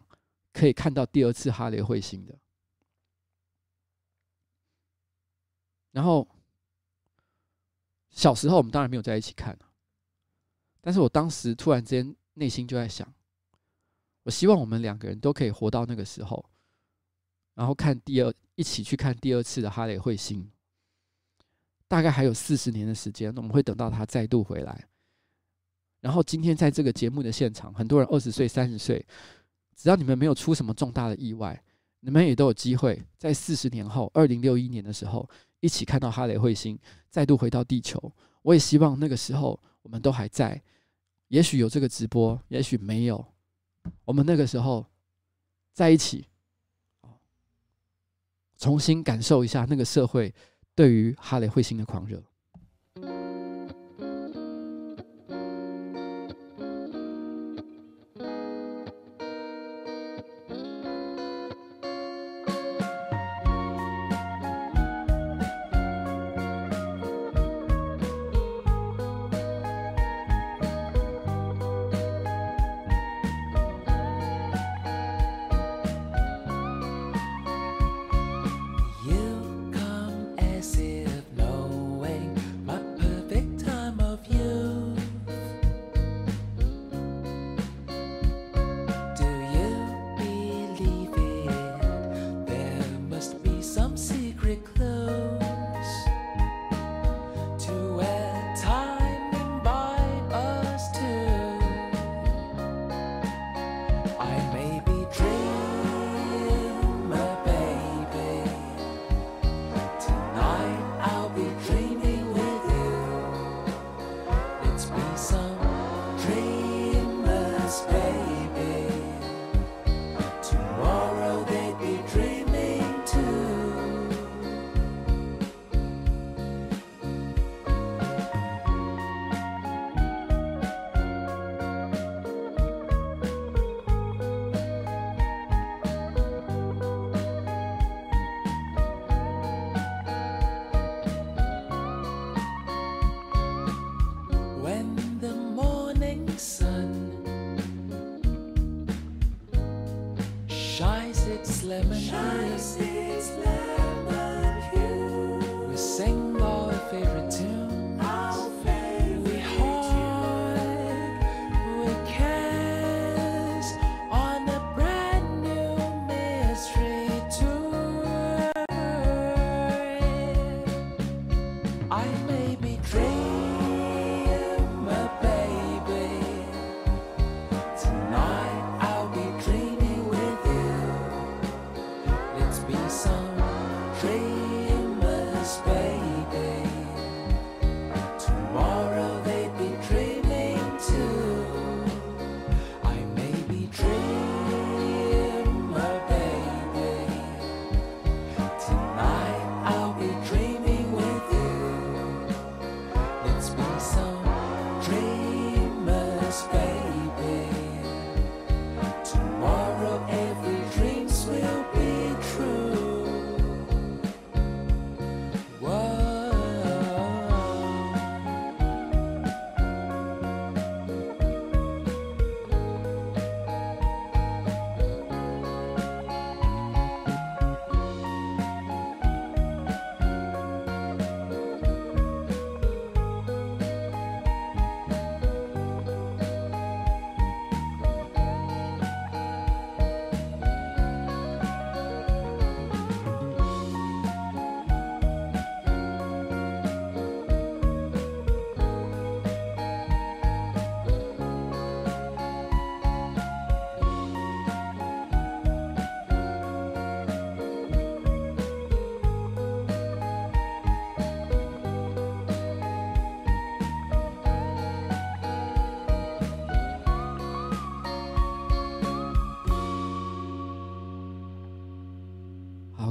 [0.54, 2.38] 可以看到第二次哈雷彗星的。
[5.90, 6.28] 然后
[8.12, 9.58] 小时候我们当然没有在一起看，
[10.82, 13.12] 但是我当时突然之间内心就在想，
[14.22, 16.48] 我希望我们两个人都可以活到那个时候，
[17.56, 20.52] 然后看第二，一起去看第二次的哈雷彗星。
[21.90, 24.88] 大概还有四十年的时间，我们会等到他再度回来。
[26.00, 29.06] 然后今天在这个节目的现场，很多人二十岁、三十岁，
[29.76, 31.62] 只要你们没有出什么重大的意外，
[32.00, 35.28] 你们也都有机会在四十年后，二零六一年的时候，
[35.60, 36.80] 一起看到哈雷彗星
[37.10, 38.00] 再度回到地球。
[38.44, 40.62] 我也希望那个时候我们都还在，
[41.28, 43.26] 也许有这个直播，也许没有。
[44.06, 44.86] 我们那个时候
[45.74, 46.28] 在一起，
[48.58, 50.34] 重新感受一下那个社会
[50.80, 52.24] 对于哈雷彗星的狂热。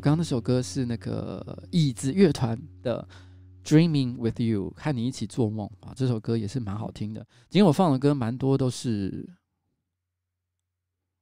[0.08, 3.06] 刚那首歌是那个椅子乐团的
[3.68, 7.20] 《Dreaming with You》，和你一起做梦啊，这首歌也是蛮好听的。
[7.50, 9.28] 今天我放的歌蛮多都是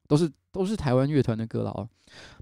[0.06, 1.88] 都是都是台湾乐团的歌了哦。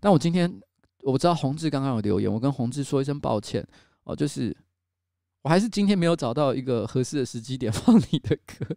[0.00, 0.60] 但我今天
[0.98, 3.66] 我知道宏志刚刚有留言，我跟宏志说一声抱歉
[4.02, 4.54] 哦，就是
[5.40, 8.76] 我还是今天没有找到一个合适的时机点放你的歌，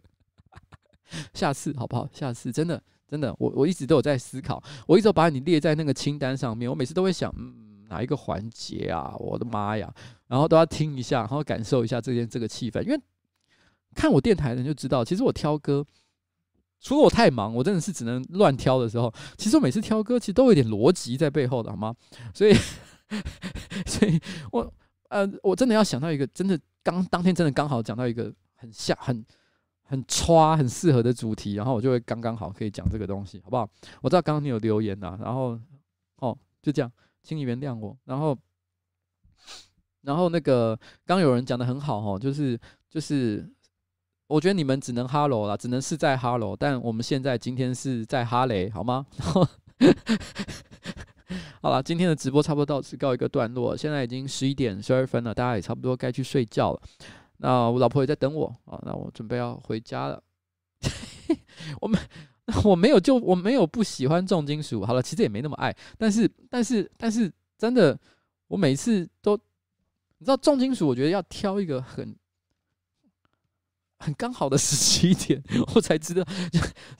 [1.34, 2.08] 下次好不好？
[2.14, 2.82] 下次真的。
[3.08, 6.68] 真的，我我一直都有在思考，我一直把你列在那个清单上面。
[6.68, 9.14] 我每次都会想，嗯，哪一个环节啊？
[9.18, 9.90] 我的妈呀！
[10.26, 12.82] 然后都要听一下，然后感受一下这件这个气氛。
[12.82, 13.00] 因为
[13.94, 15.82] 看我电台的人就知道，其实我挑歌，
[16.80, 21.94] 除了我太忙，我真的是只能乱挑的时候，其实我每次挑歌其实都有点逻辑在背后的，好吗？
[22.34, 22.52] 所以，
[23.88, 24.20] 所以
[24.52, 24.70] 我
[25.08, 29.24] 呃，我真的要想到一个，真的刚当天真的刚好讲到一个很像很。
[29.88, 33.66] 很歘，很适合的主题，然后我就会刚刚好可以讲这个东西，好不好？
[34.02, 35.58] 我知道刚刚你有留言呐，然后
[36.18, 36.92] 哦，就这样，
[37.22, 37.96] 请你原谅我。
[38.04, 38.36] 然后，
[40.02, 42.60] 然后那个刚有人讲的很好哦，就是
[42.90, 43.50] 就是，
[44.26, 49.06] 我觉得你们只能哈喽啦，只能是在哈喽，但我们现在今天是在哈雷，好吗？
[49.16, 49.48] 然后
[51.60, 56.80] 好了，今天的直播差不多到此告一个段落，现在已经十一点十二分了，大家也差不多该去睡觉了。
[57.38, 60.22] 那我老婆也在等我啊，那我准备要回家了。
[61.80, 61.98] 我没，
[62.64, 64.84] 我没有就我没有不喜欢重金属。
[64.84, 67.98] 好了，其实也没那么爱，但是但是但是真的，
[68.46, 69.36] 我每次都，
[70.18, 72.16] 你知道重金属，我觉得要挑一个很
[73.98, 75.42] 很刚好的时机点，
[75.74, 76.24] 我才知道，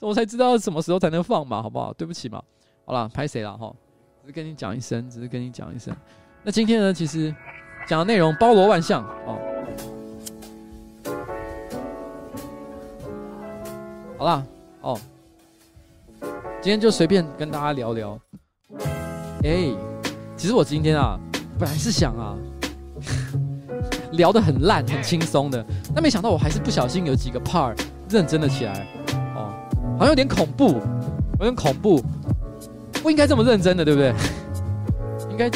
[0.01, 1.93] 我才知道什么时候才能放嘛，好不好？
[1.93, 2.43] 对不起嘛，
[2.85, 3.75] 好了，拍谁了哈？
[4.21, 5.95] 只是跟你讲一声，只是跟你讲一声。
[6.43, 7.35] 那今天呢，其实
[7.87, 9.48] 讲的内容包罗万象哦。
[14.19, 14.43] 好啦，
[14.81, 14.99] 哦，
[16.61, 18.19] 今天就随便跟大家聊聊。
[19.45, 19.73] 哎，
[20.35, 21.17] 其实我今天啊，
[21.57, 22.35] 本来是想啊，
[24.11, 25.65] 聊得很烂、很轻松的，
[25.95, 28.85] 但没想到我还是不小心有几个 part 认真了起来。
[29.35, 29.55] 哦，
[29.97, 30.81] 好像有点恐怖，
[31.39, 32.03] 有点恐怖，
[33.01, 34.13] 不应该这么认真的，对不对？
[35.31, 35.49] 应该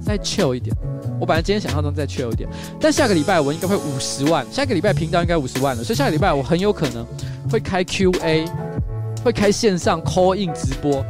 [0.00, 0.74] 再 chill 一点。
[1.20, 2.48] 我本来今天想象中再 chill 一点，
[2.80, 7.06] 但下个礼拜我应该会五十万，下个礼拜频道应该五十万了，所以下个礼拜我很有可能。
[7.48, 8.44] 会开 Q&A，
[9.24, 11.06] 会开线上 call in 直播，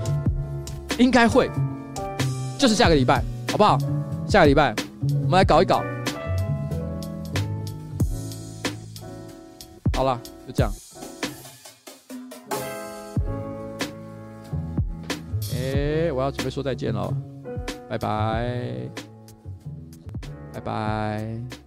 [0.98, 1.50] 应该会，
[2.58, 3.78] 就是下个礼拜，好不好？
[4.28, 4.74] 下个礼拜
[5.24, 5.82] 我们来搞一搞。
[9.94, 10.70] 好了，就这样。
[15.54, 17.10] 哎，我要准备说再见了，
[17.88, 18.46] 拜拜，
[20.56, 21.65] 拜拜。